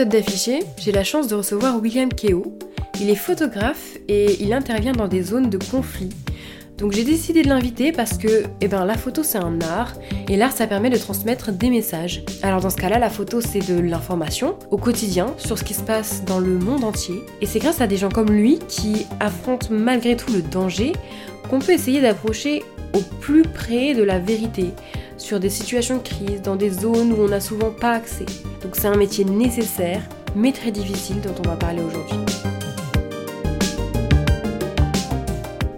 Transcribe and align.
épisode 0.00 0.24
d'Affiché, 0.24 0.60
j'ai 0.78 0.92
la 0.92 1.04
chance 1.04 1.28
de 1.28 1.34
recevoir 1.34 1.78
William 1.78 2.08
Keo. 2.08 2.56
Il 3.02 3.10
est 3.10 3.14
photographe 3.14 3.98
et 4.08 4.42
il 4.42 4.54
intervient 4.54 4.92
dans 4.92 5.08
des 5.08 5.22
zones 5.22 5.50
de 5.50 5.58
conflit. 5.58 6.08
Donc 6.78 6.92
j'ai 6.92 7.04
décidé 7.04 7.42
de 7.42 7.48
l'inviter 7.48 7.92
parce 7.92 8.16
que 8.16 8.44
eh 8.62 8.68
ben, 8.68 8.86
la 8.86 8.96
photo 8.96 9.22
c'est 9.22 9.36
un 9.36 9.60
art 9.60 9.92
et 10.26 10.36
l'art 10.36 10.52
ça 10.52 10.66
permet 10.66 10.88
de 10.88 10.96
transmettre 10.96 11.52
des 11.52 11.68
messages. 11.68 12.24
Alors 12.42 12.62
dans 12.62 12.70
ce 12.70 12.76
cas-là, 12.76 12.98
la 12.98 13.10
photo 13.10 13.42
c'est 13.42 13.58
de 13.58 13.78
l'information 13.78 14.56
au 14.70 14.78
quotidien 14.78 15.34
sur 15.36 15.58
ce 15.58 15.64
qui 15.64 15.74
se 15.74 15.82
passe 15.82 16.24
dans 16.24 16.38
le 16.38 16.56
monde 16.56 16.84
entier. 16.84 17.16
Et 17.42 17.46
c'est 17.46 17.58
grâce 17.58 17.82
à 17.82 17.86
des 17.86 17.98
gens 17.98 18.10
comme 18.10 18.30
lui 18.30 18.58
qui 18.68 19.06
affrontent 19.18 19.68
malgré 19.70 20.16
tout 20.16 20.32
le 20.32 20.40
danger 20.40 20.92
qu'on 21.50 21.58
peut 21.58 21.72
essayer 21.72 22.00
d'approcher 22.00 22.62
au 22.92 23.00
plus 23.20 23.42
près 23.42 23.94
de 23.94 24.02
la 24.02 24.18
vérité 24.18 24.72
sur 25.16 25.38
des 25.40 25.50
situations 25.50 25.98
de 25.98 26.02
crise, 26.02 26.42
dans 26.42 26.56
des 26.56 26.70
zones 26.70 27.12
où 27.12 27.22
on 27.22 27.28
n'a 27.28 27.40
souvent 27.40 27.70
pas 27.70 27.92
accès. 27.92 28.26
Donc 28.62 28.74
c'est 28.74 28.88
un 28.88 28.96
métier 28.96 29.24
nécessaire, 29.24 30.02
mais 30.34 30.52
très 30.52 30.70
difficile 30.70 31.20
dont 31.20 31.34
on 31.44 31.48
va 31.48 31.56
parler 31.56 31.82
aujourd'hui. 31.82 32.18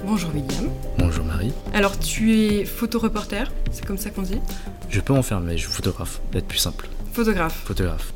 Bonjour 0.05 0.30
William. 0.35 0.71
Bonjour 0.98 1.25
Marie. 1.25 1.52
Alors 1.73 1.98
tu 1.98 2.37
es 2.37 2.65
photoreporter, 2.65 3.45
c'est 3.73 3.85
comme 3.85 3.99
ça 3.99 4.10
qu'on 4.10 4.23
dit? 4.23 4.41
Je 4.88 5.01
peux 5.01 5.15
en 5.15 5.23
faire, 5.23 5.41
mais 5.41 5.57
je 5.57 5.63
suis 5.63 5.73
photographe, 5.73 6.21
d'être 6.33 6.47
plus 6.47 6.59
simple. 6.59 6.88
Photographe. 7.13 7.63
Photographe. 7.65 8.13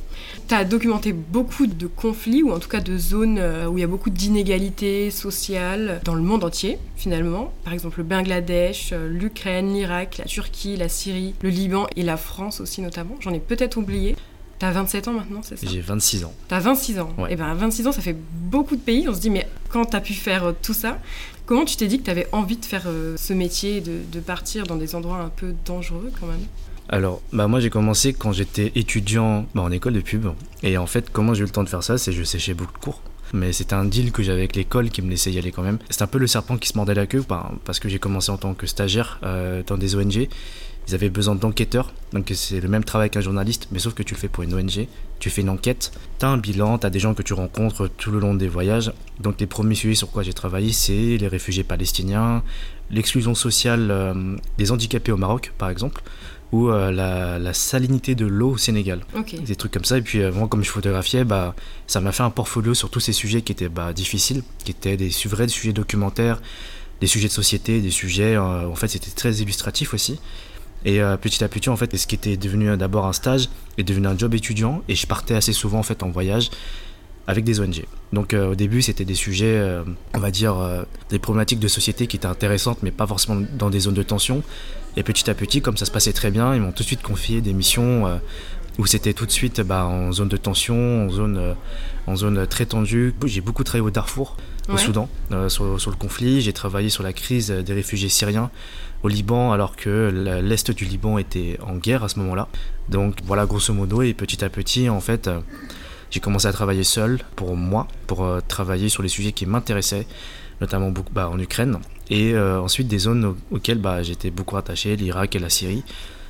Tu 0.48 0.54
as 0.54 0.64
documenté 0.64 1.12
beaucoup 1.12 1.66
de 1.66 1.88
conflits, 1.88 2.44
ou 2.44 2.52
en 2.52 2.60
tout 2.60 2.68
cas 2.68 2.80
de 2.80 2.96
zones 2.96 3.38
euh, 3.38 3.66
où 3.66 3.78
il 3.78 3.80
y 3.80 3.84
a 3.84 3.88
beaucoup 3.88 4.10
d'inégalités 4.10 5.10
sociales 5.10 6.00
dans 6.04 6.14
le 6.14 6.22
monde 6.22 6.44
entier, 6.44 6.78
finalement. 6.94 7.52
Par 7.64 7.72
exemple, 7.72 7.98
le 7.98 8.04
Bangladesh, 8.04 8.90
euh, 8.92 9.08
l'Ukraine, 9.08 9.72
l'Irak, 9.72 10.18
la 10.18 10.24
Turquie, 10.24 10.76
la 10.76 10.88
Syrie, 10.88 11.34
le 11.42 11.48
Liban 11.48 11.88
et 11.96 12.02
la 12.04 12.16
France 12.16 12.60
aussi, 12.60 12.80
notamment. 12.80 13.16
J'en 13.20 13.32
ai 13.32 13.40
peut-être 13.40 13.76
oublié. 13.76 14.14
T'as 14.60 14.70
27 14.70 15.08
ans 15.08 15.12
maintenant, 15.14 15.40
c'est 15.42 15.56
ça? 15.58 15.66
J'ai 15.68 15.80
26 15.80 16.24
ans. 16.24 16.32
T'as 16.46 16.60
26 16.60 17.00
ans. 17.00 17.10
Ouais. 17.18 17.32
Et 17.32 17.36
ben 17.36 17.52
26 17.52 17.88
ans, 17.88 17.92
ça 17.92 18.00
fait 18.00 18.16
beaucoup 18.32 18.76
de 18.76 18.80
pays. 18.80 19.06
On 19.08 19.14
se 19.14 19.20
dit, 19.20 19.30
mais 19.30 19.48
quand 19.68 19.84
t'as 19.84 20.00
pu 20.00 20.14
faire 20.14 20.44
euh, 20.44 20.52
tout 20.62 20.72
ça, 20.74 20.98
comment 21.44 21.64
tu 21.64 21.76
t'es 21.76 21.88
dit 21.88 21.98
que 21.98 22.04
t'avais 22.04 22.28
envie 22.30 22.56
de 22.56 22.64
faire 22.64 22.84
euh, 22.86 23.16
ce 23.18 23.32
métier, 23.32 23.80
de, 23.80 23.98
de 24.12 24.20
partir 24.20 24.66
dans 24.66 24.76
des 24.76 24.94
endroits 24.94 25.18
un 25.18 25.28
peu 25.28 25.54
dangereux 25.66 26.12
quand 26.20 26.26
même? 26.26 26.46
Alors, 26.88 27.20
bah 27.32 27.48
moi 27.48 27.60
j'ai 27.60 27.70
commencé 27.70 28.12
quand 28.12 28.32
j'étais 28.32 28.72
étudiant 28.74 29.46
bah, 29.54 29.62
en 29.62 29.70
école 29.70 29.94
de 29.94 30.00
pub. 30.00 30.28
Et 30.62 30.78
en 30.78 30.86
fait, 30.86 31.10
comment 31.10 31.34
j'ai 31.34 31.40
eu 31.42 31.46
le 31.46 31.50
temps 31.50 31.64
de 31.64 31.68
faire 31.68 31.82
ça 31.82 31.98
C'est 31.98 32.12
que 32.12 32.16
je 32.16 32.22
séchais 32.22 32.54
beaucoup 32.54 32.72
de 32.72 32.78
cours. 32.78 33.02
Mais 33.32 33.52
c'était 33.52 33.74
un 33.74 33.84
deal 33.84 34.12
que 34.12 34.22
j'avais 34.22 34.38
avec 34.38 34.54
l'école 34.54 34.90
qui 34.90 35.02
me 35.02 35.10
laissait 35.10 35.32
y 35.32 35.38
aller 35.38 35.50
quand 35.50 35.62
même. 35.62 35.78
C'est 35.90 36.02
un 36.02 36.06
peu 36.06 36.18
le 36.18 36.28
serpent 36.28 36.56
qui 36.56 36.68
se 36.68 36.76
mordait 36.76 36.94
la 36.94 37.06
queue 37.06 37.24
bah, 37.28 37.50
parce 37.64 37.80
que 37.80 37.88
j'ai 37.88 37.98
commencé 37.98 38.30
en 38.30 38.36
tant 38.36 38.54
que 38.54 38.66
stagiaire 38.66 39.18
euh, 39.24 39.62
dans 39.66 39.76
des 39.76 39.96
ONG. 39.96 40.28
Ils 40.88 40.94
avaient 40.94 41.10
besoin 41.10 41.34
d'enquêteurs, 41.34 41.92
donc 42.12 42.30
c'est 42.32 42.60
le 42.60 42.68
même 42.68 42.84
travail 42.84 43.10
qu'un 43.10 43.20
journaliste, 43.20 43.66
mais 43.72 43.80
sauf 43.80 43.94
que 43.94 44.04
tu 44.04 44.14
le 44.14 44.20
fais 44.20 44.28
pour 44.28 44.44
une 44.44 44.54
ONG. 44.54 44.86
Tu 45.18 45.30
fais 45.30 45.40
une 45.40 45.48
enquête, 45.48 45.90
tu 46.20 46.24
as 46.24 46.28
un 46.28 46.38
bilan, 46.38 46.78
tu 46.78 46.86
as 46.86 46.90
des 46.90 47.00
gens 47.00 47.12
que 47.12 47.22
tu 47.22 47.32
rencontres 47.32 47.88
tout 47.88 48.12
le 48.12 48.20
long 48.20 48.34
des 48.34 48.46
voyages. 48.46 48.92
Donc 49.18 49.40
les 49.40 49.48
premiers 49.48 49.74
sujets 49.74 49.96
sur 49.96 50.12
quoi 50.12 50.22
j'ai 50.22 50.32
travaillé, 50.32 50.72
c'est 50.72 51.16
les 51.16 51.26
réfugiés 51.26 51.64
palestiniens, 51.64 52.44
l'exclusion 52.92 53.34
sociale 53.34 53.88
euh, 53.90 54.36
des 54.58 54.70
handicapés 54.70 55.10
au 55.10 55.16
Maroc, 55.16 55.52
par 55.58 55.70
exemple, 55.70 56.02
ou 56.56 56.70
euh, 56.70 56.90
la, 56.90 57.38
la 57.38 57.52
salinité 57.52 58.14
de 58.14 58.26
l'eau 58.26 58.52
au 58.52 58.56
Sénégal 58.56 59.00
des 59.46 59.56
trucs 59.56 59.72
comme 59.72 59.84
ça. 59.84 59.98
Et 59.98 60.02
puis 60.02 60.20
euh, 60.22 60.32
moi, 60.32 60.48
comme 60.48 60.64
je 60.64 60.70
photographiais, 60.70 61.24
bah, 61.24 61.54
ça 61.86 62.00
m'a 62.00 62.12
fait 62.12 62.22
un 62.22 62.30
portfolio 62.30 62.72
sur 62.74 62.88
tous 62.90 63.00
ces 63.00 63.12
sujets 63.12 63.42
qui 63.42 63.52
étaient 63.52 63.68
bah, 63.68 63.92
difficiles, 63.92 64.42
qui 64.64 64.70
étaient 64.70 64.96
des 64.96 65.10
vrais 65.26 65.48
sujets 65.48 65.72
documentaires, 65.72 66.40
des 67.00 67.06
sujets 67.06 67.28
de 67.28 67.32
société, 67.32 67.80
des 67.80 67.90
sujets. 67.90 68.36
euh, 68.36 68.68
en 68.68 68.74
fait, 68.74 68.88
c'était 68.88 69.10
très 69.10 69.32
illustratif 69.34 69.92
aussi. 69.94 70.18
Et 70.84 71.00
euh, 71.00 71.16
petit 71.16 71.42
à 71.44 71.48
petit, 71.48 71.68
en 71.68 71.76
fait, 71.76 71.94
ce 71.96 72.06
qui 72.06 72.14
était 72.14 72.36
devenu 72.36 72.76
d'abord 72.76 73.06
un 73.06 73.12
stage 73.12 73.48
est 73.76 73.84
devenu 73.84 74.06
un 74.06 74.16
job 74.16 74.34
étudiant. 74.34 74.82
Et 74.88 74.94
je 74.94 75.06
partais 75.06 75.34
assez 75.34 75.52
souvent 75.52 75.80
en 75.80 75.82
fait 75.82 76.02
en 76.02 76.10
voyage 76.10 76.50
avec 77.26 77.44
des 77.44 77.60
ONG. 77.60 77.84
Donc 78.12 78.34
euh, 78.34 78.52
au 78.52 78.54
début, 78.54 78.82
c'était 78.82 79.04
des 79.04 79.14
sujets, 79.14 79.56
euh, 79.58 79.82
on 80.14 80.18
va 80.18 80.30
dire, 80.30 80.56
euh, 80.58 80.84
des 81.10 81.18
problématiques 81.18 81.58
de 81.58 81.68
société 81.68 82.06
qui 82.06 82.16
étaient 82.16 82.26
intéressantes, 82.26 82.78
mais 82.82 82.90
pas 82.90 83.06
forcément 83.06 83.42
dans 83.58 83.70
des 83.70 83.80
zones 83.80 83.94
de 83.94 84.02
tension. 84.02 84.42
Et 84.96 85.02
petit 85.02 85.28
à 85.28 85.34
petit, 85.34 85.60
comme 85.60 85.76
ça 85.76 85.84
se 85.84 85.90
passait 85.90 86.12
très 86.12 86.30
bien, 86.30 86.54
ils 86.54 86.60
m'ont 86.60 86.72
tout 86.72 86.82
de 86.82 86.86
suite 86.86 87.02
confié 87.02 87.40
des 87.42 87.52
missions 87.52 88.06
euh, 88.06 88.16
où 88.78 88.86
c'était 88.86 89.12
tout 89.14 89.26
de 89.26 89.30
suite 89.30 89.60
bah, 89.60 89.84
en 89.84 90.12
zone 90.12 90.28
de 90.28 90.36
tension, 90.36 91.06
en 91.06 91.10
zone, 91.10 91.36
euh, 91.38 91.54
en 92.06 92.16
zone 92.16 92.46
très 92.46 92.66
tendue. 92.66 93.14
J'ai 93.24 93.40
beaucoup 93.40 93.64
travaillé 93.64 93.86
au 93.86 93.90
Darfour, 93.90 94.36
au. 94.68 94.76
Soudan, 94.76 95.08
euh, 95.32 95.48
sur, 95.48 95.80
sur 95.80 95.90
le 95.90 95.96
conflit. 95.96 96.40
J'ai 96.40 96.52
travaillé 96.52 96.88
sur 96.88 97.02
la 97.02 97.12
crise 97.12 97.50
des 97.50 97.72
réfugiés 97.72 98.08
syriens 98.08 98.50
au 99.02 99.08
Liban, 99.08 99.52
alors 99.52 99.76
que 99.76 100.40
l'Est 100.42 100.70
du 100.70 100.84
Liban 100.84 101.18
était 101.18 101.58
en 101.66 101.76
guerre 101.76 102.04
à 102.04 102.08
ce 102.08 102.18
moment-là. 102.20 102.48
Donc 102.88 103.16
voilà, 103.24 103.46
grosso 103.46 103.72
modo, 103.72 104.02
et 104.02 104.14
petit 104.14 104.44
à 104.44 104.48
petit, 104.48 104.88
en 104.88 105.00
fait, 105.00 105.28
euh, 105.28 105.40
j'ai 106.10 106.20
commencé 106.20 106.46
à 106.46 106.52
travailler 106.52 106.84
seul 106.84 107.20
pour 107.34 107.56
moi, 107.56 107.86
pour 108.06 108.26
travailler 108.48 108.88
sur 108.88 109.02
les 109.02 109.08
sujets 109.08 109.32
qui 109.32 109.46
m'intéressaient, 109.46 110.06
notamment 110.60 110.92
bah, 111.12 111.28
en 111.28 111.38
Ukraine, 111.38 111.78
et 112.10 112.32
euh, 112.34 112.60
ensuite 112.60 112.88
des 112.88 112.98
zones 112.98 113.24
au- 113.24 113.36
auxquelles 113.56 113.78
bah, 113.78 114.02
j'étais 114.02 114.30
beaucoup 114.30 114.56
attaché, 114.56 114.96
l'Irak 114.96 115.34
et 115.36 115.38
la 115.38 115.50
Syrie. 115.50 115.82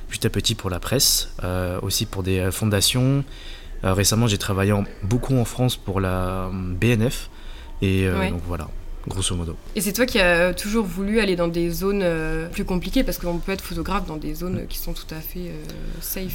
Petit 0.09 0.25
à 0.25 0.29
petit 0.29 0.55
pour 0.55 0.69
la 0.69 0.79
presse, 0.79 1.29
euh, 1.43 1.79
aussi 1.81 2.05
pour 2.05 2.23
des 2.23 2.39
euh, 2.39 2.51
fondations. 2.51 3.23
Euh, 3.83 3.93
récemment, 3.93 4.25
j'ai 4.27 4.37
travaillé 4.37 4.71
en- 4.71 4.85
beaucoup 5.03 5.35
en 5.37 5.45
France 5.45 5.75
pour 5.75 5.99
la 5.99 6.49
BNF, 6.53 7.29
et 7.81 8.09
Ouais. 8.09 8.29
donc 8.29 8.41
voilà, 8.47 8.67
grosso 9.07 9.35
modo. 9.35 9.55
Et 9.75 9.81
c'est 9.81 9.93
toi 9.93 10.05
qui 10.05 10.17
as 10.19 10.53
toujours 10.53 10.85
voulu 10.85 11.19
aller 11.19 11.35
dans 11.35 11.47
des 11.49 11.69
zones 11.69 12.03
plus 12.53 12.63
compliquées 12.65 13.03
parce 13.03 13.17
qu'on 13.19 13.37
peut 13.37 13.51
être 13.51 13.63
photographe 13.63 14.07
dans 14.07 14.17
des 14.17 14.33
zones 14.33 14.65
qui 14.67 14.77
sont 14.79 14.93
tout 14.93 15.05
à 15.11 15.19
fait 15.19 15.51
safe. 16.01 16.33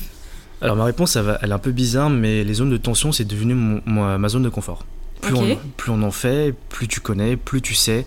Alors 0.61 0.77
ma 0.77 0.85
réponse, 0.85 1.17
elle, 1.17 1.37
est 1.43 1.53
un 1.53 1.59
peu 1.59 1.73
bizarre, 1.73 2.11
mais 2.11 2.45
les 2.45 2.55
zones 2.55 2.71
de 2.71 2.77
tension, 2.77 3.11
c'est 3.11 3.25
devenu 3.25 3.55
mon- 3.55 3.81
mon- 3.87 4.19
ma 4.19 4.29
zone 4.29 4.45
de 4.45 4.49
confort. 4.49 4.85
Plus, 5.23 5.35
Ok. 5.35 5.41
on, 5.43 5.57
plus 5.77 5.91
on 5.91 6.03
en 6.05 6.11
fait, 6.13 6.55
plus 6.69 6.87
tu 6.87 7.01
connais, 7.01 7.37
plus 7.37 7.61
tu 7.63 7.75
sais, 7.75 8.07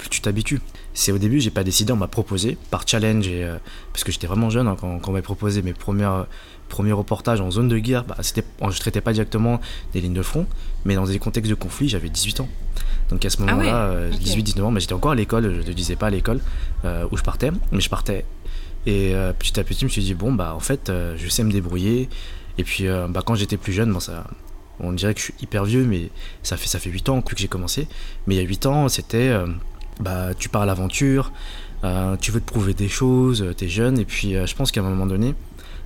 plus 0.00 0.08
tu 0.08 0.20
t'habitues. 0.20 0.60
C'est 0.94 1.12
au 1.12 1.18
début, 1.18 1.40
j'ai 1.40 1.50
pas 1.50 1.64
décidé, 1.64 1.92
on 1.92 1.96
m'a 1.96 2.08
proposé 2.08 2.58
par 2.70 2.86
challenge, 2.86 3.28
et, 3.28 3.44
euh, 3.44 3.56
parce 3.92 4.02
que 4.04 4.12
j'étais 4.12 4.26
vraiment 4.26 4.50
jeune 4.50 4.66
hein, 4.66 4.76
quand, 4.80 4.98
quand 4.98 5.10
on 5.10 5.14
m'a 5.14 5.22
proposé 5.22 5.62
mes 5.62 5.72
premières, 5.72 6.26
premiers 6.68 6.92
reportages 6.92 7.40
en 7.40 7.50
zone 7.50 7.68
de 7.68 7.78
guerre. 7.78 8.04
Bah, 8.04 8.16
c'était, 8.20 8.44
je 8.68 8.78
traitais 8.80 9.00
pas 9.00 9.12
directement 9.12 9.60
des 9.92 10.00
lignes 10.00 10.14
de 10.14 10.22
front, 10.22 10.46
mais 10.84 10.94
dans 10.94 11.06
des 11.06 11.18
contextes 11.18 11.50
de 11.50 11.54
conflit, 11.54 11.88
j'avais 11.88 12.08
18 12.08 12.40
ans. 12.40 12.48
Donc 13.10 13.24
à 13.24 13.30
ce 13.30 13.36
Ah 13.40 13.44
ouais, 13.44 13.50
moment-là, 13.52 13.76
euh, 13.86 14.12
ok. 14.12 14.20
18-19 14.20 14.62
ans, 14.62 14.70
mais 14.70 14.80
j'étais 14.80 14.92
encore 14.94 15.12
à 15.12 15.16
l'école, 15.16 15.62
je 15.62 15.68
ne 15.68 15.72
disais 15.74 15.96
pas 15.96 16.06
à 16.06 16.10
l'école 16.10 16.40
euh, 16.84 17.06
où 17.10 17.16
je 17.16 17.22
partais, 17.22 17.50
mais 17.72 17.80
je 17.80 17.90
partais. 17.90 18.24
Et 18.86 19.14
euh, 19.14 19.32
petit 19.32 19.58
à 19.60 19.64
petit, 19.64 19.80
je 19.80 19.84
me 19.84 19.90
suis 19.90 20.02
dit, 20.02 20.14
bon, 20.14 20.32
bah 20.32 20.54
en 20.54 20.60
fait, 20.60 20.88
euh, 20.88 21.14
je 21.18 21.28
sais 21.28 21.44
me 21.44 21.52
débrouiller. 21.52 22.08
Et 22.58 22.64
puis, 22.64 22.88
euh, 22.88 23.06
bah, 23.08 23.22
quand 23.24 23.34
j'étais 23.34 23.56
plus 23.56 23.72
jeune, 23.72 23.92
bon, 23.92 24.00
ça, 24.00 24.24
on 24.78 24.92
dirait 24.92 25.12
que 25.14 25.20
je 25.20 25.24
suis 25.26 25.34
hyper 25.42 25.64
vieux, 25.64 25.84
mais 25.84 26.10
ça 26.42 26.56
fait, 26.56 26.68
ça 26.68 26.78
fait 26.78 26.90
8 26.90 27.08
ans 27.10 27.20
que 27.20 27.36
j'ai 27.36 27.48
commencé. 27.48 27.88
Mais 28.26 28.36
il 28.36 28.38
y 28.38 28.40
a 28.40 28.46
8 28.46 28.66
ans, 28.66 28.88
c'était, 28.88 29.28
euh, 29.28 29.46
bah, 30.00 30.34
tu 30.34 30.48
pars 30.48 30.62
à 30.62 30.66
l'aventure, 30.66 31.32
euh, 31.84 32.16
tu 32.16 32.30
veux 32.30 32.40
te 32.40 32.46
prouver 32.46 32.74
des 32.74 32.88
choses, 32.88 33.44
tu 33.56 33.64
es 33.64 33.68
jeune. 33.68 33.98
Et 33.98 34.04
puis, 34.04 34.36
euh, 34.36 34.46
je 34.46 34.54
pense 34.54 34.72
qu'à 34.72 34.80
un 34.80 34.84
moment 34.84 35.06
donné, 35.06 35.34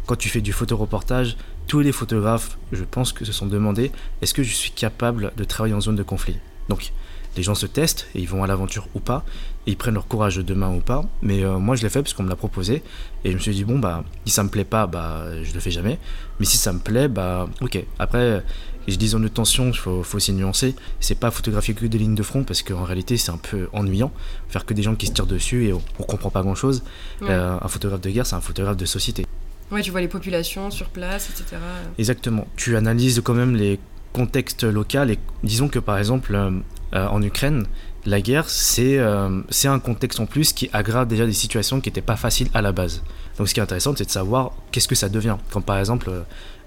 quand 0.06 0.16
tu 0.16 0.28
fais 0.28 0.40
du 0.40 0.52
photoreportage, 0.52 1.36
tous 1.66 1.80
les 1.80 1.92
photographes, 1.92 2.58
je 2.72 2.84
pense 2.84 3.12
que 3.12 3.24
se 3.24 3.32
sont 3.32 3.46
demandé, 3.46 3.90
est-ce 4.20 4.34
que 4.34 4.42
je 4.42 4.54
suis 4.54 4.70
capable 4.70 5.32
de 5.36 5.44
travailler 5.44 5.74
en 5.74 5.80
zone 5.80 5.96
de 5.96 6.02
conflit? 6.02 6.36
Donc, 6.68 6.92
les 7.36 7.42
gens 7.42 7.54
se 7.54 7.66
testent 7.66 8.06
et 8.14 8.20
ils 8.20 8.28
vont 8.28 8.44
à 8.44 8.46
l'aventure 8.46 8.86
ou 8.94 9.00
pas, 9.00 9.24
et 9.66 9.72
ils 9.72 9.76
prennent 9.76 9.94
leur 9.94 10.06
courage 10.06 10.36
demain 10.36 10.72
ou 10.72 10.80
pas. 10.80 11.04
Mais 11.22 11.42
euh, 11.42 11.58
moi, 11.58 11.74
je 11.74 11.82
l'ai 11.82 11.88
fait 11.88 12.02
parce 12.02 12.12
qu'on 12.12 12.22
me 12.22 12.28
l'a 12.28 12.36
proposé, 12.36 12.82
et 13.24 13.30
je 13.30 13.34
me 13.34 13.40
suis 13.40 13.54
dit, 13.54 13.64
bon, 13.64 13.78
bah, 13.78 14.04
si 14.24 14.32
ça 14.32 14.44
me 14.44 14.50
plaît 14.50 14.64
pas, 14.64 14.86
bah, 14.86 15.24
je 15.42 15.52
le 15.52 15.60
fais 15.60 15.70
jamais. 15.70 15.98
Mais 16.38 16.46
si 16.46 16.58
ça 16.58 16.72
me 16.72 16.78
plaît, 16.78 17.08
bah, 17.08 17.48
ok. 17.60 17.82
Après, 17.98 18.44
je 18.92 18.96
dis 18.96 19.08
zone 19.08 19.22
de 19.22 19.28
tension, 19.28 19.68
il 19.68 19.76
faut, 19.76 20.02
faut 20.02 20.16
aussi 20.16 20.32
nuancer. 20.32 20.74
C'est 21.00 21.18
pas 21.18 21.30
photographier 21.30 21.74
que 21.74 21.86
des 21.86 21.98
lignes 21.98 22.14
de 22.14 22.22
front, 22.22 22.44
parce 22.44 22.62
qu'en 22.62 22.84
réalité, 22.84 23.16
c'est 23.16 23.30
un 23.30 23.38
peu 23.38 23.68
ennuyant. 23.72 24.12
Faire 24.48 24.64
que 24.64 24.74
des 24.74 24.82
gens 24.82 24.94
qui 24.94 25.06
se 25.06 25.12
tirent 25.12 25.26
dessus 25.26 25.66
et 25.66 25.72
on, 25.72 25.82
on 25.98 26.02
comprend 26.02 26.30
pas 26.30 26.42
grand 26.42 26.54
chose. 26.54 26.82
Ouais. 27.20 27.28
Euh, 27.30 27.56
un 27.60 27.68
photographe 27.68 28.00
de 28.00 28.10
guerre, 28.10 28.26
c'est 28.26 28.36
un 28.36 28.40
photographe 28.40 28.76
de 28.76 28.86
société. 28.86 29.26
Ouais, 29.70 29.82
tu 29.82 29.90
vois 29.90 30.00
les 30.00 30.08
populations 30.08 30.70
sur 30.70 30.88
place, 30.88 31.30
etc. 31.30 31.56
Exactement. 31.98 32.46
Tu 32.56 32.76
analyses 32.76 33.20
quand 33.24 33.34
même 33.34 33.56
les 33.56 33.80
contextes 34.12 34.64
locaux 34.64 35.04
et 35.08 35.18
disons 35.42 35.68
que 35.68 35.80
par 35.80 35.98
exemple 35.98 36.34
euh, 36.34 36.50
euh, 36.94 37.06
en 37.08 37.20
Ukraine, 37.22 37.66
la 38.06 38.20
guerre 38.20 38.48
c'est 38.48 38.98
euh, 38.98 39.40
un 39.64 39.78
contexte 39.80 40.20
en 40.20 40.26
plus 40.26 40.52
qui 40.52 40.70
aggrave 40.72 41.08
déjà 41.08 41.26
des 41.26 41.32
situations 41.32 41.80
qui 41.80 41.88
n'étaient 41.88 42.00
pas 42.00 42.16
faciles 42.16 42.48
à 42.54 42.62
la 42.62 42.72
base. 42.72 43.02
Donc 43.38 43.48
ce 43.48 43.54
qui 43.54 43.60
est 43.60 43.62
intéressant 43.62 43.94
c'est 43.96 44.04
de 44.04 44.10
savoir 44.10 44.52
qu'est-ce 44.70 44.88
que 44.88 44.94
ça 44.94 45.08
devient. 45.08 45.36
Comme 45.50 45.62
par 45.62 45.78
exemple 45.78 46.10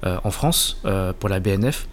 euh, 0.06 0.18
en 0.24 0.32
France 0.32 0.80
euh, 0.86 1.14
pour 1.18 1.30
la 1.30 1.40
BNF, 1.40 1.88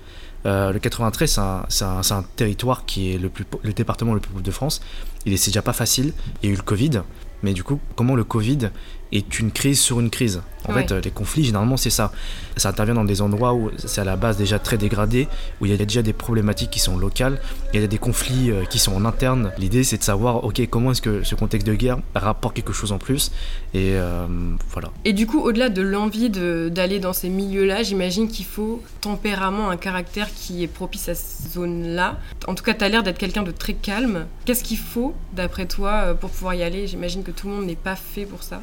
euh, 0.46 0.73
le 0.73 0.79
93 0.79 1.41
c'est 1.69 1.85
un, 1.85 2.25
territoire 2.37 2.85
qui 2.85 3.14
est 3.14 3.19
le, 3.19 3.29
plus, 3.29 3.44
le 3.62 3.73
département 3.73 4.14
le 4.14 4.20
plus 4.20 4.31
pauvre 4.31 4.43
de 4.43 4.50
France. 4.50 4.81
Il 5.26 5.32
est 5.32 5.37
c'est 5.37 5.50
déjà 5.50 5.62
pas 5.62 5.73
facile. 5.73 6.12
Il 6.43 6.46
y 6.46 6.50
a 6.50 6.52
eu 6.52 6.56
le 6.56 6.62
Covid, 6.62 7.02
mais 7.43 7.52
du 7.52 7.64
coup 7.64 7.81
comment 7.96 8.14
le 8.14 8.25
Covid 8.25 8.70
est 9.14 9.38
une 9.38 9.52
crise 9.52 9.81
sur 9.81 10.00
une 10.00 10.11
crise. 10.11 10.43
En 10.66 10.72
fait, 10.72 10.93
euh, 10.93 11.00
les 11.02 11.11
conflits, 11.11 11.44
généralement, 11.44 11.76
c'est 11.76 11.90
ça. 11.90 12.11
Ça 12.56 12.70
intervient 12.70 12.94
dans 12.94 13.05
des 13.05 13.20
endroits 13.20 13.52
où 13.55 13.70
c'est 13.76 14.00
à 14.00 14.05
la 14.05 14.16
base 14.16 14.37
déjà 14.37 14.58
très 14.58 14.78
dégradé, 14.78 15.28
où 15.61 15.66
il 15.66 15.70
y 15.70 15.75
a 15.75 15.76
déjà 15.76 16.02
des 16.02 16.12
problématiques 16.14 16.70
qui 16.70 16.81
sont 16.81 16.96
locales, 16.96 17.38
il 17.75 17.81
y 17.81 17.84
a 17.84 17.87
des 17.87 17.99
conflits 17.99 18.50
euh, 18.50 18.64
qui 18.64 18.78
sont 18.78 18.94
en 18.94 19.05
interne. 19.05 19.52
L'idée, 19.58 19.84
c'est 19.84 19.99
de 19.99 20.02
savoir, 20.02 20.44
ok, 20.44 20.66
comment 20.70 20.93
est-ce 20.93 21.02
que 21.02 21.22
ce 21.22 21.34
contexte 21.34 21.66
de 21.66 21.75
guerre 21.75 21.99
rapporte 22.14 22.56
quelque 22.56 22.72
chose 22.72 22.93
en 22.93 22.99
plus. 22.99 23.31
Et 23.75 23.93
euh, 23.94 24.26
voilà. 24.70 24.90
Et 25.05 25.12
du 25.12 25.26
coup, 25.26 25.40
au-delà 25.40 25.69
de 25.69 25.82
l'envie 25.82 26.31
d'aller 26.31 26.99
dans 26.99 27.12
ces 27.12 27.28
milieux-là, 27.28 27.82
j'imagine 27.82 28.28
qu'il 28.28 28.46
faut 28.46 28.82
tempérament, 29.02 29.69
un 29.69 29.76
caractère 29.76 30.28
qui 30.34 30.62
est 30.62 30.69
propice 30.69 31.11
à 31.11 31.14
cette 31.14 31.52
zone-là. 31.52 32.19
En 32.49 32.55
tout 32.55 32.64
cas, 32.64 32.72
tu 32.72 32.84
as 32.84 32.88
l'air 32.88 33.02
d'être 33.02 33.19
quelqu'un 33.19 33.43
de 33.43 33.50
très 33.50 33.75
calme. 33.75 34.26
Qu'est-ce 34.46 34.64
qu'il 34.64 34.78
faut, 34.78 35.14
d'après 35.34 35.66
toi, 35.66 36.14
pour 36.14 36.31
pouvoir 36.31 36.55
y 36.55 36.62
aller? 36.62 36.87
J'imagine 36.87 37.22
que 37.22 37.31
tout 37.31 37.49
le 37.49 37.55
monde 37.55 37.66
n'est 37.66 37.76
pas 37.76 37.96
fait 37.96 38.25
pour 38.25 38.43
ça. 38.43 38.62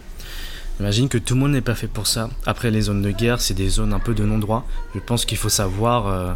J'imagine 0.82 1.10
que 1.10 1.20
tout 1.20 1.36
le 1.36 1.42
monde 1.42 1.52
n'est 1.52 1.62
pas 1.62 1.76
fait 1.76 1.86
pour 1.86 2.08
ça. 2.08 2.28
Après, 2.48 2.72
les 2.72 2.82
zones 2.82 3.04
de 3.04 3.12
guerre, 3.12 3.40
c'est 3.40 3.54
des 3.54 3.70
zones 3.70 3.94
un 3.94 4.00
peu 4.00 4.16
de 4.16 4.26
non-droit. 4.26 4.66
Je 4.96 5.00
pense 5.00 5.26
qu'il 5.26 5.38
faut 5.38 5.48
savoir, 5.48 6.08
euh, 6.08 6.34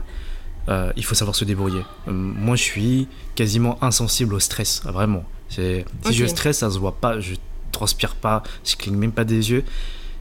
euh, 0.70 0.94
il 0.96 1.04
faut 1.04 1.16
savoir 1.16 1.36
se 1.36 1.46
débrouiller. 1.46 1.82
Euh, 2.08 2.12
moi, 2.12 2.56
je 2.56 2.62
suis 2.62 3.08
quasiment 3.34 3.84
insensible 3.84 4.36
au 4.36 4.40
stress, 4.40 4.84
vraiment. 4.86 5.24
Si 5.50 5.84
je 6.12 6.26
stresse, 6.28 6.60
ça 6.60 6.70
se 6.70 6.78
voit 6.78 6.96
pas, 6.96 7.20
je 7.20 7.34
transpire 7.72 8.14
pas, 8.14 8.44
je 8.64 8.76
cligne 8.76 8.96
même 8.98 9.14
pas 9.14 9.24
des 9.24 9.50
yeux. 9.50 9.64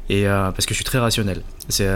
Et 0.09 0.25
parce 0.25 0.65
que 0.65 0.73
je 0.73 0.77
suis 0.77 0.87
très 0.87 0.99
rationnel. 0.99 1.43
C'est, 1.69 1.87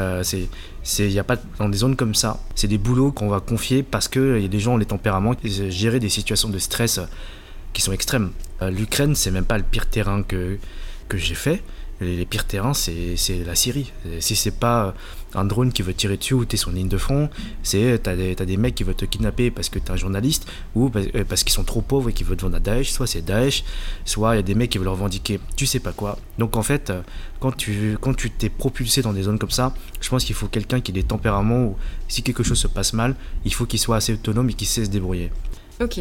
c'est, 0.83 1.11
y 1.11 1.19
a 1.19 1.25
pas 1.25 1.37
dans 1.59 1.71
des 1.71 1.79
zones 1.79 1.97
comme 1.97 2.15
ça. 2.15 2.41
C'est 2.55 2.69
des 2.69 2.77
boulots 2.77 3.11
qu'on 3.11 3.31
va 3.31 3.41
confier 3.41 3.83
parce 3.83 4.07
que 4.07 4.39
y 4.39 4.45
a 4.45 4.49
des 4.49 4.61
gens 4.61 4.75
ont 4.75 4.77
les 4.77 4.85
tempéraments, 4.85 5.33
gérer 5.45 5.99
des 5.99 6.11
situations 6.11 6.51
de 6.51 6.59
stress 6.59 7.01
qui 7.73 7.81
sont 7.81 7.93
extrêmes. 7.93 8.33
L'Ukraine, 8.61 9.15
c'est 9.15 9.31
même 9.31 9.47
pas 9.47 9.57
le 9.57 9.65
pire 9.65 9.89
terrain 9.89 10.23
que 10.23 10.59
que 11.09 11.17
j'ai 11.17 11.35
fait 11.35 11.63
les, 12.01 12.27
pires 12.27 12.47
terrains, 12.47 12.75
c'est 12.75 13.17
la 13.45 13.55
Syrie. 13.55 13.93
Si 14.21 14.37
c'est 14.37 14.53
pas 14.53 14.95
un 15.35 15.45
drone 15.45 15.73
qui 15.73 15.83
veut 15.83 15.95
tirer 15.95 16.17
dessus 16.17 16.35
ou 16.35 16.45
t'es 16.45 16.57
sur 16.57 16.71
une 16.71 16.77
ligne 16.77 16.89
de 16.89 16.97
front, 16.97 17.29
c'est 17.63 18.01
t'as 18.03 18.17
des, 18.17 18.37
as 18.39 18.45
des 18.45 18.57
mecs 18.57 18.75
qui 18.75 18.85
veulent 18.85 18.95
te 18.95 19.05
kidnapper 19.05 19.51
parce 19.51 19.69
que 19.69 19.79
t'es 19.79 19.91
un 19.91 19.97
journaliste 19.97 20.47
ou 20.75 20.91
euh, 20.97 21.25
parce, 21.29 21.45
qu'ils 21.45 21.53
sont 21.53 21.65
trop 21.65 21.83
pauvres 21.83 22.09
et 22.11 22.13
qu'ils 22.13 22.27
veulent 22.27 22.37
te 22.37 22.43
vendre 22.43 22.57
à 22.57 22.61
Daesh. 22.61 22.91
Soit 22.91 23.07
c'est 23.07 23.23
Daesh, 23.23 23.65
soit 24.05 24.35
il 24.35 24.37
y 24.37 24.41
a 24.41 24.43
des 24.43 24.55
mecs 24.55 24.71
qui 24.71 24.79
veulent 24.79 24.89
revendiquer 24.89 25.41
tu 25.57 25.67
sais 25.67 25.81
pas 25.81 25.93
quoi. 25.93 26.19
Donc 26.39 26.57
en 26.57 26.63
fait, 26.63 26.93
quand 27.41 27.53
tu 27.53 27.99
quand 28.01 28.15
tu 28.15 28.31
t'es 28.31 28.49
propulsé 28.49 29.03
dans 29.03 29.13
des 29.13 29.25
zones 29.25 29.39
comme 29.39 29.51
ça, 29.51 29.75
je 30.01 30.09
pense 30.09 30.25
qu'il 30.25 30.35
faut 30.35 30.49
quelqu'un 30.49 30.81
qui 30.81 30.93
ait 30.93 30.95
des 30.95 31.03
tempéraments 31.03 31.65
où 31.65 31.77
si 32.09 32.23
quelque 32.23 32.43
chose 32.43 32.59
se 32.59 32.69
passe 32.69 32.93
mal, 32.93 33.15
il 33.45 33.53
faut 33.53 33.67
qu'il 33.67 33.79
soit 33.79 33.97
assez 33.97 34.15
autonome 34.15 34.51
et 34.51 34.55
qu'il 34.55 34.69
sait 34.69 34.85
se 34.85 34.91
débrouiller. 34.91 35.31
Ok. 35.81 36.01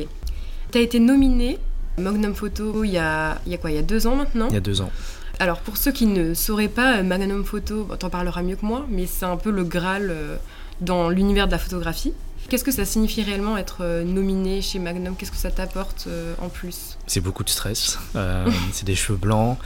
T'as 0.72 0.80
été 0.80 1.00
nominé 1.00 1.58
Magnum 1.98 2.36
Photo 2.36 2.84
il 2.84 2.92
y 2.92 2.98
a, 2.98 3.42
il 3.46 3.52
y 3.52 3.56
a 3.56 3.58
quoi? 3.58 3.72
Il 3.72 3.76
y 3.76 3.80
a 3.80 3.84
deux 3.84 4.06
ans 4.06 4.16
maintenant? 4.16 4.48
Il 4.50 4.54
y 4.54 4.58
a 4.58 4.62
deux 4.62 4.82
ans. 4.82 4.92
Alors 5.40 5.60
pour 5.60 5.78
ceux 5.78 5.92
qui 5.92 6.08
ne 6.08 6.34
sauraient 6.34 6.68
pas, 6.68 6.98
euh, 6.98 7.04
Magnum 7.04 7.46
Photo, 7.46 7.88
t'en 8.00 8.10
parleras 8.10 8.42
mieux 8.42 8.56
que 8.56 8.66
moi, 8.66 8.86
mais 8.90 9.06
c'est 9.06 9.26
un 9.26 9.38
peu 9.38 9.52
le 9.52 9.64
Graal 9.64 10.10
euh, 10.10 10.38
dans 10.82 11.10
l'univers 11.10 11.48
de 11.48 11.52
la 11.52 11.60
photographie. 11.60 12.14
Qu'est-ce 12.50 12.64
que 12.64 12.72
ça 12.72 12.86
signifie 12.86 13.24
réellement 13.24 13.58
être 13.58 13.80
euh, 13.82 14.04
nominé 14.04 14.62
chez 14.62 14.80
Magnum? 14.80 15.16
Qu'est-ce 15.16 15.32
que 15.32 15.38
ça 15.38 15.52
t'apporte 15.52 16.08
en 16.42 16.50
plus? 16.50 16.98
C'est 17.06 17.20
beaucoup 17.20 17.44
de 17.44 17.50
stress. 17.50 18.00
c'est 18.72 18.86
des 18.86 18.96
cheveux 18.96 19.18
blancs. 19.18 19.58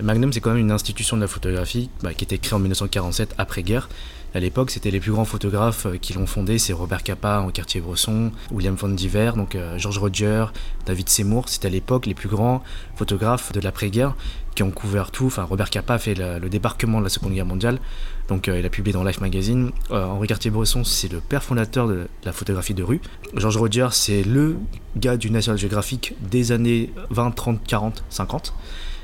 Magnum, 0.00 0.32
c'est 0.32 0.40
quand 0.40 0.50
même 0.50 0.60
une 0.60 0.72
institution 0.72 1.16
de 1.16 1.22
la 1.22 1.28
photographie 1.28 1.90
bah, 2.02 2.14
qui 2.14 2.24
été 2.24 2.38
créée 2.38 2.54
en 2.54 2.58
1947 2.58 3.34
après-guerre 3.38 3.88
à 4.34 4.40
l'époque, 4.40 4.72
c'était 4.72 4.90
les 4.90 4.98
plus 4.98 5.12
grands 5.12 5.24
photographes 5.24 5.86
euh, 5.86 5.96
qui 5.96 6.12
l'ont 6.12 6.26
fondé, 6.26 6.58
c'est 6.58 6.72
Robert 6.72 7.04
Capa 7.04 7.38
en 7.38 7.50
quartier 7.50 7.80
bresson 7.80 8.32
William 8.50 8.74
von 8.74 8.88
Diver, 8.88 9.30
donc 9.36 9.54
euh, 9.54 9.78
George 9.78 9.98
Roger, 9.98 10.46
David 10.86 11.08
Seymour. 11.08 11.48
C'était 11.48 11.68
à 11.68 11.70
l'époque 11.70 12.06
les 12.06 12.14
plus 12.14 12.28
grands 12.28 12.64
photographes 12.96 13.52
de 13.52 13.60
l'après-guerre 13.60 14.16
qui 14.56 14.64
ont 14.64 14.72
couvert 14.72 15.12
tout. 15.12 15.26
Enfin, 15.26 15.44
Robert 15.44 15.70
Capa 15.70 15.94
a 15.94 15.98
fait 15.98 16.16
le, 16.16 16.48
débarquement 16.48 16.98
de 16.98 17.04
la 17.04 17.10
Seconde 17.10 17.32
Guerre 17.32 17.46
mondiale, 17.46 17.78
donc 18.26 18.48
euh, 18.48 18.58
il 18.58 18.66
a 18.66 18.70
publié 18.70 18.92
dans 18.92 19.04
Life 19.04 19.20
Magazine. 19.20 19.70
Henri 19.90 20.26
Cartier-Bresson, 20.26 20.82
c'est 20.82 21.12
le 21.12 21.20
père 21.20 21.44
fondateur 21.44 21.86
de 21.86 22.08
la 22.24 22.32
photographie 22.32 22.74
de 22.74 22.82
rue. 22.82 23.00
George 23.36 23.56
Roger, 23.56 23.88
c'est 23.92 24.24
le 24.24 24.56
gars 24.96 25.16
du 25.16 25.30
National 25.30 25.58
Geographic 25.58 26.14
des 26.28 26.50
années 26.50 26.90
20, 27.10 27.30
30, 27.30 27.60
40, 27.64 28.02
50. 28.10 28.52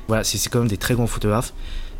Voilà, 0.07 0.23
c'est 0.23 0.49
quand 0.49 0.59
même 0.59 0.67
des 0.67 0.77
très 0.77 0.93
grands 0.93 1.07
photographes. 1.07 1.53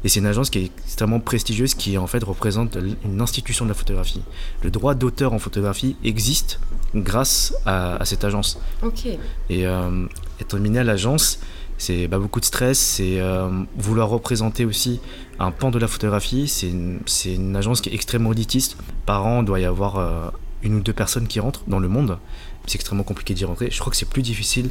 Et 0.04 0.10
c'est 0.10 0.20
une 0.20 0.26
agence 0.26 0.50
qui 0.50 0.60
est 0.60 0.72
extrêmement 0.86 1.20
prestigieuse, 1.20 1.76
qui 1.76 1.98
en 1.98 2.08
fait 2.08 2.24
représente 2.24 2.78
une 3.06 3.22
institution 3.22 3.66
de 3.66 3.70
la 3.70 3.76
photographie. 3.76 4.22
Le 4.64 4.72
droit 4.72 4.96
d'auteur 4.96 5.34
en 5.34 5.40
photographie 5.40 5.96
existe 6.04 6.60
grâce 6.96 7.54
à, 7.66 8.04
cette 8.06 8.24
agence. 8.24 8.60
Ok. 8.82 9.06
Et 9.50 9.68
euh, 9.68 10.06
être 10.40 10.56
nominé 10.56 10.80
à 10.80 10.84
l'agence, 10.84 11.40
c'est 11.78 12.08
bah, 12.08 12.18
beaucoup 12.18 12.40
de 12.40 12.46
stress, 12.46 12.80
c'est 12.80 13.20
euh, 13.20 13.50
vouloir 13.78 14.10
représenter 14.10 14.66
aussi 14.66 15.00
un 15.40 15.52
pan 15.52 15.70
de 15.70 15.78
la 15.78 15.88
photographie. 15.88 16.48
C'est 16.48 16.70
une, 16.70 17.00
une, 17.26 17.56
agence 17.56 17.82
qui 17.82 17.90
est 17.90 17.94
extrêmement 17.94 18.32
élitiste. 18.34 18.78
Par 19.06 19.26
an, 19.26 19.42
il 19.42 19.46
doit 19.46 19.60
y 19.60 19.66
avoir 19.66 19.98
euh, 19.98 20.30
une 20.64 20.76
ou 20.76 20.80
deux 20.80 20.94
personnes 20.94 21.28
qui 21.28 21.40
rentrent 21.40 21.64
dans 21.68 21.80
le 21.80 21.88
monde. 21.88 22.18
C'est 22.66 22.76
extrêmement 22.76 23.04
compliqué 23.04 23.36
d'y 23.36 23.46
rentrer. 23.46 23.70
Je 23.70 23.80
crois 23.80 23.92
que 23.92 23.98
c'est 23.98 24.10
plus 24.10 24.24
difficile 24.24 24.70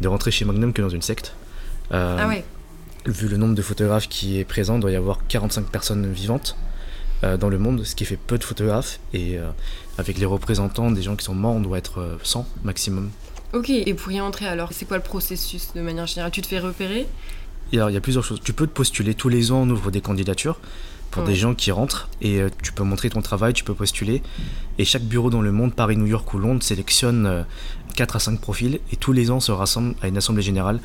de 0.00 0.08
rentrer 0.08 0.30
chez 0.30 0.46
Magnum 0.46 0.72
que 0.72 0.80
dans 0.80 0.88
une 0.88 1.02
secte. 1.02 1.34
ah 1.90 2.26
ouais 2.26 2.44
vu 3.06 3.28
le 3.28 3.36
nombre 3.36 3.54
de 3.54 3.62
photographes 3.62 4.08
qui 4.08 4.38
est 4.38 4.44
présent, 4.44 4.76
il 4.76 4.80
doit 4.80 4.90
y 4.90 4.96
avoir 4.96 5.26
45 5.26 5.66
personnes 5.66 6.12
vivantes 6.12 6.56
euh, 7.22 7.36
dans 7.36 7.48
le 7.48 7.58
monde, 7.58 7.84
ce 7.84 7.94
qui 7.94 8.04
fait 8.04 8.16
peu 8.16 8.38
de 8.38 8.44
photographes. 8.44 9.00
Et 9.12 9.38
euh, 9.38 9.50
avec 9.98 10.18
les 10.18 10.26
représentants 10.26 10.90
des 10.90 11.02
gens 11.02 11.16
qui 11.16 11.24
sont 11.24 11.34
morts, 11.34 11.54
on 11.54 11.60
doit 11.60 11.78
être 11.78 12.18
100 12.22 12.40
euh, 12.40 12.42
maximum. 12.64 13.10
Ok, 13.52 13.70
et 13.70 13.94
pour 13.94 14.12
y 14.12 14.20
entrer 14.20 14.46
alors, 14.46 14.72
c'est 14.72 14.86
quoi 14.86 14.96
le 14.96 15.02
processus 15.02 15.72
de 15.74 15.80
manière 15.80 16.06
générale? 16.06 16.30
Tu 16.30 16.42
te 16.42 16.46
fais 16.46 16.60
repérer? 16.60 17.06
Il 17.72 17.78
y, 17.78 17.82
a, 17.82 18.00
plusieurs 18.00 18.24
choses. 18.24 18.40
Tu 18.42 18.52
peux 18.52 18.66
te 18.66 18.72
postuler 18.72 19.14
tous 19.14 19.28
les 19.28 19.52
ans, 19.52 19.62
on 19.62 19.70
ouvre 19.70 19.92
des 19.92 20.00
candidatures 20.00 20.58
pour 21.10 21.24
des 21.24 21.34
gens 21.34 21.54
qui 21.54 21.70
rentrent 21.72 22.08
et 22.22 22.40
tu 22.62 22.72
peux 22.72 22.84
montrer 22.84 23.10
ton 23.10 23.20
travail, 23.20 23.52
tu 23.52 23.64
peux 23.64 23.74
postuler. 23.74 24.22
Et 24.78 24.84
chaque 24.84 25.02
bureau 25.02 25.30
dans 25.30 25.42
le 25.42 25.52
monde, 25.52 25.74
Paris, 25.74 25.96
New 25.96 26.06
York 26.06 26.32
ou 26.32 26.38
Londres, 26.38 26.62
sélectionne 26.62 27.44
4 27.96 28.16
à 28.16 28.18
5 28.18 28.40
profils 28.40 28.80
et 28.92 28.96
tous 28.96 29.12
les 29.12 29.30
ans 29.30 29.40
se 29.40 29.52
rassemblent 29.52 29.94
à 30.02 30.08
une 30.08 30.16
assemblée 30.16 30.42
générale 30.42 30.80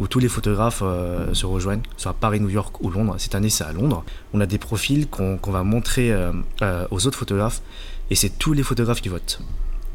où 0.00 0.08
tous 0.08 0.18
les 0.18 0.28
photographes 0.28 0.82
euh, 0.82 1.32
se 1.34 1.46
rejoignent, 1.46 1.82
soit 1.96 2.12
à 2.12 2.14
Paris, 2.14 2.40
New 2.40 2.48
York 2.48 2.80
ou 2.80 2.90
Londres. 2.90 3.16
Cette 3.18 3.34
année, 3.34 3.50
c'est 3.50 3.64
à 3.64 3.72
Londres. 3.72 4.02
On 4.32 4.40
a 4.40 4.46
des 4.46 4.58
profils 4.58 5.06
qu'on 5.06 5.38
va 5.46 5.62
montrer 5.62 6.10
euh, 6.10 6.32
euh, 6.62 6.86
aux 6.90 7.06
autres 7.06 7.18
photographes 7.18 7.60
et 8.08 8.14
c'est 8.14 8.30
tous 8.38 8.54
les 8.54 8.62
photographes 8.62 9.02
qui 9.02 9.10
votent. 9.10 9.40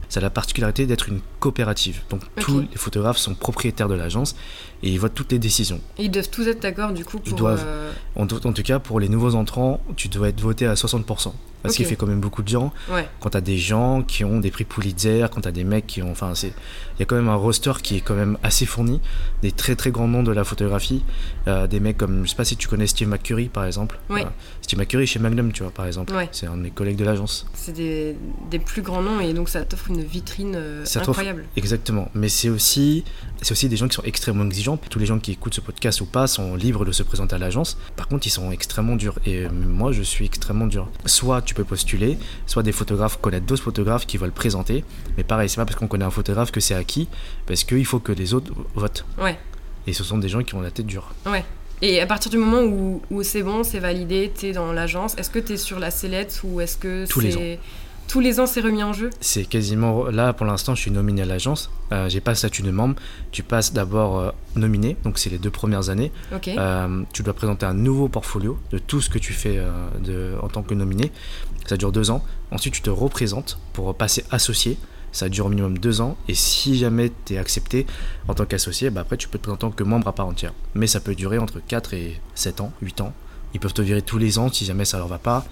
Ça 0.07 0.19
a 0.19 0.23
la 0.23 0.29
particularité 0.29 0.85
d'être 0.85 1.09
une 1.09 1.19
coopérative. 1.39 2.01
Donc 2.11 2.21
tous 2.39 2.59
les 2.59 2.77
photographes 2.77 3.17
sont 3.17 3.33
propriétaires 3.33 3.89
de 3.89 3.95
l'agence 3.95 4.35
et 4.83 4.89
ils 4.89 4.99
votent 4.99 5.13
toutes 5.13 5.31
les 5.31 5.39
décisions. 5.39 5.79
Et 5.97 6.05
ils 6.05 6.11
doivent 6.11 6.29
tous 6.29 6.47
être 6.47 6.61
d'accord 6.61 6.93
du 6.93 7.05
coup 7.05 7.19
pour... 7.19 7.27
Ils 7.27 7.35
doivent, 7.35 7.65
en, 8.15 8.23
en, 8.23 8.25
tout 8.25 8.63
cas, 8.63 8.79
pour 8.79 8.99
les 8.99 9.09
nouveaux 9.09 9.35
entrants, 9.35 9.81
tu 9.95 10.07
dois 10.07 10.29
être 10.29 10.41
voté 10.41 10.65
à 10.65 10.73
60% 10.73 11.31
parce 11.65 11.77
qu'il 11.77 11.85
fait 11.85 11.95
quand 11.95 12.07
même 12.07 12.19
beaucoup 12.19 12.43
de 12.43 12.47
gens. 12.47 12.73
Quand 13.19 13.29
tu 13.31 13.37
as 13.37 13.41
des 13.41 13.57
gens 13.57 14.01
qui 14.03 14.23
ont 14.23 14.39
des 14.39 14.51
prix 14.51 14.63
Pulitzer, 14.63 15.25
quand 15.31 15.41
tu 15.41 15.47
as 15.47 15.51
des 15.51 15.63
mecs 15.63 15.87
qui 15.87 16.01
ont. 16.01 16.11
Enfin, 16.11 16.33
il 16.43 16.51
y 16.99 17.03
a 17.03 17.05
quand 17.05 17.15
même 17.15 17.29
un 17.29 17.35
roster 17.35 17.73
qui 17.81 17.97
est 17.97 18.01
quand 18.01 18.15
même 18.15 18.37
assez 18.43 18.65
fourni, 18.65 19.01
des 19.41 19.51
très 19.51 19.75
très 19.75 19.91
grands 19.91 20.07
noms 20.07 20.23
de 20.23 20.31
la 20.31 20.43
photographie. 20.43 21.03
Euh, 21.47 21.67
des 21.67 21.79
mecs 21.79 21.97
comme, 21.97 22.25
je 22.25 22.29
sais 22.29 22.35
pas 22.35 22.45
si 22.45 22.55
tu 22.55 22.67
connais 22.67 22.87
Steve 22.87 23.07
McCurry 23.07 23.49
par 23.49 23.65
exemple. 23.65 23.99
Euh, 24.11 24.23
Steve 24.61 24.79
McCurry 24.79 25.07
chez 25.07 25.19
Magnum, 25.19 25.51
tu 25.51 25.63
vois, 25.63 25.71
par 25.71 25.85
exemple. 25.85 26.13
C'est 26.31 26.47
un 26.47 26.57
de 26.57 26.61
mes 26.61 26.71
collègues 26.71 26.97
de 26.97 27.05
l'agence. 27.05 27.45
C'est 27.53 27.73
des, 27.73 28.15
des, 28.49 28.59
plus 28.59 28.81
grands 28.81 29.01
noms 29.01 29.19
et 29.19 29.33
donc 29.33 29.49
ça 29.49 29.63
t'offre 29.63 29.89
une 29.89 30.03
vitrine 30.03 30.53
euh, 30.55 30.85
incroyable. 30.95 31.45
Exactement. 31.55 32.09
Mais 32.13 32.29
c'est 32.29 32.49
aussi, 32.49 33.03
c'est 33.41 33.51
aussi 33.51 33.69
des 33.69 33.77
gens 33.77 33.87
qui 33.87 33.95
sont 33.95 34.03
extrêmement 34.03 34.45
exigeants. 34.45 34.64
Tous 34.89 34.99
les 34.99 35.05
gens 35.05 35.19
qui 35.19 35.31
écoutent 35.31 35.53
ce 35.53 35.61
podcast 35.61 36.01
ou 36.01 36.05
pas 36.05 36.25
sont 36.25 36.55
libres 36.55 36.85
de 36.85 36.91
se 36.91 37.03
présenter 37.03 37.35
à 37.35 37.37
l'agence. 37.37 37.77
Par 37.95 38.07
contre, 38.07 38.25
ils 38.25 38.31
sont 38.31 38.51
extrêmement 38.51 38.95
durs. 38.95 39.19
Et 39.25 39.47
moi, 39.49 39.91
je 39.91 40.01
suis 40.01 40.25
extrêmement 40.25 40.65
dur. 40.65 40.89
Soit 41.05 41.43
tu 41.43 41.53
peux 41.53 41.63
postuler, 41.63 42.17
soit 42.47 42.63
des 42.63 42.71
photographes 42.71 43.17
connaissent 43.21 43.43
d'autres 43.43 43.63
photographes 43.63 44.07
qui 44.07 44.17
veulent 44.17 44.31
présenter. 44.31 44.83
Mais 45.17 45.23
pareil, 45.23 45.49
c'est 45.49 45.57
pas 45.57 45.65
parce 45.65 45.77
qu'on 45.77 45.87
connaît 45.87 46.05
un 46.05 46.11
photographe 46.11 46.51
que 46.51 46.59
c'est 46.59 46.73
acquis, 46.73 47.07
parce 47.45 47.63
qu'il 47.63 47.85
faut 47.85 47.99
que 47.99 48.11
les 48.11 48.33
autres 48.33 48.51
votent. 48.73 49.05
Ouais. 49.19 49.37
Et 49.85 49.93
ce 49.93 50.03
sont 50.03 50.17
des 50.17 50.29
gens 50.29 50.41
qui 50.41 50.55
ont 50.55 50.61
la 50.61 50.71
tête 50.71 50.87
dure. 50.87 51.13
Ouais. 51.27 51.45
Et 51.81 51.99
à 52.01 52.07
partir 52.07 52.31
du 52.31 52.37
moment 52.37 52.63
où, 52.63 53.01
où 53.11 53.21
c'est 53.21 53.43
bon, 53.43 53.63
c'est 53.63 53.79
validé, 53.79 54.31
t'es 54.33 54.53
dans 54.53 54.71
l'agence, 54.71 55.15
est-ce 55.17 55.29
que 55.29 55.39
t'es 55.39 55.57
sur 55.57 55.79
la 55.79 55.91
sellette 55.91 56.41
ou 56.43 56.61
est-ce 56.61 56.77
que 56.77 57.05
Tous 57.05 57.19
les 57.19 57.37
ans. 57.37 57.59
Tous 58.07 58.19
les 58.19 58.39
ans, 58.39 58.45
c'est 58.45 58.61
remis 58.61 58.83
en 58.83 58.93
jeu 58.93 59.09
C'est 59.19 59.45
quasiment. 59.45 60.05
Là, 60.05 60.33
pour 60.33 60.45
l'instant, 60.45 60.75
je 60.75 60.81
suis 60.81 60.91
nominé 60.91 61.23
à 61.23 61.25
l'agence. 61.25 61.71
Euh, 61.91 62.07
j'ai 62.07 62.21
pas 62.21 62.31
le 62.31 62.35
statut 62.35 62.61
de 62.61 62.71
membre. 62.71 62.95
Tu 63.31 63.43
passes 63.43 63.73
d'abord 63.73 64.19
euh, 64.19 64.31
nominé, 64.55 64.95
donc 65.03 65.17
c'est 65.17 65.29
les 65.29 65.37
deux 65.37 65.49
premières 65.49 65.89
années. 65.89 66.11
Euh, 66.47 67.03
tu 67.13 67.23
dois 67.23 67.33
présenter 67.33 67.65
un 67.65 67.73
nouveau 67.73 68.07
portfolio 68.07 68.57
de 68.71 68.77
tout 68.77 69.01
ce 69.01 69.09
que 69.09 69.17
tu 69.17 69.33
fais 69.33 69.59
de, 69.99 70.33
en 70.41 70.47
tant 70.47 70.63
que 70.63 70.73
nominé. 70.73 71.11
Ça 71.65 71.77
dure 71.77 71.91
deux 71.91 72.11
ans. 72.11 72.23
Ensuite, 72.51 72.75
tu 72.75 72.81
te 72.81 72.89
représentes 72.89 73.59
pour 73.73 73.93
passer 73.95 74.23
associé. 74.31 74.77
Ça 75.11 75.29
dure 75.29 75.45
au 75.45 75.49
minimum 75.49 75.77
deux 75.77 76.01
ans. 76.01 76.17
Et 76.27 76.35
si 76.35 76.77
jamais 76.77 77.11
tu 77.25 77.33
es 77.33 77.37
accepté 77.37 77.85
en 78.27 78.33
tant 78.33 78.45
qu'associé, 78.45 78.89
bah 78.89 79.01
après, 79.01 79.17
tu 79.17 79.27
peux 79.27 79.37
te 79.37 79.43
présenter 79.43 79.65
en 79.65 79.69
tant 79.69 79.75
que 79.75 79.83
membre 79.83 80.07
à 80.07 80.13
part 80.13 80.27
entière. 80.27 80.53
Mais 80.73 80.87
ça 80.87 80.99
peut 80.99 81.15
durer 81.15 81.37
entre 81.37 81.61
4 81.65 81.93
et 81.93 82.19
7 82.35 82.61
ans, 82.61 82.71
8 82.81 83.01
ans. 83.01 83.13
Ils 83.53 83.59
peuvent 83.59 83.73
te 83.73 83.81
virer 83.81 84.01
tous 84.01 84.17
les 84.17 84.37
ans 84.37 84.51
si 84.51 84.65
jamais 84.65 84.83
ça 84.83 84.97
leur 84.97 85.07
va 85.07 85.17
pas. 85.17 85.45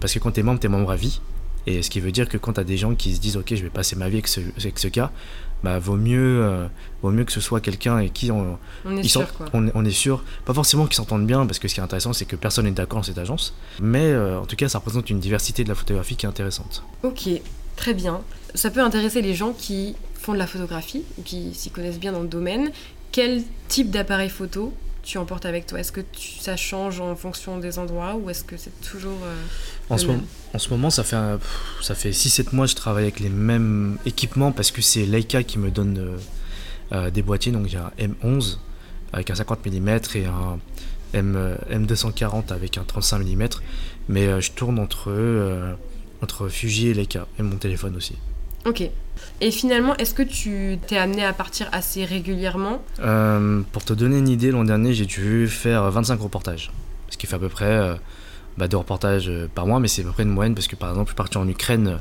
Parce 0.00 0.14
que 0.14 0.20
quand 0.20 0.30
tu 0.30 0.40
es 0.40 0.42
membre, 0.44 0.60
tu 0.60 0.66
es 0.66 0.70
membre 0.70 0.92
à 0.92 0.96
vie. 0.96 1.20
Et 1.66 1.82
ce 1.82 1.90
qui 1.90 2.00
veut 2.00 2.12
dire 2.12 2.28
que 2.28 2.38
quand 2.38 2.54
tu 2.54 2.60
as 2.60 2.64
des 2.64 2.76
gens 2.76 2.94
qui 2.94 3.14
se 3.14 3.20
disent 3.20 3.36
ok 3.36 3.54
je 3.54 3.62
vais 3.62 3.70
passer 3.70 3.94
ma 3.96 4.08
vie 4.08 4.16
avec 4.16 4.28
ce, 4.28 4.40
avec 4.58 4.78
ce 4.78 4.88
cas, 4.88 5.10
bah 5.62 5.78
vaut 5.78 5.96
mieux, 5.96 6.40
euh, 6.42 6.66
vaut 7.02 7.10
mieux 7.10 7.24
que 7.24 7.32
ce 7.32 7.40
soit 7.40 7.60
quelqu'un 7.60 7.96
avec 7.96 8.12
qui 8.12 8.30
on, 8.30 8.58
On 8.84 8.96
est 8.96 9.00
ils 9.02 9.08
sûr, 9.10 9.32
quoi. 9.34 9.46
on 9.52 9.84
est 9.84 9.90
sûr, 9.90 10.24
pas 10.44 10.54
forcément 10.54 10.86
qu'ils 10.86 10.94
s'entendent 10.94 11.26
bien, 11.26 11.44
parce 11.46 11.58
que 11.58 11.68
ce 11.68 11.74
qui 11.74 11.80
est 11.80 11.82
intéressant 11.82 12.12
c'est 12.12 12.24
que 12.24 12.36
personne 12.36 12.64
n'est 12.64 12.70
d'accord 12.70 12.98
dans 13.00 13.02
cette 13.02 13.18
agence, 13.18 13.54
mais 13.80 14.04
euh, 14.04 14.38
en 14.40 14.46
tout 14.46 14.56
cas 14.56 14.68
ça 14.68 14.78
représente 14.78 15.10
une 15.10 15.20
diversité 15.20 15.64
de 15.64 15.68
la 15.68 15.74
photographie 15.74 16.16
qui 16.16 16.26
est 16.26 16.28
intéressante. 16.28 16.84
Ok, 17.02 17.28
très 17.76 17.92
bien. 17.92 18.20
Ça 18.54 18.70
peut 18.70 18.80
intéresser 18.80 19.20
les 19.20 19.34
gens 19.34 19.52
qui 19.52 19.96
font 20.14 20.32
de 20.32 20.38
la 20.38 20.46
photographie 20.46 21.02
ou 21.18 21.22
qui 21.22 21.52
s'y 21.54 21.70
connaissent 21.70 21.98
bien 22.00 22.12
dans 22.12 22.22
le 22.22 22.28
domaine. 22.28 22.70
Quel 23.12 23.42
type 23.68 23.90
d'appareil 23.90 24.30
photo 24.30 24.72
tu 25.08 25.16
emportes 25.18 25.46
avec 25.46 25.66
toi? 25.66 25.80
Est-ce 25.80 25.90
que 25.92 26.02
tu- 26.02 26.38
ça 26.38 26.56
change 26.56 27.00
en 27.00 27.16
fonction 27.16 27.58
des 27.58 27.78
endroits 27.78 28.14
ou 28.16 28.28
est-ce 28.28 28.44
que 28.44 28.56
c'est 28.58 28.78
toujours 28.82 29.18
euh, 29.24 29.34
En 29.88 29.96
ce, 29.96 30.06
même? 30.06 30.20
en 30.52 30.58
ce 30.58 30.68
moment, 30.68 30.90
ça 30.90 31.02
fait, 31.02 31.16
un- 31.16 31.38
pff, 31.38 31.58
ça 31.80 31.94
fait 31.94 32.10
6-7 32.12 32.52
mois 32.54 32.66
que 32.66 32.72
je 32.72 32.76
travaille 32.76 33.04
avec 33.04 33.20
les 33.20 33.30
mêmes 33.30 33.96
équipements 34.04 34.52
parce 34.52 34.70
que 34.70 34.82
c'est 34.82 35.06
Leica 35.06 35.42
qui 35.42 35.58
me 35.58 35.70
donne 35.70 35.98
euh, 35.98 36.16
euh, 36.92 37.10
des 37.10 37.22
boîtiers. 37.22 37.52
Donc 37.52 37.68
j'ai 37.68 37.78
un 37.78 37.90
M11 37.98 38.58
avec 39.14 39.30
un 39.30 39.34
50 39.34 39.64
mm 39.66 39.88
et 40.16 40.26
un 40.26 40.58
M, 41.14 41.34
euh, 41.36 41.56
M240 41.72 42.52
avec 42.52 42.76
un 42.76 42.84
35 42.84 43.20
mm. 43.24 43.48
Mais 44.10 44.40
je 44.42 44.52
tourne 44.52 44.78
entre, 44.78 45.76
entre 46.22 46.48
Fuji 46.48 46.88
et 46.88 46.94
Leica 46.94 47.26
et 47.38 47.42
mon 47.42 47.56
téléphone 47.56 47.96
aussi. 47.96 48.14
Ok. 48.68 48.82
Et 49.40 49.50
finalement, 49.50 49.96
est-ce 49.96 50.12
que 50.12 50.22
tu 50.22 50.78
t'es 50.86 50.98
amené 50.98 51.24
à 51.24 51.32
partir 51.32 51.68
assez 51.72 52.04
régulièrement 52.04 52.82
Euh, 53.00 53.62
pour 53.72 53.82
te 53.82 53.94
donner 53.94 54.18
une 54.18 54.28
idée, 54.28 54.50
l'an 54.50 54.64
dernier, 54.64 54.92
j'ai 54.92 55.06
dû 55.06 55.48
faire 55.48 55.90
25 55.90 56.20
reportages. 56.20 56.70
Ce 57.08 57.16
qui 57.16 57.26
fait 57.26 57.36
à 57.36 57.38
peu 57.38 57.48
près 57.48 57.64
euh, 57.64 57.94
bah, 58.58 58.68
deux 58.68 58.76
reportages 58.76 59.30
euh, 59.30 59.48
par 59.52 59.66
mois, 59.66 59.80
mais 59.80 59.88
c'est 59.88 60.02
à 60.02 60.04
peu 60.04 60.12
près 60.12 60.24
une 60.24 60.28
moyenne 60.28 60.54
parce 60.54 60.68
que 60.68 60.76
par 60.76 60.90
exemple, 60.90 61.06
je 61.06 61.12
suis 61.12 61.16
parti 61.16 61.38
en 61.38 61.48
Ukraine 61.48 61.98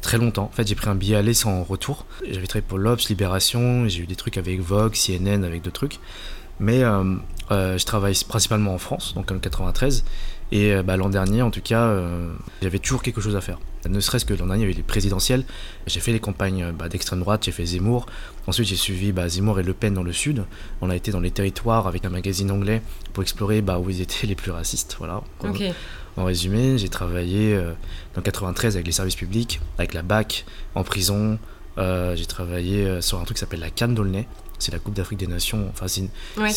très 0.00 0.16
longtemps. 0.16 0.44
En 0.44 0.54
fait, 0.54 0.68
j'ai 0.68 0.76
pris 0.76 0.88
un 0.88 0.94
billet 0.94 1.16
aller 1.16 1.34
sans 1.34 1.64
retour. 1.64 2.06
J'avais 2.30 2.46
travaillé 2.46 2.66
pour 2.68 2.78
l'Obs, 2.78 3.08
Libération, 3.08 3.88
j'ai 3.88 4.02
eu 4.02 4.06
des 4.06 4.16
trucs 4.16 4.38
avec 4.38 4.60
Vogue, 4.60 4.94
CNN, 4.94 5.44
avec 5.44 5.62
d'autres 5.62 5.80
trucs. 5.80 5.98
Mais 6.60 6.82
je 7.50 7.84
travaille 7.84 8.14
principalement 8.28 8.72
en 8.72 8.78
France, 8.78 9.14
donc 9.14 9.32
en 9.32 9.38
93. 9.38 10.04
Et 10.52 10.72
euh, 10.72 10.82
bah, 10.82 10.96
l'an 10.96 11.08
dernier, 11.08 11.42
en 11.42 11.50
tout 11.50 11.60
cas, 11.60 11.82
euh, 11.82 12.32
j'avais 12.62 12.78
toujours 12.78 13.02
quelque 13.02 13.20
chose 13.20 13.36
à 13.36 13.40
faire. 13.40 13.58
Ne 13.88 14.00
serait-ce 14.00 14.24
que 14.24 14.34
l'an 14.34 14.46
dernier, 14.46 14.62
il 14.62 14.68
y 14.68 14.70
avait 14.70 14.76
les 14.76 14.82
présidentielles. 14.82 15.44
J'ai 15.86 16.00
fait 16.00 16.12
les 16.12 16.20
campagnes 16.20 16.64
euh, 16.64 16.72
bah, 16.72 16.88
d'extrême 16.88 17.20
droite, 17.20 17.44
j'ai 17.44 17.52
fait 17.52 17.64
Zemmour. 17.64 18.06
Ensuite, 18.46 18.66
j'ai 18.68 18.76
suivi 18.76 19.12
bah, 19.12 19.28
Zemmour 19.28 19.60
et 19.60 19.62
Le 19.62 19.74
Pen 19.74 19.94
dans 19.94 20.02
le 20.02 20.12
sud. 20.12 20.44
On 20.80 20.90
a 20.90 20.96
été 20.96 21.10
dans 21.10 21.20
les 21.20 21.30
territoires 21.30 21.86
avec 21.86 22.04
un 22.04 22.10
magazine 22.10 22.50
anglais 22.50 22.82
pour 23.12 23.22
explorer 23.22 23.62
bah, 23.62 23.78
où 23.78 23.90
ils 23.90 24.00
étaient 24.00 24.26
les 24.26 24.34
plus 24.34 24.50
racistes. 24.50 24.96
Voilà. 24.98 25.22
En 26.16 26.24
résumé, 26.24 26.78
j'ai 26.78 26.88
travaillé 26.88 27.54
euh, 27.54 27.72
dans 28.14 28.22
93 28.22 28.76
avec 28.76 28.86
les 28.86 28.92
services 28.92 29.16
publics, 29.16 29.60
avec 29.78 29.92
la 29.92 30.02
BAC, 30.02 30.46
en 30.74 30.82
prison. 30.82 31.38
Euh, 31.78 32.16
j'ai 32.16 32.24
travaillé 32.24 33.02
sur 33.02 33.20
un 33.20 33.24
truc 33.24 33.36
qui 33.36 33.40
s'appelle 33.40 33.60
la 33.60 33.70
Cannes 33.70 33.94
d'Aulnay. 33.94 34.26
C'est 34.58 34.72
la 34.72 34.78
Coupe 34.78 34.94
d'Afrique 34.94 35.18
des 35.18 35.26
Nations. 35.26 35.68
Enfin, 35.70 35.86
Ouais. 36.36 36.50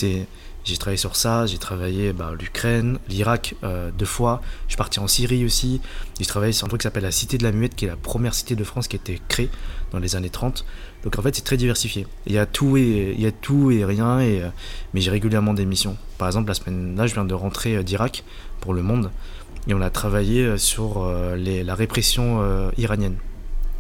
j'ai 0.66 0.78
travaillé 0.78 0.98
sur 0.98 1.16
ça. 1.16 1.46
J'ai 1.46 1.58
travaillé 1.58 2.14
bah, 2.14 2.32
l'Ukraine, 2.40 2.98
l'Irak 3.10 3.56
euh, 3.64 3.92
deux 3.98 4.06
fois. 4.06 4.42
Je 4.68 4.74
suis 4.74 4.78
parti 4.78 5.00
en 5.00 5.08
Syrie 5.08 5.44
aussi. 5.46 5.82
J'ai 6.20 6.26
travaillé 6.26 6.54
sur 6.54 6.66
un 6.66 6.70
truc 6.70 6.82
qui 6.82 6.84
s'appelle 6.86 7.04
la 7.04 7.12
Cité 7.12 7.38
de 7.38 7.44
la 7.44 7.52
Muette, 7.52 7.76
qui 7.76 7.86
est 7.86 7.90
la 7.90 7.96
première 7.98 8.34
cité 8.34 8.56
de 8.56 8.64
France 8.64 8.88
qui 8.88 8.96
a 8.96 9.00
été 9.00 9.20
créée 9.28 9.50
dans 9.92 10.00
les 10.00 10.16
années 10.16 10.30
30. 10.30 10.66
Donc 11.04 11.18
en 11.18 11.22
fait, 11.22 11.36
c'est 11.36 11.44
très 11.44 11.58
diversifié. 11.58 12.08
Il 12.28 12.34
y 12.34 12.38
a 12.38 12.46
tout 12.46 12.78
et, 12.78 13.14
il 13.18 13.22
y 13.22 13.26
a 13.28 13.32
tout 13.32 13.72
et 13.72 13.84
rien, 13.86 14.20
et, 14.20 14.42
euh, 14.44 14.50
mais 14.94 15.02
j'ai 15.02 15.12
régulièrement 15.12 15.54
des 15.54 15.66
missions. 15.66 15.98
Par 16.18 16.28
exemple, 16.28 16.48
la 16.50 16.54
semaine 16.54 16.96
là, 16.96 17.08
je 17.08 17.14
viens 17.14 17.26
de 17.26 17.34
rentrer 17.34 17.76
euh, 17.78 17.84
d'Irak 17.84 18.24
pour 18.62 18.74
Le 18.74 18.82
Monde. 18.82 19.12
Et 19.68 19.74
on 19.74 19.82
a 19.82 19.90
travaillé 19.90 20.58
sur 20.58 21.06
les- 21.36 21.64
la 21.64 21.76
répression 21.76 22.42
iranienne. 22.78 23.18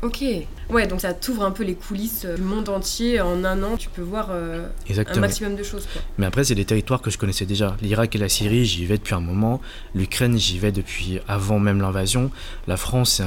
Ok. 0.02 0.24
Ouais, 0.70 0.88
donc 0.88 1.02
ça 1.02 1.14
t'ouvre 1.14 1.44
un 1.44 1.52
peu 1.52 1.64
les 1.64 1.76
coulisses 1.76 2.24
euh, 2.26 2.36
du 2.36 2.42
monde 2.42 2.70
entier. 2.70 3.20
En 3.20 3.44
un 3.44 3.64
an, 3.64 3.76
tu 3.76 3.90
peux 3.90 4.02
voir 4.02 4.28
euh, 4.32 4.68
un 4.88 5.20
maximum 5.20 5.56
de 5.56 5.64
choses. 5.64 5.88
Quoi. 5.92 6.02
Mais 6.18 6.26
après, 6.26 6.46
c'est 6.46 6.56
des 6.56 6.64
territoires 6.64 7.02
que 7.02 7.10
je 7.10 7.18
connaissais 7.18 7.46
déjà. 7.46 7.76
L'Irak 7.82 8.16
et 8.16 8.18
la 8.18 8.30
Syrie, 8.30 8.66
j'y 8.66 8.86
vais 8.86 8.98
depuis 8.98 9.16
un 9.16 9.20
moment. 9.20 9.60
L'Ukraine, 9.96 10.38
j'y 10.38 10.58
vais 10.58 10.72
depuis 10.72 11.20
avant 11.28 11.60
même 11.60 11.82
l'invasion. 11.82 12.32
La 12.68 12.78
France, 12.78 13.22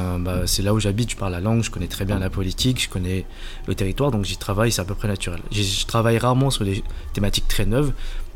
c'est 0.47 0.62
bah, 0.62 0.64
là 0.64 0.75
où 0.75 0.81
j'habite, 0.81 1.11
je 1.11 1.17
parle 1.17 1.33
la 1.33 1.41
langue, 1.41 1.62
je 1.62 1.71
connais 1.71 1.88
très 1.88 2.07
bien 2.07 2.19
la 2.19 2.31
politique, 2.31 2.83
je 2.83 2.88
connais 2.88 3.26
le 3.67 3.75
territoire, 3.75 4.11
donc 4.11 4.25
j'y 4.25 4.37
travaille, 4.38 4.73
c'est 4.73 4.81
à 4.81 4.85
peu 4.85 4.95
près 4.95 5.09
naturel. 5.09 5.41
Je 5.50 5.85
travaille 5.87 6.17
rarement 6.19 6.50
sur 6.50 6.64
des 6.64 6.83
thématiques 7.12 7.49
très 7.49 7.67
neuves, 7.67 7.93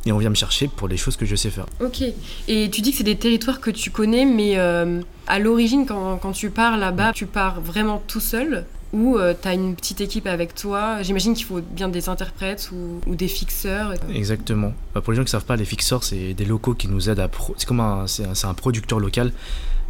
et 0.06 0.12
on 0.12 0.18
vient 0.18 0.30
me 0.30 0.34
chercher 0.34 0.68
pour 0.68 0.88
les 0.88 0.96
choses 0.96 1.16
que 1.16 1.26
je 1.26 1.36
sais 1.36 1.50
faire. 1.50 1.66
Ok. 1.80 2.02
Et 2.48 2.70
tu 2.70 2.80
dis 2.80 2.92
que 2.92 2.96
c'est 2.98 3.04
des 3.04 3.16
territoires 3.16 3.60
que 3.60 3.70
tu 3.70 3.90
connais, 3.90 4.24
mais 4.24 4.56
euh, 4.56 5.00
à 5.26 5.38
l'origine, 5.38 5.84
quand, 5.86 6.16
quand 6.18 6.32
tu 6.32 6.48
pars 6.50 6.76
là-bas, 6.78 7.12
tu 7.12 7.26
pars 7.26 7.60
vraiment 7.60 8.02
tout 8.06 8.20
seul 8.20 8.64
ou 8.92 9.18
euh, 9.18 9.34
t'as 9.38 9.52
une 9.52 9.74
petite 9.74 10.00
équipe 10.00 10.26
avec 10.28 10.54
toi? 10.54 11.02
J'imagine 11.02 11.34
qu'il 11.34 11.44
faut 11.44 11.60
bien 11.60 11.88
des 11.88 12.08
interprètes 12.08 12.70
ou, 12.72 13.00
ou 13.10 13.14
des 13.16 13.26
fixeurs. 13.28 13.94
Exactement. 14.14 14.72
Bah, 14.94 15.00
pour 15.00 15.12
les 15.12 15.16
gens 15.16 15.22
qui 15.24 15.26
ne 15.26 15.30
savent 15.32 15.44
pas, 15.44 15.56
les 15.56 15.64
fixeurs, 15.64 16.04
c'est 16.04 16.34
des 16.34 16.44
locaux 16.44 16.74
qui 16.74 16.86
nous 16.88 17.10
aident 17.10 17.20
à. 17.20 17.28
pro- 17.28 17.54
C'est 17.58 17.66
comme 17.66 17.80
un, 17.80 18.06
c'est 18.06 18.24
un, 18.46 18.54
producteur 18.54 19.00
local. 19.00 19.32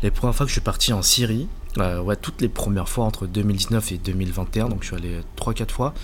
Les 0.02 0.10
premières 0.10 0.34
fois 0.34 0.46
que 0.46 0.50
je 0.50 0.54
suis 0.54 0.62
parti 0.62 0.92
en 0.94 1.02
Syrie, 1.02 1.46
euh, 1.78 2.00
ouais, 2.00 2.16
toutes 2.16 2.40
les 2.40 2.48
premières 2.48 2.88
fois 2.88 3.04
entre 3.04 3.26
2019 3.26 3.92
et 3.92 3.98
2021, 3.98 4.68
donc 4.70 4.78
je 4.82 4.86
suis 4.88 4.96
allé 4.96 5.20
3-4 5.38 5.70
fois, 5.70 5.94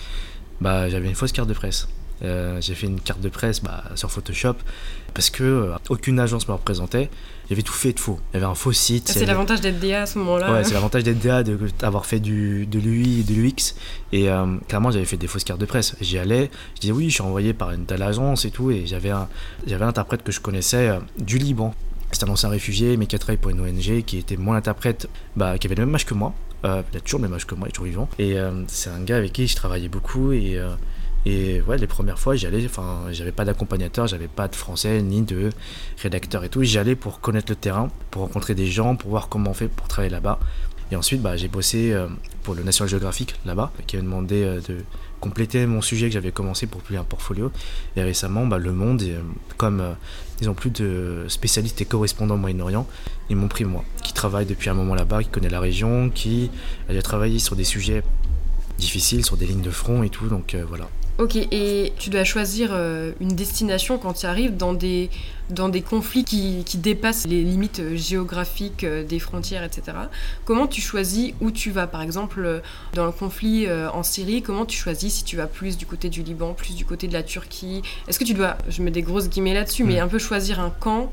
bah, 0.60 0.88
j'avais 0.90 1.08
une 1.08 1.14
fausse 1.14 1.32
carte 1.32 1.48
de 1.48 1.54
presse. 1.54 1.88
Euh, 2.24 2.60
j'ai 2.60 2.74
fait 2.74 2.86
une 2.86 3.00
carte 3.00 3.20
de 3.20 3.28
presse 3.28 3.60
bah, 3.62 3.82
sur 3.96 4.10
Photoshop 4.10 4.54
parce 5.12 5.28
que 5.28 5.42
euh, 5.42 5.74
aucune 5.88 6.20
agence 6.20 6.46
me 6.46 6.52
représentait. 6.52 7.10
J'avais 7.50 7.62
tout 7.62 7.72
fait 7.72 7.92
de 7.92 7.98
faux. 8.00 8.20
Il 8.32 8.34
y 8.34 8.36
avait 8.36 8.46
un 8.50 8.54
faux 8.54 8.72
site. 8.72 9.08
Y 9.08 9.12
c'est 9.12 9.18
avait- 9.18 9.26
l'avantage 9.26 9.60
d'être 9.60 9.80
DA 9.80 10.02
à 10.02 10.06
ce 10.06 10.18
moment-là. 10.18 10.52
Ouais, 10.52 10.64
c'est 10.64 10.72
l'avantage 10.74 11.02
d'être 11.02 11.18
DA, 11.18 11.42
d'avoir 11.80 12.06
fait 12.06 12.20
du, 12.20 12.64
de 12.66 12.78
l'UI 12.78 13.20
et 13.20 13.22
de 13.24 13.34
l'UX. 13.34 13.74
Et 14.12 14.30
euh, 14.30 14.46
clairement, 14.68 14.90
j'avais 14.92 15.04
fait 15.04 15.16
des 15.16 15.26
fausses 15.26 15.44
cartes 15.44 15.60
de 15.60 15.66
presse. 15.66 15.96
J'y 16.00 16.16
allais, 16.18 16.50
je 16.76 16.80
disais 16.80 16.92
oui, 16.92 17.08
je 17.10 17.14
suis 17.14 17.22
envoyé 17.22 17.52
par 17.52 17.72
une 17.72 17.84
telle 17.86 18.02
agence 18.02 18.44
et 18.44 18.50
tout. 18.50 18.70
Et 18.70 18.86
j'avais 18.86 19.10
un, 19.10 19.28
j'avais 19.66 19.84
un 19.84 19.88
interprète 19.88 20.22
que 20.22 20.30
je 20.32 20.40
connaissais 20.40 20.88
euh, 20.88 20.98
du 21.18 21.38
Liban. 21.38 21.74
C'était 22.12 22.26
un 22.26 22.28
ancien 22.32 22.50
réfugié, 22.50 22.96
mais 22.96 23.06
qui 23.06 23.16
a 23.16 23.18
travaillé 23.18 23.38
pour 23.38 23.50
une 23.50 23.60
ONG, 23.60 24.02
qui 24.04 24.18
était 24.18 24.36
mon 24.36 24.52
interprète, 24.52 25.08
bah, 25.34 25.58
qui 25.58 25.66
avait 25.66 25.74
le 25.76 25.86
même 25.86 25.94
âge 25.94 26.06
que 26.06 26.14
moi. 26.14 26.34
Euh, 26.64 26.82
il 26.92 26.98
a 26.98 27.00
toujours 27.00 27.18
le 27.20 27.26
même 27.28 27.34
âge 27.34 27.46
que 27.46 27.54
moi, 27.56 27.66
il 27.66 27.70
est 27.70 27.72
toujours 27.72 27.86
vivant. 27.88 28.08
Et 28.18 28.38
euh, 28.38 28.50
c'est 28.68 28.90
un 28.90 29.00
gars 29.00 29.16
avec 29.16 29.32
qui 29.32 29.46
je 29.48 29.56
travaillais 29.56 29.88
beaucoup. 29.88 30.30
Et, 30.32 30.58
euh, 30.58 30.70
et 31.24 31.60
ouais, 31.62 31.78
les 31.78 31.86
premières 31.86 32.18
fois, 32.18 32.34
j'y 32.34 32.46
allais, 32.46 32.64
enfin, 32.64 33.02
j'avais 33.12 33.30
pas 33.30 33.44
d'accompagnateur, 33.44 34.08
j'avais 34.08 34.28
pas 34.28 34.48
de 34.48 34.56
français, 34.56 35.02
ni 35.02 35.22
de 35.22 35.50
rédacteur 36.02 36.42
et 36.42 36.48
tout. 36.48 36.64
J'y 36.64 36.78
allais 36.78 36.96
pour 36.96 37.20
connaître 37.20 37.50
le 37.50 37.56
terrain, 37.56 37.90
pour 38.10 38.22
rencontrer 38.22 38.54
des 38.54 38.66
gens, 38.66 38.96
pour 38.96 39.10
voir 39.10 39.28
comment 39.28 39.50
on 39.50 39.54
fait 39.54 39.68
pour 39.68 39.86
travailler 39.86 40.10
là-bas. 40.10 40.40
Et 40.90 40.96
ensuite, 40.96 41.22
bah, 41.22 41.36
j'ai 41.36 41.48
bossé 41.48 41.92
euh, 41.92 42.06
pour 42.42 42.54
le 42.54 42.62
National 42.62 42.90
Geographic 42.90 43.36
là-bas, 43.46 43.72
qui 43.86 43.96
avait 43.96 44.04
demandé 44.04 44.42
euh, 44.42 44.60
de 44.60 44.78
compléter 45.20 45.64
mon 45.66 45.80
sujet 45.80 46.08
que 46.08 46.12
j'avais 46.12 46.32
commencé 46.32 46.66
pour 46.66 46.82
publier 46.82 47.00
un 47.00 47.04
portfolio. 47.04 47.52
Et 47.96 48.02
récemment, 48.02 48.44
bah, 48.44 48.58
Le 48.58 48.72
Monde, 48.72 49.02
euh, 49.02 49.22
comme 49.56 49.94
ils 50.40 50.50
ont 50.50 50.54
plus 50.54 50.70
de 50.70 51.24
spécialistes 51.28 51.80
et 51.80 51.84
correspondants 51.84 52.34
au 52.34 52.38
Moyen-Orient, 52.38 52.86
ils 53.30 53.36
m'ont 53.36 53.48
pris 53.48 53.64
moi, 53.64 53.84
qui 54.02 54.12
travaille 54.12 54.44
depuis 54.44 54.68
un 54.68 54.74
moment 54.74 54.96
là-bas, 54.96 55.22
qui 55.22 55.30
connaît 55.30 55.48
la 55.48 55.60
région, 55.60 56.10
qui 56.10 56.50
a 56.86 56.88
déjà 56.88 57.02
travaillé 57.02 57.38
sur 57.38 57.54
des 57.54 57.64
sujets 57.64 58.02
difficiles, 58.76 59.24
sur 59.24 59.36
des 59.36 59.46
lignes 59.46 59.62
de 59.62 59.70
front 59.70 60.02
et 60.02 60.10
tout. 60.10 60.26
Donc 60.26 60.56
voilà. 60.68 60.88
Ok, 61.22 61.36
et 61.36 61.92
tu 62.00 62.10
dois 62.10 62.24
choisir 62.24 62.70
euh, 62.72 63.12
une 63.20 63.36
destination 63.36 63.96
quand 63.96 64.12
tu 64.12 64.26
arrives 64.26 64.56
dans 64.56 64.72
des, 64.72 65.08
dans 65.50 65.68
des 65.68 65.80
conflits 65.80 66.24
qui, 66.24 66.64
qui 66.64 66.78
dépassent 66.78 67.28
les 67.28 67.42
limites 67.42 67.78
euh, 67.78 67.94
géographiques 67.94 68.82
euh, 68.82 69.04
des 69.04 69.20
frontières, 69.20 69.62
etc. 69.62 69.96
Comment 70.44 70.66
tu 70.66 70.80
choisis 70.80 71.32
où 71.40 71.52
tu 71.52 71.70
vas? 71.70 71.86
Par 71.86 72.02
exemple, 72.02 72.60
dans 72.94 73.06
le 73.06 73.12
conflit 73.12 73.66
euh, 73.68 73.88
en 73.92 74.02
Syrie, 74.02 74.42
comment 74.42 74.66
tu 74.66 74.76
choisis 74.76 75.14
si 75.14 75.22
tu 75.22 75.36
vas 75.36 75.46
plus 75.46 75.76
du 75.76 75.86
côté 75.86 76.08
du 76.08 76.24
Liban, 76.24 76.54
plus 76.54 76.74
du 76.74 76.84
côté 76.84 77.06
de 77.06 77.12
la 77.12 77.22
Turquie? 77.22 77.82
Est-ce 78.08 78.18
que 78.18 78.24
tu 78.24 78.34
dois, 78.34 78.58
je 78.68 78.82
mets 78.82 78.90
des 78.90 79.02
grosses 79.02 79.28
guillemets 79.28 79.54
là-dessus, 79.54 79.84
mais 79.84 80.00
un 80.00 80.08
peu 80.08 80.18
choisir 80.18 80.58
un 80.58 80.70
camp 80.70 81.12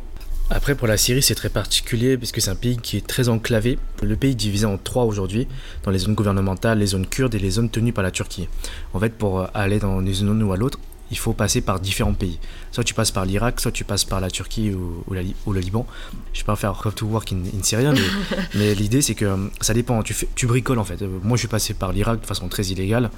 Après, 0.51 0.73
pour 0.73 0.87
la 0.87 0.97
Syrie, 0.97 1.21
c'est 1.21 1.35
très 1.35 1.49
particulier 1.49 2.17
parce 2.17 2.31
que 2.31 2.41
c'est 2.41 2.49
un 2.49 2.55
pays 2.55 2.77
qui 2.77 2.97
est 2.97 3.05
très 3.05 3.29
enclavé. 3.29 3.77
Le 4.01 4.15
pays 4.15 4.31
est 4.31 4.35
divisé 4.35 4.65
en 4.65 4.77
trois 4.77 5.03
aujourd'hui, 5.05 5.47
dans 5.83 5.91
les 5.91 5.99
zones 5.99 6.15
gouvernementales, 6.15 6.79
les 6.79 6.87
zones 6.87 7.05
kurdes 7.05 7.35
et 7.35 7.39
les 7.39 7.51
zones 7.51 7.69
tenues 7.69 7.93
par 7.93 8.03
la 8.03 8.09
Turquie. 8.11 8.47
En 8.93 8.99
fait, 8.99 9.13
pour 9.13 9.41
euh, 9.41 9.45
aller 9.53 9.77
dans 9.79 9.99
une 10.01 10.11
zone 10.13 10.41
ou 10.41 10.51
à 10.51 10.57
l'autre, 10.57 10.79
il 11.11 11.17
faut 11.19 11.33
passer 11.33 11.61
par 11.61 11.79
différents 11.79 12.13
pays. 12.13 12.39
Soit 12.71 12.83
tu 12.83 12.95
passes 12.95 13.11
par 13.11 13.25
l'Irak, 13.25 13.59
soit 13.59 13.71
tu 13.71 13.83
passes 13.83 14.05
par 14.05 14.19
la 14.21 14.29
Turquie 14.31 14.71
ou, 14.71 15.03
ou 15.07 15.13
la 15.13 15.21
Li- 15.21 15.35
ou 15.45 15.53
le 15.53 15.59
Liban. 15.59 15.85
Je 16.33 16.39
vais 16.39 16.45
pas 16.45 16.55
faire 16.55 16.81
How 16.83 16.91
to 16.91 17.05
Work 17.05 17.31
in, 17.31 17.37
in 17.57 17.61
Syria, 17.63 17.91
mais, 17.91 17.99
mais 18.55 18.73
l'idée 18.75 19.03
c'est 19.03 19.15
que 19.15 19.25
euh, 19.25 19.37
ça 19.61 19.75
dépend. 19.75 20.01
Tu, 20.01 20.15
fais, 20.15 20.27
tu 20.33 20.47
bricoles 20.47 20.79
en 20.79 20.83
fait. 20.83 21.01
Euh, 21.03 21.07
Moi, 21.23 21.37
je 21.37 21.41
suis 21.41 21.47
passé 21.47 21.75
par 21.75 21.91
l'Irak 21.93 22.21
de 22.21 22.25
façon 22.25 22.47
très 22.47 22.63
illégale 22.65 23.11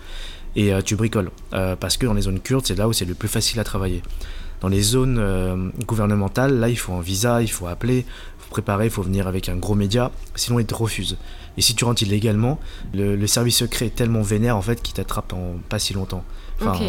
et 0.57 0.73
euh, 0.73 0.81
tu 0.81 0.97
bricoles 0.97 1.31
Euh, 1.53 1.77
parce 1.77 1.95
que 1.95 2.05
dans 2.05 2.13
les 2.13 2.23
zones 2.23 2.41
kurdes, 2.41 2.65
c'est 2.65 2.75
là 2.77 2.89
où 2.89 2.93
c'est 2.93 3.05
le 3.05 3.13
plus 3.13 3.29
facile 3.29 3.59
à 3.61 3.63
travailler. 3.63 4.01
Dans 4.61 4.67
les 4.67 4.81
zones 4.81 5.17
euh, 5.19 5.69
gouvernementales, 5.85 6.59
là, 6.59 6.69
il 6.69 6.77
faut 6.77 6.93
un 6.93 7.01
visa, 7.01 7.41
il 7.41 7.49
faut 7.49 7.67
appeler, 7.67 7.97
il 7.97 8.43
faut 8.43 8.51
préparer, 8.51 8.85
il 8.85 8.91
faut 8.91 9.01
venir 9.01 9.27
avec 9.27 9.49
un 9.49 9.57
gros 9.57 9.75
média, 9.75 10.11
sinon 10.35 10.59
ils 10.59 10.65
te 10.65 10.75
refusent. 10.75 11.17
Et 11.57 11.61
si 11.61 11.75
tu 11.75 11.83
rentres 11.83 12.03
illégalement, 12.03 12.59
le, 12.93 13.15
le 13.15 13.27
service 13.27 13.57
secret 13.57 13.87
est 13.87 13.95
tellement 13.95 14.21
vénère 14.21 14.55
en 14.55 14.61
fait 14.61 14.81
qu'il 14.81 14.93
t'attrape 14.93 15.33
en 15.33 15.55
pas 15.67 15.79
si 15.79 15.93
longtemps. 15.93 16.23
Enfin. 16.61 16.79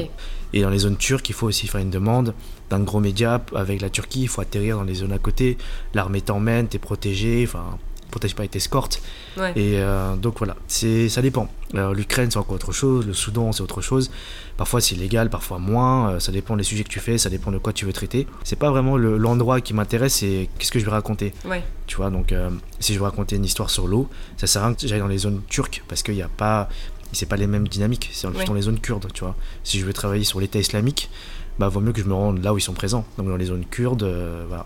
Et 0.52 0.61
dans 0.61 0.71
les 0.71 0.81
zones 0.81 0.99
turques, 0.99 1.31
il 1.31 1.35
faut 1.35 1.47
aussi 1.47 1.67
faire 1.67 1.81
une 1.81 1.91
demande 1.91 2.35
d'un 2.69 2.81
gros 2.81 3.00
média 3.00 3.43
avec 3.55 3.81
la 3.81 3.88
Turquie, 3.88 4.23
il 4.23 4.29
faut 4.29 4.43
atterrir 4.43 4.76
dans 4.76 4.85
les 4.85 4.97
zones 4.97 5.12
à 5.12 5.19
côté, 5.19 5.57
l'armée 5.95 6.21
t'emmène, 6.21 6.69
t'es 6.69 6.79
protégé, 6.79 7.45
enfin, 7.47 7.79
protège 8.12 8.37
pas, 8.37 8.45
ils 8.45 8.49
t'escortent. 8.49 9.02
Ouais. 9.37 9.50
Et 9.57 9.78
euh, 9.81 10.14
donc 10.14 10.38
voilà, 10.38 10.54
c'est 10.69 11.09
ça 11.09 11.21
dépend. 11.23 11.49
L'Ukraine, 11.75 12.31
c'est 12.31 12.37
encore 12.38 12.54
autre 12.54 12.71
chose, 12.73 13.07
le 13.07 13.14
Soudan, 13.14 13.50
c'est 13.52 13.62
autre 13.62 13.81
chose. 13.81 14.11
Parfois, 14.59 14.81
c'est 14.83 14.95
légal, 14.95 15.31
parfois 15.31 15.59
moins. 15.59 16.11
euh, 16.12 16.21
ça 16.21 16.31
dépend 16.31 16.54
des 16.57 16.62
sujets 16.64 16.85
que 16.85 16.90
tu 16.90 17.00
fais, 17.00 17.16
ça 17.19 17.31
dépend 17.31 17.50
de 17.50 17.59
quoi 17.59 17.73
tu 17.73 17.87
veux 17.87 17.92
traiter. 17.95 18.26
C'est 18.45 18.59
pas 18.59 18.71
vraiment 18.71 18.97
le- 18.99 19.16
l'endroit 19.16 19.61
qui 19.62 19.73
m'intéresse, 19.75 20.16
c'est 20.16 20.49
qu'est-ce 20.59 20.71
que 20.71 20.78
je 20.78 20.85
vais 20.85 20.90
raconter. 20.90 21.33
Ouais. 21.47 21.64
Tu 21.87 21.97
vois, 21.97 22.11
donc 22.11 22.31
euh, 22.33 22.50
si 22.78 22.92
je 22.95 22.99
veux 22.99 23.04
raconter 23.04 23.37
une 23.37 23.45
histoire 23.47 23.71
sur 23.71 23.88
l'eau, 23.88 24.09
ça 24.37 24.47
sert 24.47 24.62
à 24.62 24.66
rien 24.66 24.75
que 24.75 24.87
j'aille 24.87 25.00
dans 25.00 25.07
les 25.09 25.19
zones 25.19 25.40
turques 25.49 25.83
parce 25.88 26.02
qu'il 26.02 26.14
n'y 26.14 26.23
a 26.23 26.28
pas. 26.28 26.69
C'est 27.14 27.26
pas 27.26 27.37
les 27.37 27.47
mêmes 27.47 27.69
dynamiques, 27.69 28.09
c'est 28.12 28.26
Ouais. 28.26 28.45
dans 28.45 28.54
les 28.54 28.62
zones 28.62 28.81
kurdes, 28.81 29.09
tu 29.12 29.25
vois. 29.25 29.35
Si 29.64 29.78
je 29.81 29.85
veux 29.85 29.92
travailler 29.92 30.25
sur 30.25 30.40
l'État 30.40 30.59
islamique, 30.59 31.11
bah 31.59 31.69
vaut 31.69 31.81
mieux 31.81 31.92
que 31.92 32.00
je 32.02 32.07
me 32.07 32.14
rende 32.14 32.42
là 32.42 32.52
où 32.54 32.59
ils 32.59 32.62
sont 32.62 32.73
présents, 32.73 33.04
donc 33.19 33.28
dans 33.28 33.37
les 33.37 33.45
zones 33.47 33.64
kurdes, 33.66 34.02
euh, 34.04 34.45
voilà. 34.49 34.64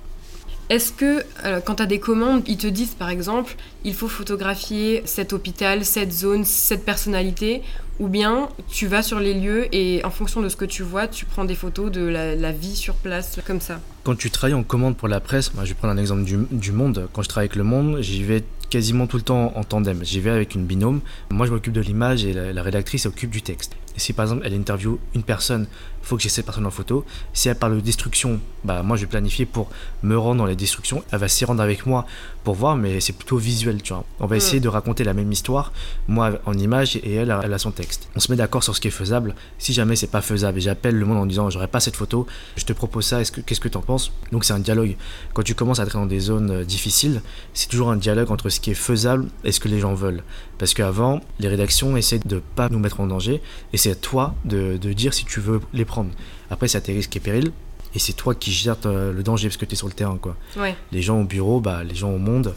Est-ce 0.69 0.93
que 0.93 1.23
euh, 1.45 1.61
quand 1.61 1.77
tu 1.77 1.83
as 1.83 1.87
des 1.87 2.01
commandes, 2.01 2.43
ils 2.47 2.57
te 2.57 2.67
disent 2.67 2.95
par 2.95 3.09
exemple, 3.09 3.55
il 3.85 3.95
faut 3.95 4.09
photographier 4.09 5.03
cet 5.05 5.33
hôpital, 5.33 5.85
cette 5.85 6.13
zone, 6.13 6.45
cette 6.45 6.85
personnalité, 6.85 7.63
ou 8.01 8.09
bien 8.09 8.49
tu 8.69 8.89
vas 8.89 9.03
sur 9.03 9.21
les 9.21 9.33
lieux 9.33 9.75
et 9.75 10.05
en 10.05 10.11
fonction 10.11 10.43
de 10.43 10.49
ce 10.49 10.57
que 10.57 10.65
tu 10.65 10.83
vois, 10.83 11.07
tu 11.07 11.25
prends 11.25 11.45
des 11.45 11.55
photos 11.55 11.93
de 11.93 12.03
la, 12.03 12.53
vie 12.53 12.75
sur 12.75 12.95
place, 12.95 13.39
comme 13.47 13.61
ça? 13.61 13.81
Quand 14.03 14.17
tu 14.17 14.31
travailles 14.31 14.55
en 14.55 14.65
commande 14.65 14.97
pour 14.97 15.09
la 15.09 15.21
presse, 15.21 15.55
moi, 15.55 15.65
je 15.65 15.71
vais 15.71 15.75
prendre 15.75 15.95
un 15.95 15.99
exemple 15.99 16.25
du, 16.25 16.37
du 16.51 16.73
Monde. 16.73 17.09
Quand 17.13 17.23
je 17.23 17.29
travaille 17.29 17.47
avec 17.47 17.57
le 17.57 17.65
Monde, 17.65 17.99
j'y 18.01 18.25
vais 18.25 18.43
quasiment 18.69 19.07
tout 19.07 19.17
le 19.17 19.23
temps 19.23 19.53
en 19.57 19.63
tandem. 19.63 20.01
J'y 20.05 20.21
vais 20.21 20.31
avec 20.31 20.55
une 20.55 20.67
binôme. 20.67 21.01
Moi, 21.31 21.47
je 21.47 21.53
m'occupe 21.53 21.73
de 21.73 21.81
l'image 21.81 22.25
et 22.25 22.33
la, 22.33 22.53
la 22.53 22.63
rédactrice 22.63 23.05
s'occupe 23.05 23.31
du 23.31 23.43
texte. 23.43 23.77
Et 23.97 24.01
si 24.01 24.13
par 24.13 24.25
exemple 24.27 24.43
elle 24.45 24.55
interviewe 24.55 24.99
une 25.15 25.23
personne, 25.23 25.67
il 26.03 26.07
faut 26.07 26.17
que 26.17 26.23
j'ai 26.23 26.29
cette 26.29 26.45
personne 26.45 26.67
en 26.67 26.71
photo. 26.71 27.05
Si 27.33 27.49
elle 27.49 27.57
parle 27.57 27.75
de 27.77 27.81
destruction, 27.81 28.39
bah 28.65 28.83
moi 28.83 28.97
je 28.97 29.03
vais 29.03 29.07
planifier 29.09 29.45
pour 29.47 29.71
me 30.03 30.17
rendre 30.17 30.37
dans 30.39 30.47
les 30.47 30.55
destructions. 30.55 31.03
Elle 31.11 31.19
va 31.19 31.27
s'y 31.29 31.45
rendre 31.45 31.63
avec 31.63 31.85
moi 31.87 32.07
pour 32.45 32.55
voir, 32.55 32.77
mais 32.77 33.01
c'est 33.01 33.13
plutôt 33.15 33.39
visuel, 33.39 33.83
tu 33.83 33.93
vois. 33.93 34.05
On 34.21 34.27
va 34.27 34.37
Mm. 34.37 34.39
essayer 34.39 34.61
de 34.61 34.69
raconter 34.69 35.03
la 35.03 35.15
même 35.15 35.33
histoire, 35.33 35.73
moi 36.07 36.33
en 36.47 36.55
image 36.57 36.97
et 36.97 37.15
elle, 37.15 37.35
elle 37.43 37.53
a 37.53 37.59
son 37.59 37.73
texte. 37.73 38.09
On 38.15 38.21
se 38.21 38.31
met 38.31 38.37
d'accord 38.37 38.63
sur 38.63 38.77
ce 38.77 38.81
qui 38.81 38.87
est 38.89 38.93
faisable. 38.93 39.35
Si 39.59 39.73
jamais 39.73 39.97
c'est 39.97 40.07
pas 40.07 40.21
faisable 40.23 40.59
et 40.59 40.61
j'appelle 40.61 40.97
le 40.97 41.05
monde 41.07 41.19
en 41.19 41.27
disant 41.27 41.51
j'aurais 41.51 41.67
pas 41.67 41.81
cette 41.81 41.97
photo, 41.97 42.27
je 42.57 42.65
te 42.65 42.73
propose 42.73 43.07
ça, 43.07 43.21
est-ce 43.21 43.33
que- 43.33 43.41
qu'est-ce 43.41 43.61
que 43.61 43.69
tu 43.69 43.77
en 43.79 43.83
penses? 43.83 44.13
Donc 44.31 44.45
c'est 44.45 44.53
un 44.53 44.61
dialogue. 44.61 44.97
Quand 45.35 45.43
tu 45.43 45.55
commences 45.57 45.81
à 45.81 45.85
être 45.85 45.95
dans 45.95 46.07
des 46.07 46.21
zones 46.21 46.51
euh, 46.51 46.65
difficiles, 46.65 47.21
c'est 47.55 47.69
toujours 47.69 47.91
un 47.91 47.97
dialogue 47.97 48.31
entre 48.31 48.49
ce 48.49 48.61
qui 48.61 48.71
est 48.71 48.75
faisable 48.75 49.27
et 49.43 49.51
ce 49.51 49.59
que 49.59 49.69
les 49.69 49.81
gens 49.81 49.95
veulent. 49.95 50.23
Parce 50.59 50.73
qu'avant, 50.75 51.21
les 51.39 51.49
rédactions 51.49 51.97
essaient 51.97 52.19
de 52.19 52.43
pas 52.55 52.69
nous 52.69 52.79
mettre 52.79 53.01
en 53.01 53.07
danger 53.07 53.43
et 53.73 53.77
c'est 53.77 53.91
à 53.91 53.95
toi 53.95 54.35
de, 54.45 54.77
de 54.79 54.93
dire 54.93 55.13
si 55.13 55.25
tu 55.25 55.41
veux 55.41 55.61
les 55.73 55.85
prendre. 55.85 56.11
Après, 56.51 56.67
c'est 56.69 56.79
à 56.79 56.81
tes 56.81 56.93
risques 56.93 57.15
et 57.17 57.21
périls 57.21 57.53
et 57.95 57.99
c'est 57.99 58.15
toi 58.15 58.35
qui 58.35 58.53
gères 58.53 58.77
euh, 58.87 59.13
le 59.13 59.23
danger 59.23 59.49
parce 59.49 59.57
que 59.57 59.65
tu 59.65 59.75
es 59.75 59.77
sur 59.77 59.87
le 59.87 59.93
terrain. 59.93 60.19
quoi. 60.19 60.37
Ouais. 60.57 60.75
Les 60.93 61.03
gens 61.03 61.21
au 61.21 61.25
bureau, 61.25 61.61
bah, 61.61 61.85
les 61.85 61.95
gens 61.95 62.11
au 62.11 62.19
monde, 62.19 62.55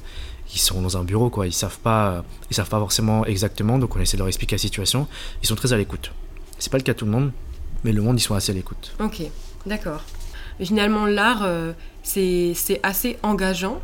ils 0.54 0.60
sont 0.60 0.82
dans 0.82 0.98
un 0.98 1.04
bureau, 1.04 1.30
quoi. 1.30 1.46
ils 1.48 1.54
savent 1.54 1.80
pas, 1.80 2.24
ils 2.50 2.56
savent 2.56 2.70
pas 2.70 2.80
forcément 2.80 3.26
exactement, 3.26 3.78
donc 3.80 3.96
on 3.96 4.00
essaie 4.00 4.18
de 4.18 4.20
leur 4.20 4.28
expliquer 4.28 4.56
la 4.56 4.60
situation. 4.60 5.08
Ils 5.44 5.48
sont 5.48 5.56
très 5.56 5.74
à 5.74 5.78
l'écoute. 5.78 6.12
C'est 6.58 6.72
pas 6.72 6.78
le 6.78 6.84
cas 6.84 6.94
de 6.94 6.98
tout 6.98 7.06
le 7.06 7.12
monde, 7.12 7.32
mais 7.84 7.92
le 7.92 8.02
monde, 8.02 8.20
ils 8.20 8.24
sont 8.24 8.36
assez 8.36 8.52
à 8.52 8.56
l'écoute. 8.56 8.94
Ok, 9.00 9.22
d'accord. 9.66 10.02
Finalement, 10.62 11.06
l'art, 11.06 11.44
euh, 11.44 11.74
c'est 12.04 12.54
assez 12.84 13.18
engageant. 13.24 13.80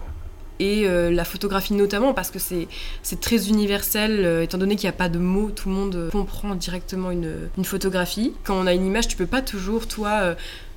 Et 0.59 0.88
euh, 0.88 1.12
la 1.12 1.25
photographie 1.25 1.74
notamment, 1.74 2.13
parce 2.13 2.31
que 2.31 2.39
c'est 2.39 3.19
très 3.19 3.50
universel, 3.50 4.21
euh, 4.24 4.43
étant 4.43 4.57
donné 4.57 4.75
qu'il 4.77 4.88
n'y 4.88 4.93
a 4.93 4.97
pas 4.97 5.09
de 5.09 5.19
mots, 5.19 5.51
tout 5.51 5.67
le 5.67 5.75
monde 5.75 6.09
comprend 6.12 6.55
directement 6.55 7.12
une, 7.12 7.33
une 7.57 7.65
photographie. 7.65 8.33
Quand 8.45 8.55
on 8.55 8.65
a 8.65 8.74
une 8.74 8.85
image, 8.85 9.07
tu 9.09 9.17
peux 9.17 9.25
pas 9.25 9.41
toujours, 9.41 9.88
toi, 9.88 10.12
euh, 10.21 10.35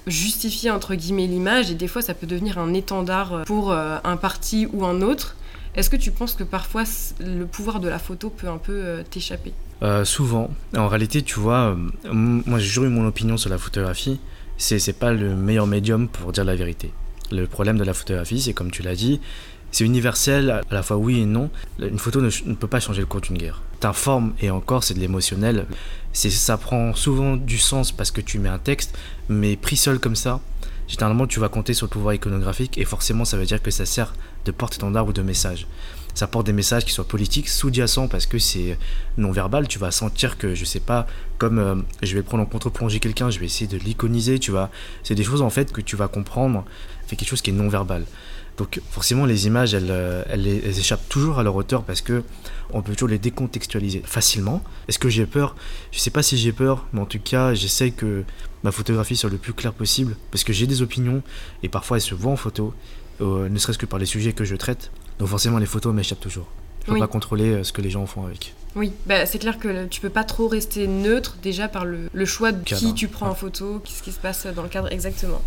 justifier 0.09 0.71
entre 0.71 0.95
guillemets 0.95 1.27
l'image, 1.27 1.71
et 1.71 1.75
des 1.75 1.87
fois 1.87 2.03
ça 2.03 2.15
peut 2.15 2.27
devenir 2.27 2.59
un 2.59 2.75
étendard 2.75 3.43
pour 3.45 3.73
un 3.73 4.17
parti 4.17 4.67
ou 4.73 4.87
un 4.87 5.03
autre. 5.03 5.37
Est-ce 5.75 5.91
que 5.91 5.97
tu 5.97 6.11
penses 6.13 6.35
que 6.35 6.45
parfois 6.45 6.85
le 7.21 7.45
pouvoir 7.45 7.79
de 7.79 7.89
la 7.89 7.99
photo 7.99 8.31
peut 8.31 8.49
un 8.49 8.57
peu 8.57 9.05
t'échapper? 9.11 9.53
Souvent. 10.05 10.49
En 10.75 10.89
réalité, 10.89 11.21
tu 11.21 11.39
vois, 11.39 11.77
moi 12.11 12.59
j'ai 12.59 12.69
toujours 12.69 12.85
eu 12.85 12.89
mon 12.89 13.07
opinion 13.07 13.37
sur 13.37 13.51
la 13.51 13.59
photographie. 13.59 14.19
C'est 14.57 14.99
pas 14.99 15.13
le 15.13 15.37
meilleur 15.37 15.67
médium 15.67 16.09
pour 16.09 16.33
dire 16.33 16.45
la 16.45 16.57
vérité. 16.57 16.91
Le 17.31 17.47
problème 17.47 17.77
de 17.77 17.85
la 17.85 17.93
photographie, 17.93 18.41
c'est 18.41 18.55
comme 18.55 18.71
tu 18.71 18.83
l'as 18.83 18.95
dit, 18.95 19.21
c'est 19.71 19.85
universel, 19.85 20.63
à 20.71 20.75
la 20.75 20.83
fois 20.83 20.97
oui 20.97 21.21
et 21.21 21.27
non. 21.27 21.51
Une 21.79 21.99
photo 21.99 22.21
ne, 22.21 22.55
peut 22.55 22.67
pas 22.67 22.81
changer 22.81 23.01
le 23.01 23.07
cours 23.07 23.21
d'une 23.21 23.39
guerre. 23.39 23.63
T'informes 23.81 24.33
et 24.41 24.51
encore, 24.51 24.83
c'est 24.83 24.95
de 24.95 25.01
l'émotionnel. 25.01 25.67
C'est 26.13 26.31
ça 26.31 26.57
prend 26.57 26.95
souvent 26.95 27.37
du 27.37 27.59
sens 27.59 27.93
parce 27.93 28.11
que 28.11 28.21
tu 28.21 28.39
mets 28.39 28.49
un 28.49 28.59
texte, 28.59 28.97
mais 29.29 29.57
pris 29.57 29.77
seul 29.77 29.99
comme 29.99 30.17
ça, 30.17 30.41
généralement 30.89 31.27
tu 31.27 31.39
vas 31.39 31.49
compter 31.49 31.75
sur 31.75 31.87
le 31.87 31.91
pouvoir 31.91 32.15
iconographique 32.15 32.79
et 32.79 32.85
forcément 32.85 33.25
ça 33.25 33.37
veut 33.37 33.45
dire 33.45 33.63
que 33.63 33.71
ça 33.71 33.87
sert 33.87 34.15
de 34.47 34.51
porte-étendard 34.51 35.07
ou 35.07 35.13
de 35.13 35.23
message. 35.23 35.67
Ça 36.15 36.27
porte 36.27 36.47
des 36.47 36.53
messages 36.53 36.85
qui 36.85 36.91
soient 36.91 37.07
politiques, 37.07 37.49
sous-jacents 37.49 38.09
parce 38.09 38.27
que 38.27 38.41
c'est 38.41 38.77
non-verbal. 39.19 39.69
Tu 39.69 39.79
vas 39.79 39.93
sentir 39.93 40.37
que, 40.37 40.53
je 40.53 40.65
sais 40.65 40.81
pas, 40.81 41.07
comme 41.37 41.59
euh, 41.61 41.77
je 42.03 42.17
vais 42.17 42.25
prendre 42.25 42.43
en 42.43 42.47
contre-plongée 42.47 42.99
quelqu'un, 42.99 43.31
je 43.31 43.39
vais 43.39 43.47
essayer 43.47 43.69
de 43.69 43.77
l'iconiser, 43.77 44.41
tu 44.41 44.51
vois. 44.51 44.71
C'est 45.05 45.15
des 45.15 45.23
choses 45.23 45.43
en 45.43 45.51
fait 45.51 45.73
que 45.73 45.81
tu 45.81 45.95
vas 45.95 46.09
comprendre, 46.09 46.65
fait 47.07 47.15
quelque 47.15 47.29
chose 47.29 47.43
qui 47.43 47.51
est 47.51 47.53
non-verbal. 47.53 48.05
Donc 48.59 48.81
forcément 48.91 49.25
les 49.25 49.47
images 49.47 49.73
elles, 49.73 49.87
euh, 49.91 50.23
elles, 50.29 50.47
elles 50.47 50.79
échappent 50.79 51.09
toujours 51.09 51.39
à 51.39 51.43
leur 51.43 51.55
hauteur 51.57 51.85
parce 51.85 52.01
que 52.01 52.23
on 52.73 52.83
peut 52.83 52.93
toujours 52.95 53.09
les 53.09 53.19
décontextualiser 53.19 54.03
facilement. 54.05 54.63
Est-ce 54.89 54.99
que 54.99 55.09
j'ai 55.09 55.25
peur? 55.27 55.55
Je 55.93 56.01
sais 56.01 56.11
pas 56.11 56.23
si 56.23 56.37
j'ai 56.37 56.53
peur, 56.53 56.87
mais 56.93 57.01
en 57.01 57.07
tout 57.07 57.21
cas 57.21 57.55
j'essaie 57.55 57.93
que 57.93 58.25
ma 58.65 58.73
photographie 58.73 59.17
soit 59.17 59.31
le 59.31 59.39
plus 59.39 59.53
claire 59.55 59.73
possible 59.73 60.17
parce 60.33 60.45
que 60.45 60.53
j'ai 60.53 60.67
des 60.67 60.83
opinions 60.83 61.23
et 61.63 61.69
parfois 61.69 61.97
elles 61.99 62.03
se 62.03 62.15
voient 62.15 62.33
en 62.33 62.37
photo, 62.37 62.75
euh, 63.21 63.49
ne 63.49 63.59
serait-ce 63.59 63.79
que 63.79 63.87
par 63.87 63.99
les 64.01 64.07
sujets 64.07 64.33
que 64.33 64.45
je 64.45 64.57
traite. 64.57 64.91
Donc 65.19 65.29
forcément 65.29 65.59
les 65.59 65.67
photos 65.67 65.95
m'échappent 65.95 66.21
toujours. 66.21 66.49
Je 66.83 66.87
peux 66.87 66.93
Oui. 66.95 67.01
pas 67.01 67.07
contrôler 67.07 67.51
euh, 67.51 67.65
ce 67.65 67.73
que 67.73 67.81
les 67.83 67.91
gens 67.91 68.05
font 68.07 68.25
avec. 68.27 68.55
Oui, 68.75 68.93
bah, 69.07 69.25
c'est 69.27 69.39
clair 69.39 69.59
que 69.59 69.87
tu 69.87 70.01
peux 70.01 70.11
pas 70.11 70.25
trop 70.25 70.47
rester 70.49 70.87
neutre 70.87 71.37
déjà 71.43 71.69
par 71.69 71.85
le, 71.85 72.09
le 72.13 72.25
choix 72.27 72.53
de 72.53 72.63
qui 72.65 72.93
tu 72.95 73.09
prends 73.09 73.29
en 73.29 73.35
photo, 73.35 73.81
qu'est-ce 73.85 74.03
qui 74.03 74.13
se 74.13 74.19
passe 74.21 74.47
dans 74.47 74.63
le 74.63 74.69
cadre 74.69 74.91
exactement. 74.93 75.43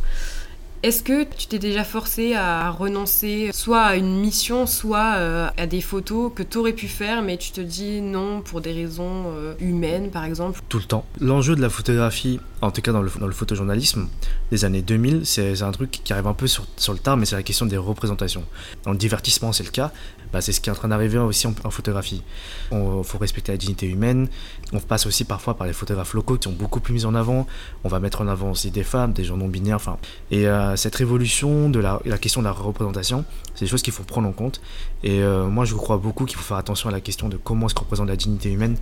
Est-ce 0.84 1.04
que 1.04 1.24
tu 1.26 1.46
t'es 1.46 1.60
déjà 1.60 1.84
forcé 1.84 2.34
à 2.34 2.72
renoncer 2.72 3.52
soit 3.54 3.84
à 3.84 3.96
une 3.98 4.20
mission, 4.20 4.66
soit 4.66 5.14
euh, 5.18 5.48
à 5.56 5.68
des 5.68 5.80
photos 5.80 6.32
que 6.34 6.42
tu 6.42 6.58
aurais 6.58 6.74
pu 6.74 6.88
faire, 6.88 7.22
mais 7.22 7.38
tu 7.38 7.52
te 7.52 7.62
dis 7.62 8.02
non 8.02 8.42
pour 8.42 8.62
des 8.62 8.72
raisons 8.72 9.26
euh, 9.28 9.54
humaines 9.60 10.10
par 10.10 10.26
exemple? 10.26 10.60
Tout 10.70 10.80
le 10.80 10.86
temps. 10.86 11.06
L'enjeu 11.20 11.56
de 11.56 11.62
la 11.62 11.70
photographie, 11.70 12.40
en 12.62 12.72
tout 12.72 12.82
cas 12.82 12.92
dans 12.94 13.04
le, 13.04 13.12
dans 13.20 13.28
le 13.28 13.34
photojournalisme 13.34 14.10
des 14.50 14.66
années 14.66 14.82
2000, 14.82 15.22
c'est 15.24 15.62
un 15.62 15.72
truc 15.72 15.92
qui 15.92 16.14
arrive 16.14 16.26
un 16.26 16.34
peu 16.34 16.48
sur, 16.48 16.66
sur 16.78 16.94
le 16.94 17.00
tard, 17.00 17.16
mais 17.16 17.28
c'est 17.28 17.36
la 17.36 17.44
question 17.44 17.68
des 17.68 17.78
représentations. 17.78 18.44
Dans 18.84 18.92
le 18.92 18.98
divertissement, 18.98 19.52
c'est 19.52 19.64
le 19.64 19.70
cas. 19.70 19.92
Bah, 20.32 20.42
c'est 20.42 20.52
ce 20.52 20.62
qui 20.62 20.70
est 20.70 20.72
en 20.72 20.76
train 20.76 20.88
d'arriver 20.88 21.18
aussi 21.18 21.48
en, 21.48 21.54
photographie. 21.72 22.24
Il 22.72 23.02
faut 23.04 23.18
respecter 23.18 23.52
la 23.52 23.58
dignité 23.58 23.88
humaine. 23.88 24.28
On 24.74 24.80
passe 24.80 25.06
aussi 25.06 25.26
parfois 25.26 25.56
par 25.56 25.68
les 25.68 25.74
photographes 25.74 26.14
locaux 26.14 26.38
qui 26.38 26.50
sont 26.50 26.56
beaucoup 26.56 26.80
plus 26.80 26.94
mis 26.94 27.06
en 27.06 27.16
avant. 27.16 27.48
On 27.84 27.90
va 27.90 28.00
mettre 28.00 28.22
en 28.22 28.28
avant 28.28 28.52
aussi 28.52 28.72
des 28.72 28.84
femmes, 28.84 29.14
des 29.14 29.24
gens 29.24 29.38
non 29.38 29.48
binaires. 29.48 29.76
Enfin, 29.76 29.98
et 30.30 30.48
euh, 30.48 30.76
cette 30.76 30.96
révolution 30.96 31.70
de 31.70 31.80
la, 31.80 32.00
question 32.20 32.42
de 32.42 32.46
la 32.46 32.54
représentation, 32.54 33.26
c'est 33.56 33.66
des 33.66 33.72
choses 33.72 33.82
qu'il 33.82 33.94
faut 33.94 34.04
prendre 34.04 34.28
en 34.28 34.34
compte. 34.34 34.62
Et 35.04 35.22
euh, 35.22 35.48
moi, 35.48 35.66
je 35.66 35.76
crois 35.76 35.98
beaucoup 35.98 36.26
qu'il 36.26 36.38
faut 36.38 36.44
faire 36.44 36.58
attention 36.58 36.90
à 36.90 36.92
la 36.92 37.02
question 37.02 37.30
de 37.30 37.38
comment 37.38 37.68
qu'on 37.68 37.82
représente 37.82 38.08
la 38.08 38.16
dignité 38.16 38.52
humaine. 38.52 38.78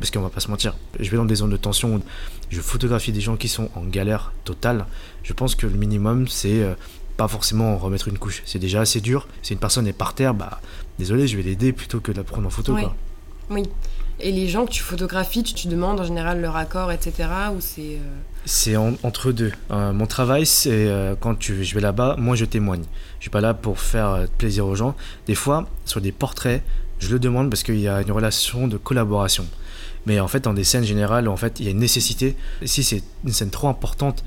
Parce 0.00 0.10
qu'on 0.10 0.22
va 0.22 0.30
pas 0.30 0.40
se 0.40 0.50
mentir, 0.50 0.74
je 0.98 1.10
vais 1.10 1.18
dans 1.18 1.26
des 1.26 1.34
zones 1.36 1.50
de 1.50 1.58
tension 1.58 1.96
où 1.96 2.00
je 2.48 2.60
photographie 2.62 3.12
des 3.12 3.20
gens 3.20 3.36
qui 3.36 3.48
sont 3.48 3.68
en 3.74 3.82
galère 3.82 4.32
totale. 4.44 4.86
Je 5.22 5.34
pense 5.34 5.54
que 5.54 5.66
le 5.66 5.74
minimum, 5.74 6.26
c'est 6.26 6.62
euh, 6.62 6.74
pas 7.20 7.28
forcément 7.28 7.74
en 7.74 7.76
remettre 7.76 8.08
une 8.08 8.16
couche. 8.16 8.42
C'est 8.46 8.58
déjà 8.58 8.80
assez 8.80 9.02
dur. 9.02 9.28
Si 9.42 9.52
une 9.52 9.58
personne 9.58 9.86
est 9.86 9.92
par 9.92 10.14
terre, 10.14 10.32
bah 10.32 10.58
désolé, 10.98 11.28
je 11.28 11.36
vais 11.36 11.42
l'aider 11.42 11.70
plutôt 11.74 12.00
que 12.00 12.12
de 12.12 12.16
la 12.16 12.24
prendre 12.24 12.46
en 12.46 12.50
photo. 12.50 12.74
Quoi. 12.74 12.94
Oui. 13.50 13.64
Et 14.20 14.32
les 14.32 14.48
gens 14.48 14.64
que 14.64 14.70
tu 14.70 14.82
photographies, 14.82 15.42
tu, 15.42 15.52
tu 15.52 15.68
demandes 15.68 16.00
en 16.00 16.04
général 16.04 16.40
leur 16.40 16.56
accord, 16.56 16.90
etc. 16.90 17.28
Ou 17.54 17.60
c'est. 17.60 17.96
euh, 17.96 18.16
C'est 18.46 18.76
en- 18.76 18.94
entre 19.02 19.32
deux. 19.32 19.52
Euh, 19.70 19.92
mon 19.92 20.06
travail, 20.06 20.46
c'est 20.46 20.70
euh, 20.88 21.14
quand 21.20 21.34
tu, 21.38 21.62
je 21.62 21.74
vais 21.74 21.82
là-bas, 21.82 22.16
moi 22.18 22.36
je 22.36 22.46
témoigne. 22.46 22.84
Je 23.18 23.24
suis 23.24 23.30
pas 23.30 23.42
là 23.42 23.52
pour 23.52 23.78
faire 23.80 24.24
plaisir 24.38 24.64
aux 24.66 24.74
gens. 24.74 24.94
Des 25.26 25.34
fois, 25.34 25.68
sur 25.84 26.00
des 26.00 26.12
portraits, 26.12 26.62
je 27.00 27.10
le 27.10 27.18
demande 27.18 27.50
parce 27.50 27.62
qu'il 27.62 27.80
y 27.80 27.88
a 27.88 28.00
une 28.00 28.12
relation 28.12 28.66
de 28.66 28.78
collaboration. 28.78 29.46
Mais 30.06 30.20
en 30.20 30.28
fait, 30.28 30.44
dans 30.44 30.54
des 30.54 30.64
scènes 30.64 30.84
générales, 30.84 31.28
en 31.28 31.36
fait, 31.36 31.60
il 31.60 31.66
y 31.66 31.68
a 31.68 31.72
une 31.72 31.80
nécessité. 31.80 32.34
Si 32.64 32.82
c'est 32.82 33.02
une 33.26 33.32
scène 33.34 33.50
trop 33.50 33.68
importante, 33.68 34.24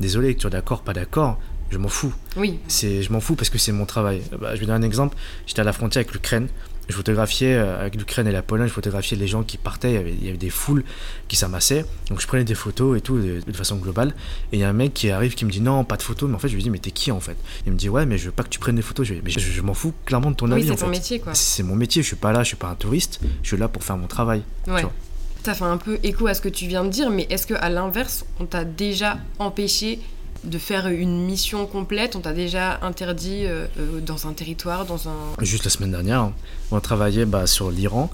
désolé 0.00 0.28
que 0.32 0.38
tu 0.38 0.42
sois 0.42 0.50
d'accord, 0.50 0.80
pas 0.80 0.94
d'accord, 0.94 1.38
je 1.70 1.78
m'en 1.78 1.88
fous. 1.88 2.12
Oui, 2.36 2.58
C'est, 2.68 3.02
je 3.02 3.12
m'en 3.12 3.20
fous 3.20 3.34
parce 3.36 3.50
que 3.50 3.58
c'est 3.58 3.72
mon 3.72 3.86
travail. 3.86 4.22
Bah, 4.40 4.54
je 4.54 4.60
vais 4.60 4.66
donner 4.66 4.78
un 4.78 4.86
exemple. 4.86 5.16
J'étais 5.46 5.60
à 5.60 5.64
la 5.64 5.72
frontière 5.72 6.00
avec 6.00 6.12
l'Ukraine. 6.12 6.48
Je 6.88 6.96
photographiais 6.96 7.54
euh, 7.54 7.80
avec 7.80 7.94
l'Ukraine 7.94 8.26
et 8.26 8.32
la 8.32 8.42
Pologne, 8.42 8.66
je 8.66 8.72
photographiais 8.72 9.16
les 9.16 9.28
gens 9.28 9.44
qui 9.44 9.56
partaient. 9.58 9.90
Il 9.92 9.94
y 9.94 9.98
avait, 9.98 10.12
il 10.12 10.24
y 10.24 10.28
avait 10.28 10.38
des 10.38 10.50
foules 10.50 10.82
qui 11.28 11.36
s'amassaient. 11.36 11.84
Donc 12.08 12.20
je 12.20 12.26
prenais 12.26 12.42
des 12.42 12.56
photos 12.56 12.98
et 12.98 13.00
tout 13.00 13.16
de, 13.18 13.40
de 13.46 13.52
façon 13.52 13.76
globale. 13.76 14.12
Et 14.50 14.56
il 14.56 14.60
y 14.60 14.64
a 14.64 14.68
un 14.68 14.72
mec 14.72 14.92
qui 14.92 15.08
arrive 15.10 15.34
qui 15.34 15.44
me 15.44 15.52
dit 15.52 15.60
non, 15.60 15.84
pas 15.84 15.96
de 15.96 16.02
photos. 16.02 16.28
Mais 16.28 16.34
en 16.34 16.40
fait, 16.40 16.48
je 16.48 16.56
lui 16.56 16.62
dis 16.64 16.70
mais 16.70 16.78
t'es 16.78 16.90
qui 16.90 17.12
en 17.12 17.20
fait? 17.20 17.36
Il 17.64 17.72
me 17.72 17.78
dit 17.78 17.88
ouais, 17.88 18.06
mais 18.06 18.18
je 18.18 18.26
veux 18.26 18.32
pas 18.32 18.42
que 18.42 18.48
tu 18.48 18.58
prennes 18.58 18.74
des 18.74 18.82
photos. 18.82 19.06
Je, 19.06 19.12
lui 19.14 19.20
dis, 19.20 19.24
mais 19.26 19.30
je, 19.30 19.38
je 19.38 19.62
m'en 19.62 19.74
fous 19.74 19.94
clairement 20.04 20.32
de 20.32 20.36
ton 20.36 20.46
oui 20.46 20.54
avis 20.54 20.64
c'est 20.64 20.72
en 20.72 20.74
ton 20.74 20.86
fait. 20.86 20.90
métier 20.90 21.20
quoi. 21.20 21.32
C'est 21.34 21.62
mon 21.62 21.76
métier. 21.76 22.02
Je 22.02 22.08
suis 22.08 22.16
pas 22.16 22.32
là, 22.32 22.42
je 22.42 22.48
suis 22.48 22.56
pas 22.56 22.68
un 22.68 22.74
touriste. 22.74 23.20
Je 23.42 23.48
suis 23.48 23.56
là 23.56 23.68
pour 23.68 23.84
faire 23.84 23.96
mon 23.96 24.08
travail. 24.08 24.42
Ouais. 24.66 24.82
vois. 24.82 24.92
Ça 25.44 25.54
fait 25.54 25.64
un 25.64 25.78
peu 25.78 25.98
écho 26.02 26.26
à 26.26 26.34
ce 26.34 26.40
que 26.40 26.48
tu 26.50 26.66
viens 26.66 26.84
de 26.84 26.90
dire, 26.90 27.08
mais 27.08 27.26
est-ce 27.30 27.46
que 27.46 27.54
à 27.54 27.70
l'inverse, 27.70 28.26
on 28.40 28.46
t'a 28.46 28.64
déjà 28.64 29.18
empêché 29.38 30.00
de 30.44 30.58
faire 30.58 30.88
une 30.88 31.24
mission 31.24 31.66
complète 31.66 32.16
On 32.16 32.20
t'a 32.20 32.32
déjà 32.32 32.78
interdit 32.82 33.44
euh, 33.44 33.66
euh, 33.78 34.00
dans 34.00 34.26
un 34.26 34.32
territoire, 34.32 34.86
dans 34.86 35.08
un... 35.08 35.14
Juste 35.40 35.64
la 35.64 35.70
semaine 35.70 35.90
dernière, 35.90 36.30
on 36.70 36.76
a 36.76 36.80
travaillé 36.80 37.24
bah, 37.24 37.46
sur 37.46 37.70
l'Iran. 37.70 38.10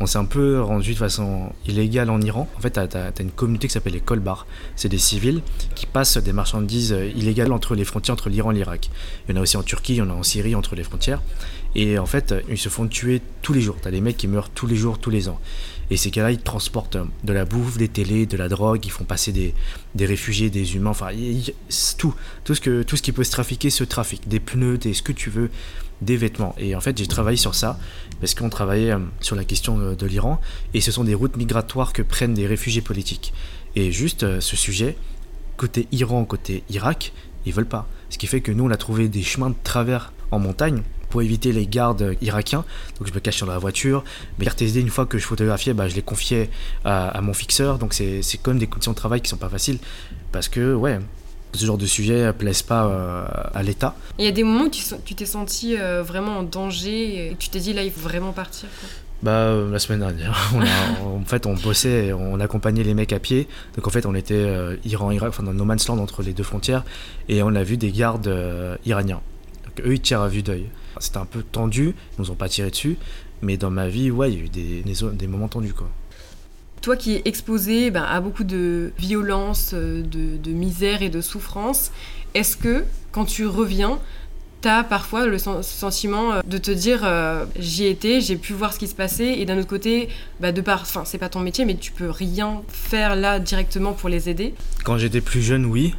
On 0.00 0.06
s'est 0.06 0.18
un 0.18 0.24
peu 0.24 0.60
rendu 0.60 0.94
de 0.94 0.98
façon 0.98 1.52
illégale 1.66 2.10
en 2.10 2.20
Iran. 2.20 2.48
En 2.56 2.60
fait, 2.60 2.72
tu 2.72 2.96
as, 2.96 3.12
une 3.20 3.30
communauté 3.30 3.68
qui 3.68 3.72
s'appelle 3.72 3.92
les 3.92 4.00
Kolbar. 4.00 4.46
C'est 4.74 4.88
des 4.88 4.98
civils 4.98 5.42
qui 5.76 5.86
passent 5.86 6.16
des 6.16 6.32
marchandises 6.32 6.96
illégales 7.14 7.52
entre 7.52 7.76
les 7.76 7.84
frontières 7.84 8.14
entre 8.14 8.28
l'Iran 8.28 8.50
et 8.50 8.54
l'Irak. 8.54 8.90
Il 9.28 9.34
y 9.34 9.38
en 9.38 9.40
a 9.40 9.42
aussi 9.42 9.56
en 9.56 9.62
Turquie, 9.62 9.94
il 9.94 9.98
y 9.98 10.02
en 10.02 10.10
a 10.10 10.14
en 10.14 10.24
Syrie, 10.24 10.56
entre 10.56 10.74
les 10.74 10.82
frontières. 10.82 11.22
Et 11.74 11.98
en 11.98 12.06
fait, 12.06 12.34
ils 12.48 12.58
se 12.58 12.68
font 12.68 12.86
tuer 12.86 13.22
tous 13.40 13.52
les 13.52 13.60
jours. 13.60 13.76
Tu 13.80 13.88
as 13.88 13.90
des 13.90 14.00
mecs 14.00 14.16
qui 14.16 14.28
meurent 14.28 14.50
tous 14.50 14.66
les 14.66 14.76
jours, 14.76 14.98
tous 14.98 15.10
les 15.10 15.28
ans. 15.28 15.40
Et 15.90 15.96
ces 15.96 16.10
gars-là, 16.10 16.30
ils 16.30 16.38
transportent 16.38 16.96
de 17.24 17.32
la 17.32 17.44
bouffe, 17.44 17.76
des 17.76 17.88
télés, 17.88 18.26
de 18.26 18.36
la 18.36 18.48
drogue, 18.48 18.84
ils 18.84 18.90
font 18.90 19.04
passer 19.04 19.32
des, 19.32 19.54
des 19.94 20.06
réfugiés, 20.06 20.48
des 20.48 20.76
humains, 20.76 20.90
enfin, 20.90 21.08
tout. 21.98 22.14
Tout 22.44 22.54
ce, 22.54 22.60
que, 22.60 22.82
tout 22.82 22.96
ce 22.96 23.02
qui 23.02 23.12
peut 23.12 23.24
se 23.24 23.30
trafiquer 23.30 23.70
se 23.70 23.84
trafique. 23.84 24.28
Des 24.28 24.40
pneus, 24.40 24.78
des, 24.78 24.94
ce 24.94 25.02
que 25.02 25.12
tu 25.12 25.30
veux, 25.30 25.50
des 26.02 26.16
vêtements. 26.16 26.54
Et 26.58 26.74
en 26.74 26.80
fait, 26.80 26.98
j'ai 26.98 27.06
travaillé 27.06 27.36
sur 27.36 27.54
ça 27.54 27.78
parce 28.20 28.34
qu'on 28.34 28.50
travaillait 28.50 28.92
euh, 28.92 28.98
sur 29.20 29.36
la 29.36 29.44
question 29.44 29.78
de, 29.78 30.06
l'Iran 30.06 30.40
et 30.74 30.80
ce 30.80 30.92
sont 30.92 31.04
des 31.04 31.14
routes 31.14 31.36
migratoires 31.36 31.92
que 31.92 32.02
prennent 32.02 32.34
des 32.34 32.46
réfugiés 32.46 32.82
politiques. 32.82 33.32
Et 33.76 33.92
juste 33.92 34.24
euh, 34.24 34.40
ce 34.40 34.56
sujet, 34.56 34.96
côté 35.56 35.88
Iran, 35.92 36.24
côté 36.24 36.64
Irak, 36.70 37.12
ils 37.46 37.52
veulent 37.52 37.66
pas. 37.66 37.88
Ce 38.10 38.18
qui 38.18 38.26
fait 38.26 38.40
que 38.40 38.52
nous, 38.52 38.64
on 38.64 38.70
a 38.70 38.76
trouvé 38.76 39.08
des 39.08 39.22
chemins 39.22 39.50
de 39.50 39.56
travers 39.62 40.12
en 40.30 40.38
montagne 40.38 40.82
pour 41.12 41.20
éviter 41.20 41.52
les 41.52 41.66
gardes 41.66 42.16
irakiens. 42.22 42.64
Donc 42.98 43.06
je 43.06 43.12
me 43.12 43.20
cachais 43.20 43.44
dans 43.44 43.52
la 43.52 43.58
voiture. 43.58 44.02
Mes 44.38 44.46
cartes 44.46 44.62
SD, 44.62 44.80
une 44.80 44.88
fois 44.88 45.04
que 45.04 45.18
je 45.18 45.26
photographiais, 45.26 45.74
bah, 45.74 45.86
je 45.86 45.94
les 45.94 46.00
confiais 46.00 46.48
à, 46.86 47.20
mon 47.20 47.34
fixeur. 47.34 47.78
Donc 47.78 47.92
c'est 47.92 48.22
quand 48.42 48.52
même 48.52 48.58
des 48.58 48.66
conditions 48.66 48.92
de 48.92 48.96
travail 48.96 49.20
qui 49.20 49.28
sont 49.28 49.36
pas 49.36 49.50
faciles. 49.50 49.78
Parce 50.32 50.48
que, 50.48 50.74
ouais, 50.74 50.98
ce 51.52 51.66
genre 51.66 51.76
de 51.76 51.84
sujet 51.84 52.24
ne 52.24 52.32
plaise 52.32 52.62
pas 52.62 52.86
euh, 52.86 53.26
à 53.52 53.62
l'État. 53.62 53.94
Il 54.18 54.24
y 54.24 54.28
a 54.28 54.32
des 54.32 54.42
moments 54.42 54.64
où 54.64 54.70
tu 54.70 55.14
t'es 55.14 55.26
senti 55.26 55.76
euh, 55.76 56.02
vraiment 56.02 56.38
en 56.38 56.42
danger 56.44 57.28
et 57.28 57.36
tu 57.38 57.50
t'es 57.50 57.60
dit 57.60 57.74
là, 57.74 57.82
il 57.82 57.90
faut 57.90 58.00
vraiment 58.00 58.32
partir. 58.32 58.70
Bah, 59.22 59.32
euh, 59.32 59.70
la 59.70 59.78
semaine 59.78 60.00
dernière, 60.00 60.50
en 61.04 61.24
fait, 61.26 61.44
on 61.44 61.52
bossait, 61.52 62.14
on 62.14 62.40
accompagnait 62.40 62.84
les 62.84 62.94
mecs 62.94 63.12
à 63.12 63.18
pied. 63.18 63.48
Donc, 63.76 63.86
en 63.86 63.90
fait, 63.90 64.06
on 64.06 64.14
était 64.14 64.78
Iran-Irak, 64.86 65.28
enfin, 65.28 65.42
dans 65.42 65.52
No 65.52 65.66
Man's 65.66 65.86
Land 65.88 65.98
entre 65.98 66.22
les 66.22 66.32
deux 66.32 66.42
frontières, 66.42 66.84
et 67.28 67.42
on 67.42 67.54
a 67.54 67.62
vu 67.62 67.76
des 67.76 67.92
gardes 67.92 68.34
iraniens. 68.86 69.20
Donc, 69.66 69.86
eux, 69.86 69.92
ils 69.92 70.00
tirent 70.00 70.22
à 70.22 70.28
vue 70.28 70.42
d'œil. 70.42 70.66
C'était 71.00 71.18
un 71.18 71.26
peu 71.26 71.42
tendu, 71.42 71.94
ils 72.18 72.22
nous 72.22 72.30
ont 72.30 72.34
pas 72.34 72.48
tiré 72.48 72.70
dessus, 72.70 72.96
mais 73.42 73.56
dans 73.56 73.70
ma 73.70 73.88
vie, 73.88 74.10
ouais, 74.10 74.32
il 74.32 74.38
y 74.38 74.40
a 74.40 74.44
eu 74.44 74.48
des, 74.48 74.84
des, 75.12 75.26
moments 75.26 75.48
tendus, 75.48 75.74
quoi. 75.74 75.88
Toi 76.80 76.96
qui 76.96 77.14
es 77.14 77.22
exposé 77.26 77.90
ben, 77.90 78.02
à 78.02 78.20
beaucoup 78.20 78.42
de 78.44 78.92
violence, 78.98 79.70
euh, 79.72 80.02
de, 80.02 80.36
de 80.36 80.50
misère 80.50 81.02
et 81.02 81.10
de 81.10 81.20
souffrance, 81.20 81.92
est-ce 82.34 82.56
que 82.56 82.84
quand 83.12 83.24
tu 83.24 83.46
reviens, 83.46 84.00
t'as 84.62 84.82
parfois 84.82 85.26
le 85.26 85.38
sentiment 85.38 86.32
euh, 86.32 86.40
de 86.44 86.58
te 86.58 86.72
dire 86.72 87.02
euh, 87.04 87.44
j'y 87.56 87.86
étais, 87.86 88.20
j'ai 88.20 88.34
pu 88.34 88.52
voir 88.52 88.72
ce 88.72 88.80
qui 88.80 88.88
se 88.88 88.96
passait, 88.96 89.38
et 89.38 89.44
d'un 89.44 89.58
autre 89.58 89.68
côté, 89.68 90.08
bah, 90.40 90.50
de 90.50 90.60
part, 90.60 90.82
enfin 90.82 91.02
c'est 91.04 91.18
pas 91.18 91.28
ton 91.28 91.40
métier, 91.40 91.64
mais 91.64 91.76
tu 91.76 91.92
peux 91.92 92.10
rien 92.10 92.62
faire 92.68 93.14
là 93.14 93.38
directement 93.38 93.92
pour 93.92 94.08
les 94.08 94.28
aider? 94.28 94.54
Quand 94.84 94.98
j'étais 94.98 95.20
plus 95.20 95.42
jeune, 95.42 95.66
oui, 95.66 95.94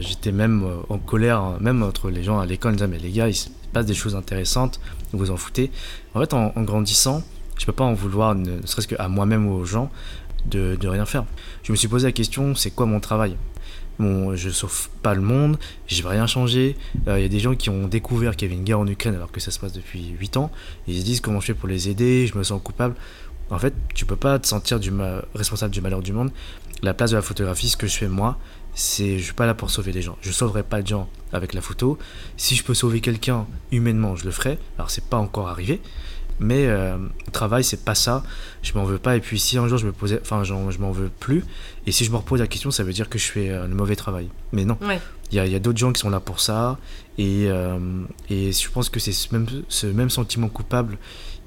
j'étais 0.00 0.32
même 0.32 0.66
en 0.88 0.98
colère, 0.98 1.58
même 1.60 1.82
entre 1.82 2.10
les 2.10 2.22
gens 2.22 2.38
à 2.38 2.46
l'école, 2.46 2.76
mais 2.88 2.98
les 2.98 3.10
gars, 3.10 3.28
passe 3.72 3.86
des 3.86 3.94
choses 3.94 4.14
intéressantes, 4.14 4.80
vous 5.12 5.18
vous 5.18 5.30
en 5.30 5.36
foutez. 5.36 5.70
En 6.14 6.20
fait, 6.20 6.34
en, 6.34 6.50
grandissant, 6.62 7.22
je 7.58 7.66
peux 7.66 7.72
pas 7.72 7.84
en 7.84 7.94
vouloir, 7.94 8.34
ne 8.34 8.64
serait-ce 8.64 8.88
qu'à 8.88 9.08
moi-même 9.08 9.46
ou 9.46 9.54
aux 9.54 9.64
gens, 9.64 9.90
de, 10.46 10.76
rien 10.86 11.06
faire. 11.06 11.24
Je 11.62 11.72
me 11.72 11.76
suis 11.76 11.88
posé 11.88 12.06
la 12.06 12.12
question, 12.12 12.54
c'est 12.54 12.70
quoi 12.70 12.86
mon 12.86 13.00
travail? 13.00 13.36
Bon, 13.98 14.34
je 14.34 14.50
sauve 14.50 14.88
pas 15.02 15.14
le 15.14 15.20
monde, 15.20 15.58
je 15.86 16.02
vais 16.02 16.08
rien 16.08 16.26
changer. 16.26 16.76
Il 17.06 17.10
euh, 17.10 17.20
y 17.20 17.24
a 17.24 17.28
des 17.28 17.38
gens 17.38 17.54
qui 17.54 17.70
ont 17.70 17.86
découvert 17.86 18.34
qu'il 18.34 18.48
y 18.48 18.50
avait 18.50 18.58
une 18.58 18.64
guerre 18.64 18.80
en 18.80 18.86
Ukraine 18.86 19.14
alors 19.14 19.30
que 19.30 19.38
ça 19.38 19.50
se 19.50 19.60
passe 19.60 19.72
depuis 19.72 20.08
8 20.18 20.38
ans. 20.38 20.50
ils 20.88 20.98
se 20.98 21.04
disent 21.04 21.20
comment 21.20 21.40
je 21.40 21.46
fais 21.46 21.54
pour 21.54 21.68
les 21.68 21.88
aider, 21.88 22.26
je 22.26 22.36
me 22.36 22.42
sens 22.42 22.60
coupable. 22.62 22.94
En 23.50 23.58
fait, 23.58 23.74
tu 23.94 24.06
peux 24.06 24.16
pas 24.16 24.38
te 24.38 24.46
sentir 24.46 24.80
du 24.80 24.90
responsable 25.34 25.74
du 25.74 25.82
malheur 25.82 26.00
du 26.00 26.12
monde. 26.12 26.30
La 26.82 26.94
place 26.94 27.10
de 27.10 27.16
la 27.16 27.22
photographie, 27.22 27.68
ce 27.68 27.76
que 27.76 27.86
je 27.86 27.96
fais 27.96 28.08
moi, 28.08 28.38
c'est 28.74 29.18
je 29.18 29.24
suis 29.24 29.32
pas 29.34 29.46
là 29.46 29.54
pour 29.54 29.70
sauver 29.70 29.92
les 29.92 30.02
gens. 30.02 30.16
Je 30.20 30.30
sauverai 30.30 30.62
pas 30.62 30.82
de 30.82 30.86
gens 30.86 31.08
avec 31.32 31.52
la 31.54 31.60
photo. 31.60 31.98
Si 32.36 32.54
je 32.56 32.64
peux 32.64 32.74
sauver 32.74 33.00
quelqu'un 33.00 33.46
humainement, 33.70 34.16
je 34.16 34.24
le 34.24 34.30
ferai. 34.30 34.58
Alors 34.78 34.90
c'est 34.90 35.04
pas 35.04 35.18
encore 35.18 35.48
arrivé, 35.48 35.80
mais 36.40 36.66
euh, 36.66 36.96
le 36.96 37.32
travail, 37.32 37.64
c'est 37.64 37.84
pas 37.84 37.94
ça. 37.94 38.22
Je 38.62 38.72
m'en 38.74 38.84
veux 38.84 38.98
pas. 38.98 39.16
Et 39.16 39.20
puis 39.20 39.38
si 39.38 39.58
un 39.58 39.68
jour 39.68 39.78
je 39.78 39.86
me 39.86 39.92
posais, 39.92 40.20
enfin, 40.22 40.42
je 40.44 40.52
m'en 40.54 40.90
veux 40.90 41.08
plus. 41.08 41.44
Et 41.86 41.92
si 41.92 42.04
je 42.04 42.10
me 42.10 42.16
repose 42.16 42.40
la 42.40 42.46
question, 42.46 42.70
ça 42.70 42.82
veut 42.82 42.92
dire 42.92 43.08
que 43.08 43.18
je 43.18 43.30
fais 43.30 43.50
euh, 43.50 43.66
le 43.66 43.74
mauvais 43.74 43.96
travail. 43.96 44.28
Mais 44.52 44.64
non. 44.64 44.78
Il 45.30 45.36
y 45.36 45.54
a, 45.54 45.58
d'autres 45.58 45.78
gens 45.78 45.92
qui 45.92 46.00
sont 46.00 46.10
là 46.10 46.20
pour 46.20 46.40
ça. 46.40 46.78
Et, 47.16 47.46
euh, 47.48 47.78
et 48.28 48.52
je 48.52 48.70
pense 48.70 48.90
que 48.90 49.00
c'est 49.00 49.12
ce 49.12 49.34
même, 49.34 49.46
ce 49.68 49.86
même 49.86 50.10
sentiment 50.10 50.48
coupable 50.48 50.98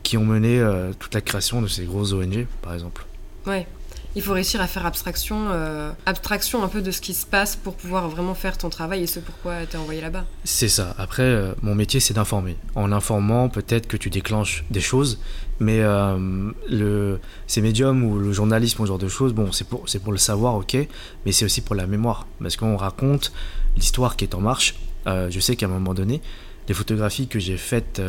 qui 0.01 0.17
ont 0.17 0.25
mené 0.25 0.63
toute 0.99 1.13
la 1.13 1.21
création 1.21 1.61
de 1.61 1.67
ces 1.67 1.85
grosses 1.85 2.13
ONG, 2.13 2.47
par 2.61 2.73
exemple. 2.73 3.05
Ouais 3.47 3.67
il 4.15 4.21
faut 4.21 4.33
réussir 4.33 4.61
à 4.61 4.67
faire 4.67 4.85
abstraction, 4.85 5.49
euh, 5.51 5.91
abstraction 6.05 6.63
un 6.63 6.69
peu 6.69 6.81
de 6.81 6.89
ce 6.91 7.01
qui 7.01 7.13
se 7.13 7.25
passe 7.25 7.57
pour 7.57 7.75
pouvoir 7.75 8.07
vraiment 8.07 8.33
faire 8.33 8.57
ton 8.57 8.69
travail 8.69 9.03
et 9.03 9.07
ce 9.07 9.19
pourquoi 9.19 9.65
tu 9.65 9.75
es 9.75 9.79
envoyé 9.79 9.99
là-bas. 9.99 10.25
C'est 10.45 10.69
ça. 10.69 10.95
Après, 10.97 11.23
euh, 11.23 11.53
mon 11.61 11.75
métier, 11.75 11.99
c'est 11.99 12.13
d'informer. 12.13 12.55
En 12.75 12.93
informant, 12.93 13.49
peut-être 13.49 13.87
que 13.87 13.97
tu 13.97 14.09
déclenches 14.09 14.63
des 14.71 14.79
choses, 14.79 15.19
mais 15.59 15.79
euh, 15.81 16.51
le, 16.69 17.19
ces 17.47 17.61
médiums 17.61 18.03
ou 18.05 18.17
le 18.17 18.31
journalisme, 18.31 18.83
ce 18.83 18.87
genre 18.87 18.97
de 18.97 19.09
choses, 19.09 19.33
bon, 19.33 19.51
c'est 19.51 19.67
pour, 19.67 19.87
c'est 19.89 19.99
pour 19.99 20.13
le 20.13 20.17
savoir, 20.17 20.55
ok, 20.55 20.77
mais 21.25 21.33
c'est 21.33 21.43
aussi 21.43 21.59
pour 21.59 21.75
la 21.75 21.85
mémoire. 21.85 22.25
Parce 22.41 22.55
qu'on 22.55 22.77
raconte 22.77 23.33
l'histoire 23.75 24.15
qui 24.15 24.23
est 24.23 24.33
en 24.33 24.41
marche. 24.41 24.75
je 25.05 25.39
sais 25.39 25.57
qu'à 25.57 25.65
un 25.65 25.69
moment 25.69 25.93
donné, 25.93 26.21
les 26.69 26.73
photographies 26.73 27.27
que 27.27 27.37
j'ai 27.37 27.57
faites, 27.57 28.01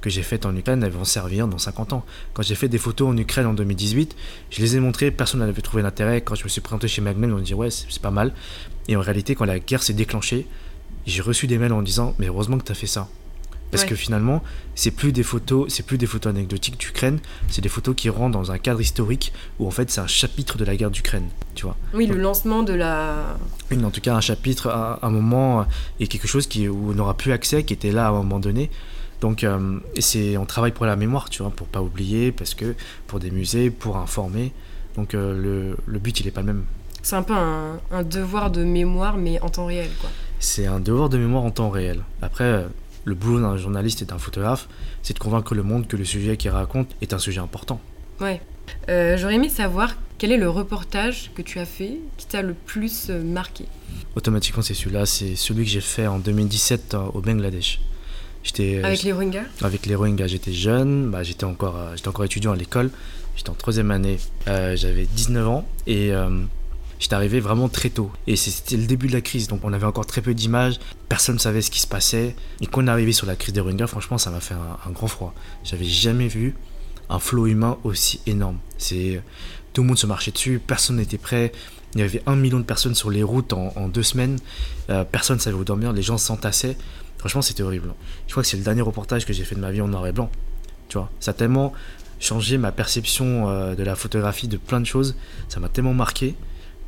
que 0.00 0.10
j'ai 0.10 0.22
faites 0.22 0.46
en 0.46 0.54
Ukraine, 0.56 0.82
elles 0.82 0.92
vont 0.92 1.04
servir 1.04 1.46
dans 1.46 1.58
50 1.58 1.92
ans. 1.92 2.04
Quand 2.32 2.42
j'ai 2.42 2.54
fait 2.54 2.68
des 2.68 2.78
photos 2.78 3.08
en 3.08 3.16
Ukraine 3.16 3.46
en 3.46 3.54
2018, 3.54 4.16
je 4.50 4.60
les 4.60 4.76
ai 4.76 4.80
montrées, 4.80 5.10
personne 5.10 5.40
n'avait 5.40 5.60
trouvé 5.62 5.82
d'intérêt. 5.82 6.20
Quand 6.20 6.34
je 6.34 6.44
me 6.44 6.48
suis 6.48 6.60
présenté 6.60 6.88
chez 6.88 7.02
Magnum, 7.02 7.32
on 7.32 7.36
me 7.36 7.42
dit 7.42 7.54
ouais, 7.54 7.70
c'est 7.70 8.00
pas 8.00 8.10
mal. 8.10 8.32
Et 8.88 8.96
en 8.96 9.00
réalité, 9.00 9.34
quand 9.34 9.44
la 9.44 9.58
guerre 9.58 9.82
s'est 9.82 9.92
déclenchée, 9.92 10.46
j'ai 11.06 11.22
reçu 11.22 11.46
des 11.46 11.58
mails 11.58 11.72
en 11.72 11.82
disant 11.82 12.14
mais 12.18 12.26
heureusement 12.26 12.58
que 12.58 12.64
tu 12.64 12.72
as 12.72 12.76
fait 12.76 12.86
ça. 12.86 13.08
Parce 13.70 13.84
que 13.84 13.94
finalement, 13.94 14.42
c'est 14.74 14.90
plus 14.90 15.12
des 15.12 15.22
photos, 15.22 15.72
c'est 15.72 15.84
plus 15.84 15.96
des 15.96 16.06
photos 16.06 16.30
anecdotiques 16.30 16.76
d'Ukraine, 16.76 17.20
c'est 17.48 17.60
des 17.60 17.68
photos 17.68 17.94
qui 17.94 18.08
rentrent 18.08 18.36
dans 18.36 18.50
un 18.50 18.58
cadre 18.58 18.80
historique 18.80 19.32
où 19.60 19.66
en 19.68 19.70
fait 19.70 19.90
c'est 19.90 20.00
un 20.00 20.08
chapitre 20.08 20.58
de 20.58 20.64
la 20.64 20.74
guerre 20.74 20.90
d'Ukraine, 20.90 21.28
tu 21.54 21.66
vois. 21.66 21.76
Oui, 21.94 22.06
le 22.06 22.16
lancement 22.16 22.64
de 22.64 22.72
la. 22.72 23.38
Oui, 23.70 23.82
en 23.84 23.90
tout 23.90 24.00
cas 24.00 24.14
un 24.14 24.20
chapitre, 24.20 24.68
un, 24.68 24.98
un 25.00 25.10
moment 25.10 25.66
et 26.00 26.08
quelque 26.08 26.26
chose 26.26 26.48
qui 26.48 26.68
où 26.68 26.90
on 26.90 26.94
n'aura 26.94 27.16
plus 27.16 27.30
accès, 27.30 27.62
qui 27.62 27.72
était 27.72 27.92
là 27.92 28.06
à 28.06 28.08
un 28.08 28.12
moment 28.12 28.40
donné. 28.40 28.70
Donc 29.20 29.44
euh, 29.44 29.78
c'est 29.98 30.36
on 30.36 30.46
travaille 30.46 30.72
pour 30.72 30.86
la 30.86 30.96
mémoire, 30.96 31.30
tu 31.30 31.42
vois, 31.42 31.50
pour 31.50 31.66
pas 31.66 31.82
oublier, 31.82 32.32
parce 32.32 32.54
que 32.54 32.74
pour 33.06 33.20
des 33.20 33.30
musées, 33.30 33.70
pour 33.70 33.96
informer. 33.96 34.52
Donc 34.96 35.14
euh, 35.14 35.34
le, 35.34 35.76
le, 35.86 35.98
but 35.98 36.20
il 36.20 36.26
est 36.26 36.30
pas 36.30 36.40
le 36.40 36.48
même. 36.48 36.64
C'est 37.02 37.16
un 37.16 37.22
peu 37.22 37.34
un, 37.34 37.80
un, 37.90 38.02
devoir 38.02 38.50
de 38.50 38.64
mémoire, 38.64 39.16
mais 39.16 39.40
en 39.40 39.48
temps 39.48 39.66
réel, 39.66 39.90
quoi. 40.00 40.10
C'est 40.38 40.66
un 40.66 40.80
devoir 40.80 41.08
de 41.10 41.18
mémoire 41.18 41.44
en 41.44 41.50
temps 41.50 41.70
réel. 41.70 42.02
Après, 42.22 42.44
euh, 42.44 42.66
le 43.04 43.14
boulot 43.14 43.40
d'un 43.40 43.56
journaliste 43.56 44.02
et 44.02 44.04
d'un 44.04 44.18
photographe, 44.18 44.68
c'est 45.02 45.14
de 45.14 45.18
convaincre 45.18 45.54
le 45.54 45.62
monde 45.62 45.86
que 45.86 45.96
le 45.96 46.04
sujet 46.04 46.36
qu'il 46.36 46.50
raconte 46.50 46.88
est 47.02 47.12
un 47.12 47.18
sujet 47.18 47.40
important. 47.40 47.80
Ouais. 48.20 48.40
Euh, 48.88 49.16
j'aurais 49.16 49.34
aimé 49.34 49.48
savoir 49.48 49.96
quel 50.18 50.32
est 50.32 50.36
le 50.36 50.48
reportage 50.48 51.30
que 51.34 51.42
tu 51.42 51.58
as 51.58 51.66
fait 51.66 51.98
qui 52.16 52.26
t'a 52.26 52.42
le 52.42 52.54
plus 52.54 53.10
marqué. 53.10 53.66
Automatiquement, 54.16 54.62
c'est 54.62 54.74
celui-là. 54.74 55.06
C'est 55.06 55.36
celui 55.36 55.64
que 55.64 55.70
j'ai 55.70 55.80
fait 55.80 56.06
en 56.06 56.18
2017 56.18 56.94
euh, 56.94 56.98
au 57.14 57.20
Bangladesh. 57.20 57.80
J'étais 58.42 58.82
avec 58.82 59.02
les 59.02 59.12
Rohingyas. 59.12 59.44
Avec 59.62 59.86
les 59.86 59.94
Rohingyas, 59.94 60.28
j'étais 60.28 60.52
jeune. 60.52 61.10
Bah, 61.10 61.22
j'étais 61.22 61.44
encore, 61.44 61.76
j'étais 61.94 62.08
encore 62.08 62.24
étudiant 62.24 62.52
à 62.52 62.56
l'école. 62.56 62.90
J'étais 63.36 63.50
en 63.50 63.54
troisième 63.54 63.90
année. 63.90 64.18
j'avais 64.46 65.06
19 65.06 65.48
ans 65.48 65.66
et 65.86 66.12
J'étais 67.00 67.14
arrivé 67.14 67.40
vraiment 67.40 67.70
très 67.70 67.88
tôt. 67.88 68.12
Et 68.26 68.36
c'était 68.36 68.76
le 68.76 68.84
début 68.84 69.08
de 69.08 69.14
la 69.14 69.22
crise, 69.22 69.48
donc 69.48 69.60
on 69.64 69.72
avait 69.72 69.86
encore 69.86 70.04
très 70.04 70.20
peu 70.20 70.34
d'images, 70.34 70.78
personne 71.08 71.36
ne 71.36 71.40
savait 71.40 71.62
ce 71.62 71.70
qui 71.70 71.80
se 71.80 71.86
passait. 71.86 72.36
Et 72.60 72.66
quand 72.66 72.84
on 72.84 72.86
est 72.86 72.90
arrivé 72.90 73.12
sur 73.12 73.26
la 73.26 73.36
crise 73.36 73.54
des 73.54 73.60
Rohingyas, 73.60 73.86
franchement, 73.86 74.18
ça 74.18 74.30
m'a 74.30 74.40
fait 74.40 74.54
un, 74.54 74.90
grand 74.90 75.06
froid. 75.06 75.34
J'avais 75.64 75.86
jamais 75.86 76.28
vu 76.28 76.54
un 77.08 77.18
flot 77.18 77.46
humain 77.46 77.78
aussi 77.84 78.20
énorme. 78.26 78.58
C'est 78.76 79.22
Tout 79.72 79.80
le 79.80 79.88
monde 79.88 79.98
se 79.98 80.06
marchait 80.06 80.30
dessus, 80.30 80.60
personne 80.64 80.96
n'était 80.96 81.18
prêt. 81.18 81.52
Il 81.94 82.00
y 82.00 82.04
avait 82.04 82.22
un 82.26 82.36
million 82.36 82.58
de 82.58 82.64
personnes 82.64 82.94
sur 82.94 83.10
les 83.10 83.22
routes 83.22 83.54
en, 83.54 83.88
deux 83.88 84.02
semaines. 84.02 84.38
Euh, 84.90 85.02
personne 85.04 85.38
ne 85.38 85.42
savait 85.42 85.56
où 85.56 85.64
dormir, 85.64 85.94
les 85.94 86.02
gens 86.02 86.18
s'entassaient. 86.18 86.76
Franchement, 87.20 87.42
c'était 87.42 87.62
horrible. 87.62 87.92
Je 88.28 88.32
crois 88.32 88.42
que 88.42 88.48
c'est 88.48 88.56
le 88.56 88.62
dernier 88.62 88.80
reportage 88.80 89.26
que 89.26 89.34
j'ai 89.34 89.44
fait 89.44 89.54
de 89.54 89.60
ma 89.60 89.70
vie 89.70 89.82
en 89.82 89.88
noir 89.88 90.06
et 90.06 90.12
blanc. 90.12 90.30
Tu 90.88 90.96
vois, 90.96 91.10
ça 91.20 91.32
a 91.32 91.34
tellement 91.34 91.74
changé 92.18 92.56
ma 92.56 92.72
perception 92.72 93.50
euh, 93.50 93.74
de 93.74 93.82
la 93.82 93.94
photographie, 93.94 94.48
de 94.48 94.56
plein 94.56 94.80
de 94.80 94.86
choses. 94.86 95.16
Ça 95.50 95.60
m'a 95.60 95.68
tellement 95.68 95.92
marqué 95.92 96.34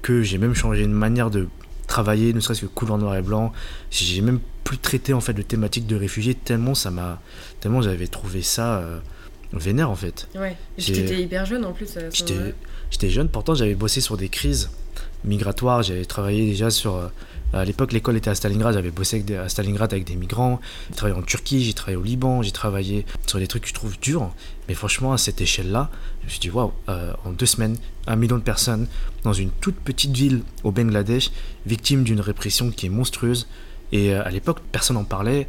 que 0.00 0.22
j'ai 0.22 0.38
même 0.38 0.54
changé 0.54 0.84
une 0.84 0.92
manière 0.94 1.30
de 1.30 1.48
travailler, 1.86 2.32
ne 2.32 2.40
serait-ce 2.40 2.62
que 2.62 2.66
couleur 2.66 2.96
noir 2.96 3.14
et 3.14 3.20
blanc. 3.20 3.52
J'ai 3.90 4.22
même 4.22 4.40
plus 4.64 4.78
traité 4.78 5.12
en 5.12 5.20
fait 5.20 5.34
de 5.34 5.42
thématique 5.42 5.86
de 5.86 5.96
réfugiés 5.96 6.34
tellement 6.34 6.74
ça 6.74 6.90
m'a, 6.90 7.20
tellement 7.60 7.82
j'avais 7.82 8.06
trouvé 8.06 8.40
ça 8.40 8.78
euh, 8.78 9.00
vénère 9.52 9.90
en 9.90 9.96
fait. 9.96 10.28
Ouais. 10.34 10.56
J'étais 10.78 11.20
hyper 11.20 11.44
jeune 11.44 11.66
en 11.66 11.72
plus. 11.72 11.98
J'étais 12.90 13.10
jeune, 13.10 13.28
pourtant 13.28 13.54
j'avais 13.54 13.74
bossé 13.74 14.00
sur 14.00 14.16
des 14.16 14.30
crises 14.30 14.70
migratoires. 15.24 15.82
J'avais 15.82 16.06
travaillé 16.06 16.46
déjà 16.46 16.70
sur 16.70 16.96
euh, 16.96 17.08
À 17.52 17.66
l'époque, 17.66 17.92
l'école 17.92 18.16
était 18.16 18.30
à 18.30 18.34
Stalingrad, 18.34 18.72
j'avais 18.72 18.90
bossé 18.90 19.22
à 19.36 19.48
Stalingrad 19.48 19.92
avec 19.92 20.06
des 20.06 20.16
migrants, 20.16 20.58
j'ai 20.88 20.96
travaillé 20.96 21.18
en 21.18 21.22
Turquie, 21.22 21.62
j'ai 21.62 21.74
travaillé 21.74 21.96
au 21.96 22.02
Liban, 22.02 22.42
j'ai 22.42 22.50
travaillé 22.50 23.04
sur 23.26 23.38
des 23.38 23.46
trucs 23.46 23.64
que 23.64 23.68
je 23.68 23.74
trouve 23.74 23.98
durs. 24.00 24.30
Mais 24.68 24.74
franchement, 24.74 25.12
à 25.12 25.18
cette 25.18 25.40
échelle-là, 25.40 25.90
je 26.20 26.26
me 26.26 26.30
suis 26.30 26.40
dit, 26.40 26.50
waouh, 26.50 26.72
euh, 26.88 27.12
en 27.26 27.30
deux 27.30 27.46
semaines, 27.46 27.76
un 28.06 28.16
million 28.16 28.38
de 28.38 28.42
personnes 28.42 28.86
dans 29.22 29.34
une 29.34 29.50
toute 29.50 29.76
petite 29.76 30.16
ville 30.16 30.42
au 30.64 30.70
Bangladesh, 30.70 31.30
victime 31.66 32.04
d'une 32.04 32.20
répression 32.20 32.70
qui 32.70 32.86
est 32.86 32.90
monstrueuse. 32.90 33.46
Et 33.92 34.14
euh, 34.14 34.24
à 34.24 34.30
l'époque, 34.30 34.60
personne 34.72 34.96
n'en 34.96 35.04
parlait. 35.04 35.46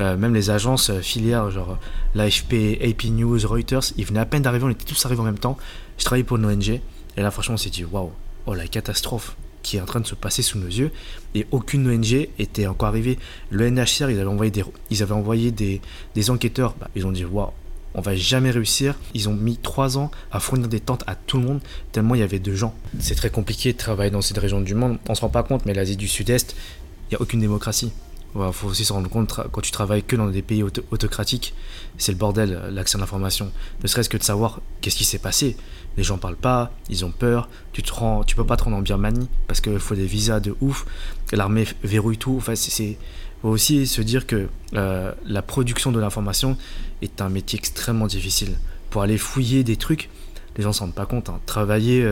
Euh, 0.00 0.14
même 0.18 0.34
les 0.34 0.50
agences 0.50 0.92
filières, 1.00 1.50
genre 1.50 1.78
l'AFP, 2.14 2.78
AP 2.82 3.04
News, 3.04 3.38
Reuters, 3.46 3.92
ils 3.96 4.04
venaient 4.04 4.20
à 4.20 4.26
peine 4.26 4.42
d'arriver, 4.42 4.66
on 4.66 4.70
était 4.70 4.84
tous 4.84 5.06
arrivés 5.06 5.22
en 5.22 5.24
même 5.24 5.38
temps. 5.38 5.56
Je 5.96 6.04
travaillais 6.04 6.24
pour 6.24 6.36
une 6.36 6.44
ONG. 6.44 6.68
Et 6.68 7.22
là, 7.22 7.30
franchement, 7.30 7.54
on 7.54 7.58
s'est 7.58 7.70
dit, 7.70 7.84
waouh, 7.84 8.12
oh 8.44 8.52
la 8.52 8.66
catastrophe 8.68 9.36
qui 9.66 9.78
est 9.78 9.80
en 9.80 9.84
train 9.84 9.98
de 9.98 10.06
se 10.06 10.14
passer 10.14 10.42
sous 10.42 10.58
nos 10.58 10.68
yeux. 10.68 10.92
Et 11.34 11.44
aucune 11.50 11.88
ONG 11.90 12.28
était 12.38 12.68
encore 12.68 12.86
arrivée. 12.86 13.18
Le 13.50 13.68
NHCR, 13.68 14.10
ils 14.10 15.02
avaient 15.02 15.12
envoyé 15.12 15.50
des, 15.50 16.30
enquêteurs. 16.30 16.76
Bah, 16.78 16.88
ils 16.94 17.04
ont 17.04 17.10
dit, 17.10 17.24
waouh, 17.24 17.50
on 17.94 18.00
va 18.00 18.14
jamais 18.14 18.52
réussir. 18.52 18.94
Ils 19.12 19.28
ont 19.28 19.34
mis 19.34 19.56
trois 19.56 19.98
ans 19.98 20.12
à 20.30 20.38
fournir 20.38 20.68
des 20.68 20.78
tentes 20.78 21.02
à 21.08 21.16
tout 21.16 21.38
le 21.38 21.42
monde, 21.42 21.60
tellement 21.90 22.14
il 22.14 22.20
y 22.20 22.22
avait 22.22 22.38
de 22.38 22.54
gens. 22.54 22.76
C'est 23.00 23.16
très 23.16 23.30
compliqué 23.30 23.72
de 23.72 23.78
travailler 23.78 24.12
dans 24.12 24.22
cette 24.22 24.38
région 24.38 24.60
du 24.60 24.76
monde. 24.76 24.98
On 25.08 25.16
se 25.16 25.20
rend 25.22 25.30
pas 25.30 25.42
compte, 25.42 25.66
mais 25.66 25.74
l'Asie 25.74 25.96
du 25.96 26.06
Sud-Est, 26.06 26.54
il 26.54 27.14
n'y 27.14 27.16
a 27.16 27.20
aucune 27.20 27.40
démocratie. 27.40 27.90
Il 28.38 28.52
faut 28.52 28.68
aussi 28.68 28.84
se 28.84 28.92
rendre 28.92 29.08
compte, 29.08 29.40
quand 29.50 29.60
tu 29.60 29.70
travailles 29.70 30.02
que 30.02 30.16
dans 30.16 30.28
des 30.28 30.42
pays 30.42 30.62
autocratiques, 30.62 31.54
c'est 31.96 32.12
le 32.12 32.18
bordel, 32.18 32.60
l'accès 32.70 32.96
à 32.96 33.00
l'information. 33.00 33.50
Ne 33.82 33.88
serait-ce 33.88 34.08
que 34.08 34.16
de 34.16 34.22
savoir 34.22 34.60
qu'est-ce 34.80 34.96
qui 34.96 35.04
s'est 35.04 35.18
passé. 35.18 35.56
Les 35.96 36.02
gens 36.02 36.18
parlent 36.18 36.36
pas, 36.36 36.72
ils 36.90 37.04
ont 37.04 37.10
peur, 37.10 37.48
tu 37.72 37.82
te 37.82 37.92
rends, 37.92 38.24
tu 38.24 38.36
peux 38.36 38.44
pas 38.44 38.56
te 38.56 38.64
rendre 38.64 38.76
en 38.76 38.82
Birmanie 38.82 39.28
parce 39.46 39.60
qu'il 39.60 39.78
faut 39.78 39.94
des 39.94 40.06
visas 40.06 40.40
de 40.40 40.54
ouf, 40.60 40.84
l'armée 41.32 41.64
verrouille 41.82 42.18
tout. 42.18 42.36
Enfin, 42.36 42.54
faut 42.54 43.48
aussi 43.48 43.86
se 43.86 44.02
dire 44.02 44.26
que 44.26 44.48
euh, 44.74 45.12
la 45.24 45.42
production 45.42 45.92
de 45.92 46.00
l'information 46.00 46.56
est 47.02 47.20
un 47.20 47.28
métier 47.28 47.58
extrêmement 47.58 48.06
difficile. 48.06 48.58
Pour 48.90 49.02
aller 49.02 49.18
fouiller 49.18 49.64
des 49.64 49.76
trucs, 49.76 50.10
les 50.56 50.62
gens 50.62 50.70
ne 50.70 50.74
s'en 50.74 50.84
rendent 50.86 50.94
pas 50.94 51.06
compte. 51.06 51.28
Hein. 51.28 51.40
Travailler, 51.46 52.02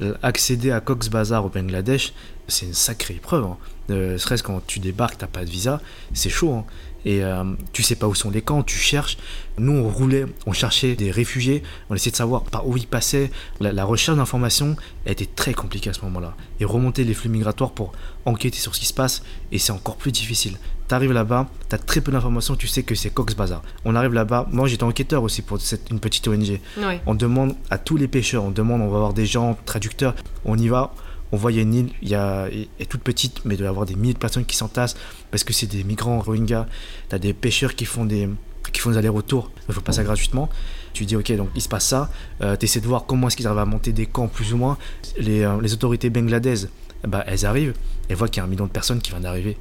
euh, 0.00 0.14
accéder 0.22 0.70
à 0.70 0.80
Cox's 0.80 1.10
Bazar 1.10 1.44
au 1.44 1.48
Bangladesh, 1.48 2.12
c'est 2.46 2.66
une 2.66 2.74
sacrée 2.74 3.14
épreuve. 3.14 3.44
Hein. 3.44 3.56
Euh, 3.90 4.18
serait-ce 4.18 4.42
quand 4.42 4.60
tu 4.66 4.80
débarques, 4.80 5.18
t'as 5.18 5.26
pas 5.26 5.44
de 5.44 5.50
visa, 5.50 5.80
c'est 6.12 6.30
chaud. 6.30 6.52
Hein. 6.52 6.64
Et 7.04 7.22
euh, 7.22 7.44
tu 7.72 7.82
sais 7.82 7.94
pas 7.94 8.06
où 8.06 8.14
sont 8.14 8.30
les 8.30 8.42
camps, 8.42 8.62
tu 8.62 8.76
cherches. 8.76 9.16
Nous, 9.56 9.72
on 9.72 9.88
roulait, 9.88 10.26
on 10.46 10.52
cherchait 10.52 10.94
des 10.94 11.10
réfugiés, 11.10 11.62
on 11.90 11.94
essayait 11.94 12.10
de 12.10 12.16
savoir 12.16 12.42
par 12.42 12.66
où 12.66 12.76
ils 12.76 12.86
passaient. 12.86 13.30
La, 13.60 13.84
recherche 13.84 14.18
d'informations 14.18 14.76
était 15.06 15.26
très 15.26 15.54
compliquée 15.54 15.90
à 15.90 15.92
ce 15.92 16.02
moment-là. 16.02 16.34
Et 16.60 16.64
remonter 16.64 17.04
les 17.04 17.14
flux 17.14 17.30
migratoires 17.30 17.70
pour 17.70 17.92
enquêter 18.24 18.58
sur 18.58 18.74
ce 18.74 18.80
qui 18.80 18.86
se 18.86 18.94
passe, 18.94 19.22
et 19.52 19.58
c'est 19.58 19.72
encore 19.72 19.96
plus 19.96 20.12
difficile. 20.12 20.58
Tu 20.88 20.94
arrives 20.94 21.12
là-bas, 21.12 21.48
tu 21.68 21.74
as 21.74 21.78
très 21.78 22.00
peu 22.00 22.10
d'informations, 22.12 22.56
tu 22.56 22.66
sais 22.66 22.82
que 22.82 22.94
c'est 22.94 23.10
Cox 23.10 23.34
Bazar. 23.34 23.62
On 23.84 23.94
arrive 23.94 24.12
là-bas, 24.12 24.48
moi 24.50 24.66
j'étais 24.68 24.84
enquêteur 24.84 25.22
aussi 25.22 25.42
pour 25.42 25.60
cette, 25.60 25.90
une 25.90 26.00
petite 26.00 26.26
ONG. 26.28 26.60
On 27.06 27.14
demande 27.14 27.54
à 27.70 27.78
tous 27.78 27.96
les 27.96 28.08
pêcheurs, 28.08 28.44
on 28.44 28.50
demande, 28.50 28.82
on 28.82 28.88
va 28.88 28.96
avoir 28.96 29.14
des 29.14 29.26
gens, 29.26 29.56
traducteurs, 29.64 30.14
on 30.44 30.58
y 30.58 30.68
va 30.68 30.92
on 31.32 31.36
voit 31.36 31.52
y 31.52 31.58
a 31.58 31.62
une 31.62 31.74
île, 31.74 31.90
y 32.02 32.14
a, 32.14 32.46
elle 32.46 32.68
est 32.78 32.86
toute 32.88 33.02
petite, 33.02 33.44
mais 33.44 33.54
il 33.54 33.58
doit 33.58 33.66
y 33.66 33.68
avoir 33.68 33.86
des 33.86 33.94
milliers 33.94 34.14
de 34.14 34.18
personnes 34.18 34.44
qui 34.44 34.56
s'entassent 34.56 34.96
parce 35.30 35.44
que 35.44 35.52
c'est 35.52 35.66
des 35.66 35.84
migrants 35.84 36.20
Rohingyas. 36.20 36.66
Tu 37.08 37.14
as 37.14 37.18
des 37.18 37.34
pêcheurs 37.34 37.74
qui 37.74 37.84
font 37.84 38.04
des, 38.04 38.28
qui 38.72 38.80
font 38.80 38.90
des 38.90 38.96
allers-retours, 38.96 39.50
il 39.68 39.74
faut 39.74 39.80
pas 39.80 39.92
ça 39.92 40.04
gratuitement. 40.04 40.48
Tu 40.92 41.04
dis, 41.04 41.16
ok, 41.16 41.32
donc 41.36 41.50
il 41.54 41.62
se 41.62 41.68
passe 41.68 41.86
ça, 41.86 42.10
euh, 42.42 42.56
tu 42.56 42.64
essaies 42.64 42.80
de 42.80 42.86
voir 42.86 43.04
comment 43.06 43.28
est-ce 43.28 43.36
qu'ils 43.36 43.46
arrivent 43.46 43.58
à 43.58 43.66
monter 43.66 43.92
des 43.92 44.06
camps 44.06 44.28
plus 44.28 44.52
ou 44.52 44.56
moins. 44.56 44.78
Les, 45.18 45.42
euh, 45.42 45.60
les 45.60 45.72
autorités 45.72 46.10
bangladaises, 46.10 46.70
bah, 47.06 47.24
elles 47.26 47.46
arrivent, 47.46 47.74
elles 48.08 48.16
voient 48.16 48.28
qu'il 48.28 48.38
y 48.38 48.40
a 48.40 48.44
un 48.44 48.48
million 48.48 48.66
de 48.66 48.70
personnes 48.70 49.00
qui 49.00 49.10
viennent 49.10 49.22
d'arriver 49.22 49.56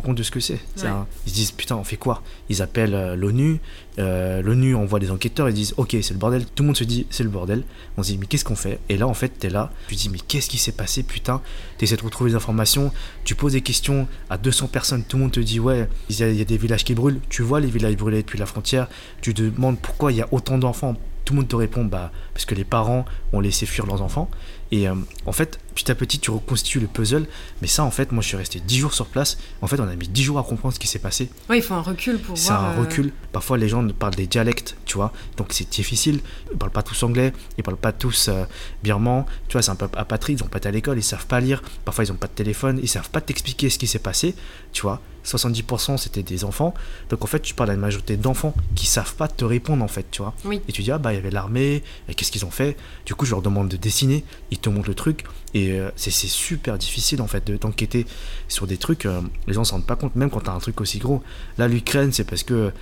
compte 0.00 0.16
de 0.16 0.22
ce 0.22 0.30
que 0.30 0.40
c'est. 0.40 0.58
Ils 0.76 1.30
se 1.30 1.34
disent 1.34 1.50
putain, 1.50 1.76
on 1.76 1.84
fait 1.84 1.96
quoi? 1.96 2.22
Ils 2.48 2.62
appellent 2.62 2.94
euh, 2.94 3.16
l'ONU, 3.16 3.60
euh, 3.98 4.40
l'ONU 4.42 4.74
envoie 4.74 4.98
des 4.98 5.10
enquêteurs, 5.10 5.48
ils 5.48 5.54
disent 5.54 5.74
ok, 5.76 5.96
c'est 6.02 6.12
le 6.12 6.18
bordel. 6.18 6.44
Tout 6.46 6.62
le 6.62 6.68
monde 6.68 6.76
se 6.76 6.84
dit 6.84 7.06
c'est 7.10 7.22
le 7.22 7.28
bordel. 7.28 7.64
On 7.96 8.02
se 8.02 8.12
dit 8.12 8.18
mais 8.18 8.26
qu'est-ce 8.26 8.44
qu'on 8.44 8.56
fait? 8.56 8.80
Et 8.88 8.96
là, 8.96 9.06
en 9.06 9.14
fait, 9.14 9.28
t'es 9.28 9.50
là, 9.50 9.70
tu 9.88 9.96
te 9.96 10.00
dis 10.00 10.08
mais 10.08 10.18
qu'est-ce 10.18 10.48
qui 10.48 10.58
s'est 10.58 10.72
passé 10.72 11.02
Putain, 11.02 11.40
t'essaies 11.78 11.96
de 11.96 12.02
retrouver 12.02 12.30
des 12.30 12.36
informations, 12.36 12.92
tu 13.24 13.34
poses 13.34 13.52
des 13.52 13.60
questions 13.60 14.08
à 14.30 14.38
200 14.38 14.68
personnes, 14.68 15.04
tout 15.04 15.16
le 15.16 15.24
monde 15.24 15.32
te 15.32 15.40
dit 15.40 15.60
ouais, 15.60 15.88
il 16.08 16.18
y, 16.18 16.22
a, 16.22 16.30
il 16.30 16.36
y 16.36 16.42
a 16.42 16.44
des 16.44 16.56
villages 16.56 16.84
qui 16.84 16.94
brûlent. 16.94 17.20
Tu 17.28 17.42
vois 17.42 17.60
les 17.60 17.68
villages 17.68 17.96
brûlés 17.96 18.22
depuis 18.22 18.38
la 18.38 18.46
frontière, 18.46 18.88
tu 19.20 19.34
te 19.34 19.42
demandes 19.42 19.78
pourquoi 19.78 20.12
il 20.12 20.18
y 20.18 20.22
a 20.22 20.28
autant 20.32 20.58
d'enfants 20.58 20.96
tout 21.24 21.34
le 21.34 21.40
monde 21.40 21.48
te 21.48 21.54
répond 21.54 21.84
bah 21.84 22.10
parce 22.34 22.44
que 22.44 22.56
les 22.56 22.64
parents 22.64 23.04
ont 23.32 23.38
laissé 23.38 23.64
fuir 23.64 23.86
leurs 23.86 24.02
enfants 24.02 24.28
et 24.72 24.88
euh, 24.88 24.94
en 25.26 25.32
fait, 25.32 25.60
petit 25.74 25.90
à 25.90 25.94
petit, 25.94 26.18
tu 26.18 26.30
reconstitues 26.30 26.80
le 26.80 26.86
puzzle. 26.86 27.26
Mais 27.60 27.68
ça, 27.68 27.84
en 27.84 27.90
fait, 27.90 28.12
moi, 28.12 28.22
je 28.22 28.28
suis 28.28 28.36
resté 28.36 28.60
10 28.60 28.78
jours 28.78 28.94
sur 28.94 29.06
place. 29.06 29.38
En 29.60 29.66
fait, 29.66 29.80
on 29.80 29.88
a 29.88 29.96
mis 29.96 30.08
10 30.08 30.22
jours 30.22 30.38
à 30.38 30.42
comprendre 30.42 30.74
ce 30.74 30.80
qui 30.80 30.86
s'est 30.86 30.98
passé. 30.98 31.30
Oui, 31.50 31.56
il 31.58 31.62
faut 31.62 31.74
un 31.74 31.82
recul 31.82 32.18
pour 32.18 32.36
voir. 32.36 32.38
C'est 32.38 32.52
un 32.52 32.78
euh, 32.78 32.80
recul. 32.80 33.12
Parfois, 33.32 33.58
les 33.58 33.68
gens 33.68 33.86
parlent 33.88 34.14
des 34.14 34.26
dialectes, 34.26 34.76
tu 34.84 34.96
vois. 34.96 35.12
Donc, 35.36 35.48
c'est 35.50 35.68
difficile. 35.70 36.20
Ils 36.52 36.58
parlent 36.58 36.72
pas 36.72 36.82
tous 36.82 37.02
anglais. 37.02 37.32
Ils 37.58 37.64
parlent 37.64 37.76
pas 37.76 37.92
tous 37.92 38.28
euh, 38.28 38.44
birman. 38.82 39.24
Tu 39.48 39.52
vois, 39.52 39.62
c'est 39.62 39.70
un 39.70 39.76
peu 39.76 39.88
apatride. 39.96 40.38
Ils 40.40 40.44
ont 40.44 40.48
pas 40.48 40.58
été 40.58 40.68
à 40.68 40.72
l'école. 40.72 40.98
Ils 40.98 41.02
savent 41.02 41.26
pas 41.26 41.40
lire. 41.40 41.62
Parfois, 41.84 42.04
ils 42.04 42.12
ont 42.12 42.16
pas 42.16 42.28
de 42.28 42.32
téléphone. 42.32 42.78
Ils 42.82 42.88
savent 42.88 43.10
pas 43.10 43.20
t'expliquer 43.20 43.70
ce 43.70 43.78
qui 43.78 43.86
s'est 43.86 43.98
passé, 43.98 44.34
tu 44.72 44.82
vois. 44.82 45.00
70% 45.24 45.98
c'était 45.98 46.22
des 46.22 46.44
enfants. 46.44 46.74
Donc 47.10 47.24
en 47.24 47.26
fait, 47.26 47.40
tu 47.40 47.54
parles 47.54 47.70
à 47.70 47.74
une 47.74 47.80
majorité 47.80 48.16
d'enfants 48.16 48.54
qui 48.74 48.86
savent 48.86 49.14
pas 49.14 49.28
te 49.28 49.44
répondre 49.44 49.84
en 49.84 49.88
fait, 49.88 50.06
tu 50.10 50.22
vois. 50.22 50.34
Et 50.68 50.72
tu 50.72 50.82
dis, 50.82 50.90
ah 50.90 50.98
bah 50.98 51.12
il 51.12 51.16
y 51.16 51.18
avait 51.18 51.30
l'armée, 51.30 51.82
et 52.08 52.14
qu'est-ce 52.14 52.32
qu'ils 52.32 52.44
ont 52.44 52.50
fait? 52.50 52.76
Du 53.06 53.14
coup, 53.14 53.24
je 53.24 53.30
leur 53.30 53.42
demande 53.42 53.68
de 53.68 53.76
dessiner, 53.76 54.24
ils 54.50 54.58
te 54.58 54.68
montrent 54.68 54.88
le 54.88 54.94
truc, 54.94 55.24
et 55.54 55.61
euh, 55.70 55.90
c'est 55.96 56.10
super 56.10 56.78
difficile 56.78 57.22
en 57.22 57.26
fait 57.26 57.50
d'enquêter 57.50 58.06
sur 58.48 58.66
des 58.66 58.76
trucs, 58.76 59.06
euh, 59.06 59.20
les 59.46 59.54
gens 59.54 59.64
s'en 59.64 59.76
rendent 59.76 59.86
pas 59.86 59.96
compte, 59.96 60.16
même 60.16 60.30
quand 60.30 60.40
tu 60.40 60.50
as 60.50 60.52
un 60.52 60.58
truc 60.58 60.80
aussi 60.80 60.98
gros. 60.98 61.22
Là, 61.58 61.68
l'Ukraine, 61.68 62.12
c'est 62.12 62.24
parce 62.24 62.42
que 62.42 62.72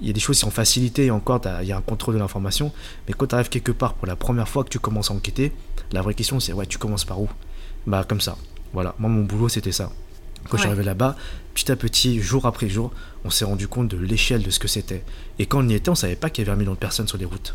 il 0.00 0.06
y 0.06 0.10
a 0.10 0.12
des 0.12 0.20
choses 0.20 0.36
qui 0.36 0.40
sont 0.40 0.50
facilitées 0.50 1.06
et 1.06 1.10
encore 1.10 1.40
il 1.62 1.68
y 1.68 1.72
a 1.72 1.76
un 1.76 1.80
contrôle 1.80 2.14
de 2.14 2.18
l'information. 2.18 2.72
Mais 3.08 3.14
quand 3.14 3.28
tu 3.28 3.34
arrives 3.34 3.48
quelque 3.48 3.72
part 3.72 3.94
pour 3.94 4.06
la 4.06 4.16
première 4.16 4.48
fois 4.48 4.62
que 4.62 4.68
tu 4.68 4.78
commences 4.78 5.10
à 5.10 5.14
enquêter, 5.14 5.52
la 5.92 6.02
vraie 6.02 6.14
question 6.14 6.38
c'est 6.38 6.52
ouais, 6.52 6.66
tu 6.66 6.78
commences 6.78 7.04
par 7.04 7.20
où? 7.20 7.28
Bah 7.86 8.04
comme 8.06 8.20
ça. 8.20 8.36
Voilà, 8.72 8.94
moi 8.98 9.08
mon 9.08 9.22
boulot 9.22 9.48
c'était 9.48 9.72
ça. 9.72 9.90
Quand 10.48 10.58
je 10.58 10.62
suis 10.62 10.68
arrivé 10.68 10.84
là-bas, 10.84 11.16
petit 11.54 11.72
à 11.72 11.76
petit, 11.76 12.20
jour 12.20 12.46
après 12.46 12.68
jour, 12.68 12.92
on 13.24 13.30
s'est 13.30 13.44
rendu 13.44 13.66
compte 13.66 13.88
de 13.88 13.96
l'échelle 13.96 14.42
de 14.42 14.50
ce 14.50 14.60
que 14.60 14.68
c'était. 14.68 15.02
Et 15.38 15.46
quand 15.46 15.64
on 15.64 15.68
y 15.68 15.74
était, 15.74 15.88
on 15.88 15.94
savait 15.94 16.14
pas 16.14 16.30
qu'il 16.30 16.44
y 16.44 16.46
avait 16.46 16.54
un 16.54 16.58
million 16.58 16.74
de 16.74 16.78
personnes 16.78 17.08
sur 17.08 17.18
les 17.18 17.24
routes. 17.24 17.54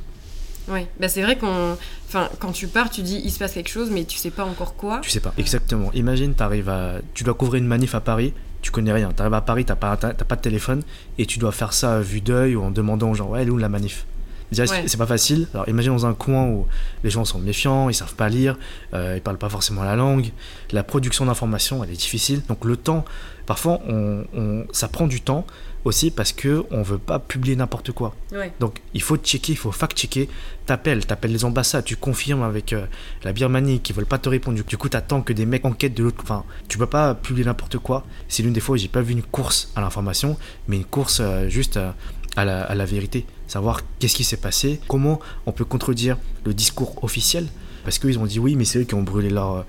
Oui, 0.71 0.87
bah 0.99 1.09
c'est 1.09 1.21
vrai 1.21 1.37
qu'on. 1.37 1.77
Enfin, 2.07 2.29
quand 2.39 2.51
tu 2.51 2.67
pars, 2.67 2.89
tu 2.89 3.01
dis 3.01 3.21
il 3.23 3.31
se 3.31 3.39
passe 3.39 3.53
quelque 3.53 3.69
chose, 3.69 3.89
mais 3.91 4.05
tu 4.05 4.17
sais 4.17 4.31
pas 4.31 4.45
encore 4.45 4.75
quoi. 4.75 4.99
Tu 5.01 5.09
sais 5.09 5.19
pas, 5.19 5.33
exactement. 5.37 5.91
Imagine, 5.93 6.33
arrives 6.39 6.69
à. 6.69 6.95
Tu 7.13 7.23
dois 7.23 7.33
couvrir 7.33 7.61
une 7.61 7.67
manif 7.67 7.93
à 7.93 7.99
Paris, 7.99 8.33
tu 8.61 8.71
connais 8.71 8.93
rien. 8.93 9.11
Tu 9.15 9.21
arrives 9.21 9.33
à 9.33 9.41
Paris, 9.41 9.65
t'as 9.65 9.75
pas, 9.75 9.97
pas 9.97 10.35
de 10.35 10.41
téléphone, 10.41 10.83
et 11.17 11.25
tu 11.25 11.39
dois 11.39 11.51
faire 11.51 11.73
ça 11.73 11.97
à 11.97 11.99
vue 12.01 12.21
d'œil 12.21 12.55
ou 12.55 12.63
en 12.63 12.71
demandant 12.71 13.11
aux 13.11 13.15
gens 13.15 13.27
Ouais, 13.29 13.41
elle 13.41 13.49
est 13.49 13.51
où 13.51 13.57
la 13.57 13.69
manif? 13.69 14.05
C'est 14.51 14.97
pas 14.97 15.05
facile. 15.05 15.47
Alors 15.53 15.67
imagine 15.69 15.93
dans 15.93 16.05
un 16.05 16.13
coin 16.13 16.45
où 16.45 16.67
les 17.03 17.09
gens 17.09 17.25
sont 17.25 17.39
méfiants, 17.39 17.89
ils 17.89 17.93
savent 17.93 18.15
pas 18.15 18.29
lire, 18.29 18.57
euh, 18.93 19.15
ils 19.17 19.21
parlent 19.21 19.37
pas 19.37 19.49
forcément 19.49 19.83
la 19.83 19.95
langue. 19.95 20.31
La 20.71 20.83
production 20.83 21.25
d'informations, 21.25 21.83
elle 21.83 21.91
est 21.91 21.93
difficile. 21.93 22.41
Donc 22.47 22.65
le 22.65 22.75
temps, 22.75 23.05
parfois, 23.45 23.79
on, 23.87 24.65
ça 24.71 24.87
prend 24.87 25.07
du 25.07 25.21
temps 25.21 25.45
aussi 25.83 26.11
parce 26.11 26.31
que 26.31 26.63
on 26.69 26.83
veut 26.83 26.99
pas 26.99 27.17
publier 27.17 27.55
n'importe 27.55 27.91
quoi. 27.91 28.13
Donc 28.59 28.81
il 28.93 29.01
faut 29.01 29.17
checker, 29.17 29.53
il 29.53 29.57
faut 29.57 29.71
fact-checker. 29.71 30.29
T'appelles, 30.65 31.05
t'appelles 31.05 31.31
les 31.31 31.45
ambassades, 31.45 31.85
tu 31.85 31.95
confirmes 31.95 32.43
avec 32.43 32.73
euh, 32.73 32.85
la 33.23 33.33
Birmanie 33.33 33.79
qui 33.79 33.93
veulent 33.93 34.05
pas 34.05 34.19
te 34.19 34.29
répondre. 34.29 34.61
Du 34.63 34.77
coup, 34.77 34.89
t'attends 34.89 35.21
que 35.21 35.33
des 35.33 35.45
mecs 35.45 35.65
enquêtent 35.65 35.95
de 35.95 36.03
l'autre. 36.03 36.19
Enfin, 36.23 36.43
tu 36.67 36.77
peux 36.77 36.85
pas 36.85 37.15
publier 37.15 37.45
n'importe 37.45 37.77
quoi. 37.77 38.05
C'est 38.27 38.43
l'une 38.43 38.53
des 38.53 38.59
fois 38.59 38.75
où 38.75 38.77
j'ai 38.77 38.89
pas 38.89 39.01
vu 39.01 39.13
une 39.13 39.23
course 39.23 39.71
à 39.75 39.81
l'information, 39.81 40.37
mais 40.67 40.75
une 40.75 40.85
course 40.85 41.19
euh, 41.21 41.49
juste 41.49 41.79
à 42.35 42.45
la, 42.45 42.85
vérité, 42.85 43.25
savoir 43.51 43.81
qu'est-ce 43.99 44.15
qui 44.15 44.23
s'est 44.23 44.37
passé, 44.37 44.79
comment 44.87 45.19
on 45.45 45.51
peut 45.51 45.65
contredire 45.65 46.17
le 46.45 46.53
discours 46.53 47.03
officiel. 47.03 47.47
Parce 47.83 47.99
qu'ils 47.99 48.17
ont 48.19 48.25
dit 48.25 48.39
oui, 48.39 48.55
mais 48.55 48.63
c'est 48.63 48.79
eux 48.79 48.83
qui 48.83 48.93
ont 48.93 49.01
brûlé 49.01 49.29
leur, 49.29 49.65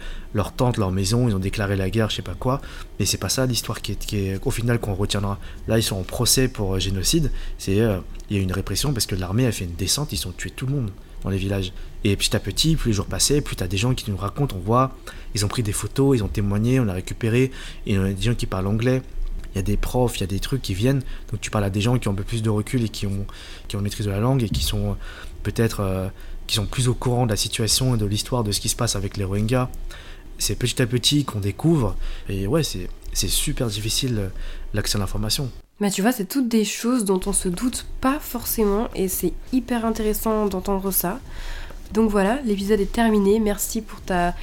tente, 0.53 0.77
leur 0.77 0.93
maison, 0.93 1.29
ils 1.29 1.35
ont 1.35 1.41
déclaré 1.41 1.77
la 1.77 1.91
guerre, 1.91 2.11
je 2.11 2.17
sais 2.17 2.23
pas 2.23 2.35
quoi. 2.35 2.61
Mais 3.01 3.07
c'est 3.07 3.19
pas 3.19 3.31
ça 3.31 3.45
l'histoire 3.47 3.81
qui 3.81 3.93
est, 3.93 4.07
qui 4.07 4.19
est, 4.19 4.39
au 4.45 4.51
final 4.51 4.79
qu'on 4.79 4.95
retiendra. 4.95 5.39
Là, 5.67 5.79
ils 5.79 5.83
sont 5.83 5.97
en 5.97 6.03
procès 6.03 6.47
pour 6.47 6.75
euh, 6.75 6.79
génocide. 6.79 7.33
C'est 7.59 7.81
euh, 7.81 7.99
il 8.31 8.37
y 8.37 8.39
a 8.39 8.43
une 8.43 8.53
répression 8.53 8.93
parce 8.93 9.07
que 9.07 9.17
l'armée 9.17 9.47
a 9.47 9.53
fait 9.53 9.65
une 9.65 9.75
descente, 9.75 10.13
ils 10.13 10.29
ont 10.29 10.33
tué 10.33 10.51
tout 10.51 10.67
le 10.67 10.75
monde 10.75 10.91
dans 11.25 11.31
les 11.31 11.39
villages. 11.39 11.73
Et 12.05 12.15
petit 12.15 12.37
à 12.37 12.41
petit, 12.41 12.77
plus 12.77 12.91
les 12.91 12.95
jours 12.95 13.07
passaient, 13.07 13.41
plus 13.41 13.57
tu 13.57 13.65
as 13.65 13.69
des 13.69 13.79
gens 13.79 13.95
qui 13.95 14.11
nous 14.11 14.17
racontent, 14.17 14.55
on 14.57 14.61
voit, 14.61 14.95
ils 15.35 15.45
ont 15.45 15.49
pris 15.49 15.63
des 15.63 15.73
photos, 15.73 16.19
ils 16.19 16.23
ont 16.23 16.29
témoigné, 16.29 16.79
on 16.81 16.89
a 16.89 16.93
récupéré, 16.93 17.45
et 17.87 17.93
il 17.93 17.95
y 17.95 17.99
a 17.99 18.13
des 18.13 18.23
gens 18.23 18.35
qui 18.35 18.47
parlent 18.47 18.67
anglais 18.67 19.03
il 19.53 19.57
y 19.57 19.59
a 19.59 19.63
des 19.63 19.77
profs, 19.77 20.19
il 20.19 20.21
y 20.21 20.25
a 20.25 20.27
des 20.27 20.41
trucs 20.41 20.63
qui 20.63 20.75
viennent. 20.75 21.03
Donc 21.31 21.41
tu 21.41 21.51
parles 21.51 21.65
à 21.65 21.71
des 21.71 21.81
gens 21.81 21.99
qui 21.99 22.09
ont 22.09 22.13
un 22.13 22.17
peu 22.17 22.25
plus 22.25 22.43
de 22.43 22.51
recul 22.51 22.85
et 22.85 22.89
qui 22.89 23.07
ont, 23.07 23.27
qui 23.69 23.77
ont 23.77 23.81
maîtrise 23.81 24.07
de 24.07 24.11
la 24.11 24.21
langue 24.21 24.43
et 24.43 24.49
qui 24.49 24.63
sont 24.63 24.97
peut-être 25.43 25.81
euh, 25.81 26.09
qui 26.47 26.57
sont 26.57 26.67
plus 26.67 26.89
au 26.89 26.95
courant 26.95 27.27
de 27.27 27.31
la 27.31 27.37
situation 27.37 27.95
et 27.95 27.99
de 27.99 28.07
l'histoire 28.07 28.45
de 28.45 28.53
ce 28.53 28.61
qui 28.61 28.69
se 28.69 28.77
passe 28.77 28.97
avec 28.97 29.17
les 29.17 29.25
Rohingyas. 29.25 29.71
C'est 30.39 30.57
petit 30.57 30.81
à 30.83 30.87
petit 30.87 31.25
qu'on 31.25 31.41
découvre. 31.41 31.97
Et 32.29 32.47
ouais, 32.47 32.63
c'est, 32.65 32.89
c'est 33.13 33.29
super 33.29 33.69
difficile 33.69 34.19
euh, 34.19 34.29
l'accès 34.75 34.97
à 34.97 35.01
l'information. 35.01 35.51
Mais 35.81 35.91
tu 35.91 36.03
vois, 36.03 36.13
c'est 36.13 36.27
toutes 36.27 36.49
des 36.49 36.65
choses 36.65 37.05
dont 37.05 37.21
on 37.27 37.33
se 37.33 37.49
doute 37.49 37.87
pas 38.01 38.19
forcément 38.21 38.89
et 38.95 39.09
c'est 39.09 39.33
hyper 39.53 39.85
intéressant 39.85 40.47
d'entendre 40.47 40.91
ça. 40.91 41.21
Donc 41.93 42.11
voilà, 42.11 42.41
l'épisode 42.45 42.81
est 42.81 42.93
terminé. 42.93 43.41
Merci 43.41 43.83
pour 43.83 44.01
ta 44.01 44.35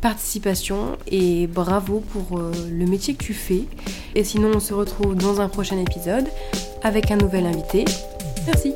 participation 0.00 0.98
et 1.06 1.46
bravo 1.46 2.00
pour 2.00 2.38
euh, 2.38 2.52
le 2.70 2.86
métier 2.86 3.14
que 3.14 3.24
tu 3.24 3.34
fais. 3.34 3.64
Et 4.14 4.24
sinon, 4.24 4.52
on 4.54 4.60
se 4.60 4.74
retrouve 4.74 5.14
dans 5.14 5.40
un 5.40 5.48
prochain 5.48 5.78
épisode 5.78 6.28
avec 6.82 7.10
un 7.10 7.16
nouvel 7.16 7.46
invité. 7.46 7.84
Merci. 8.46 8.72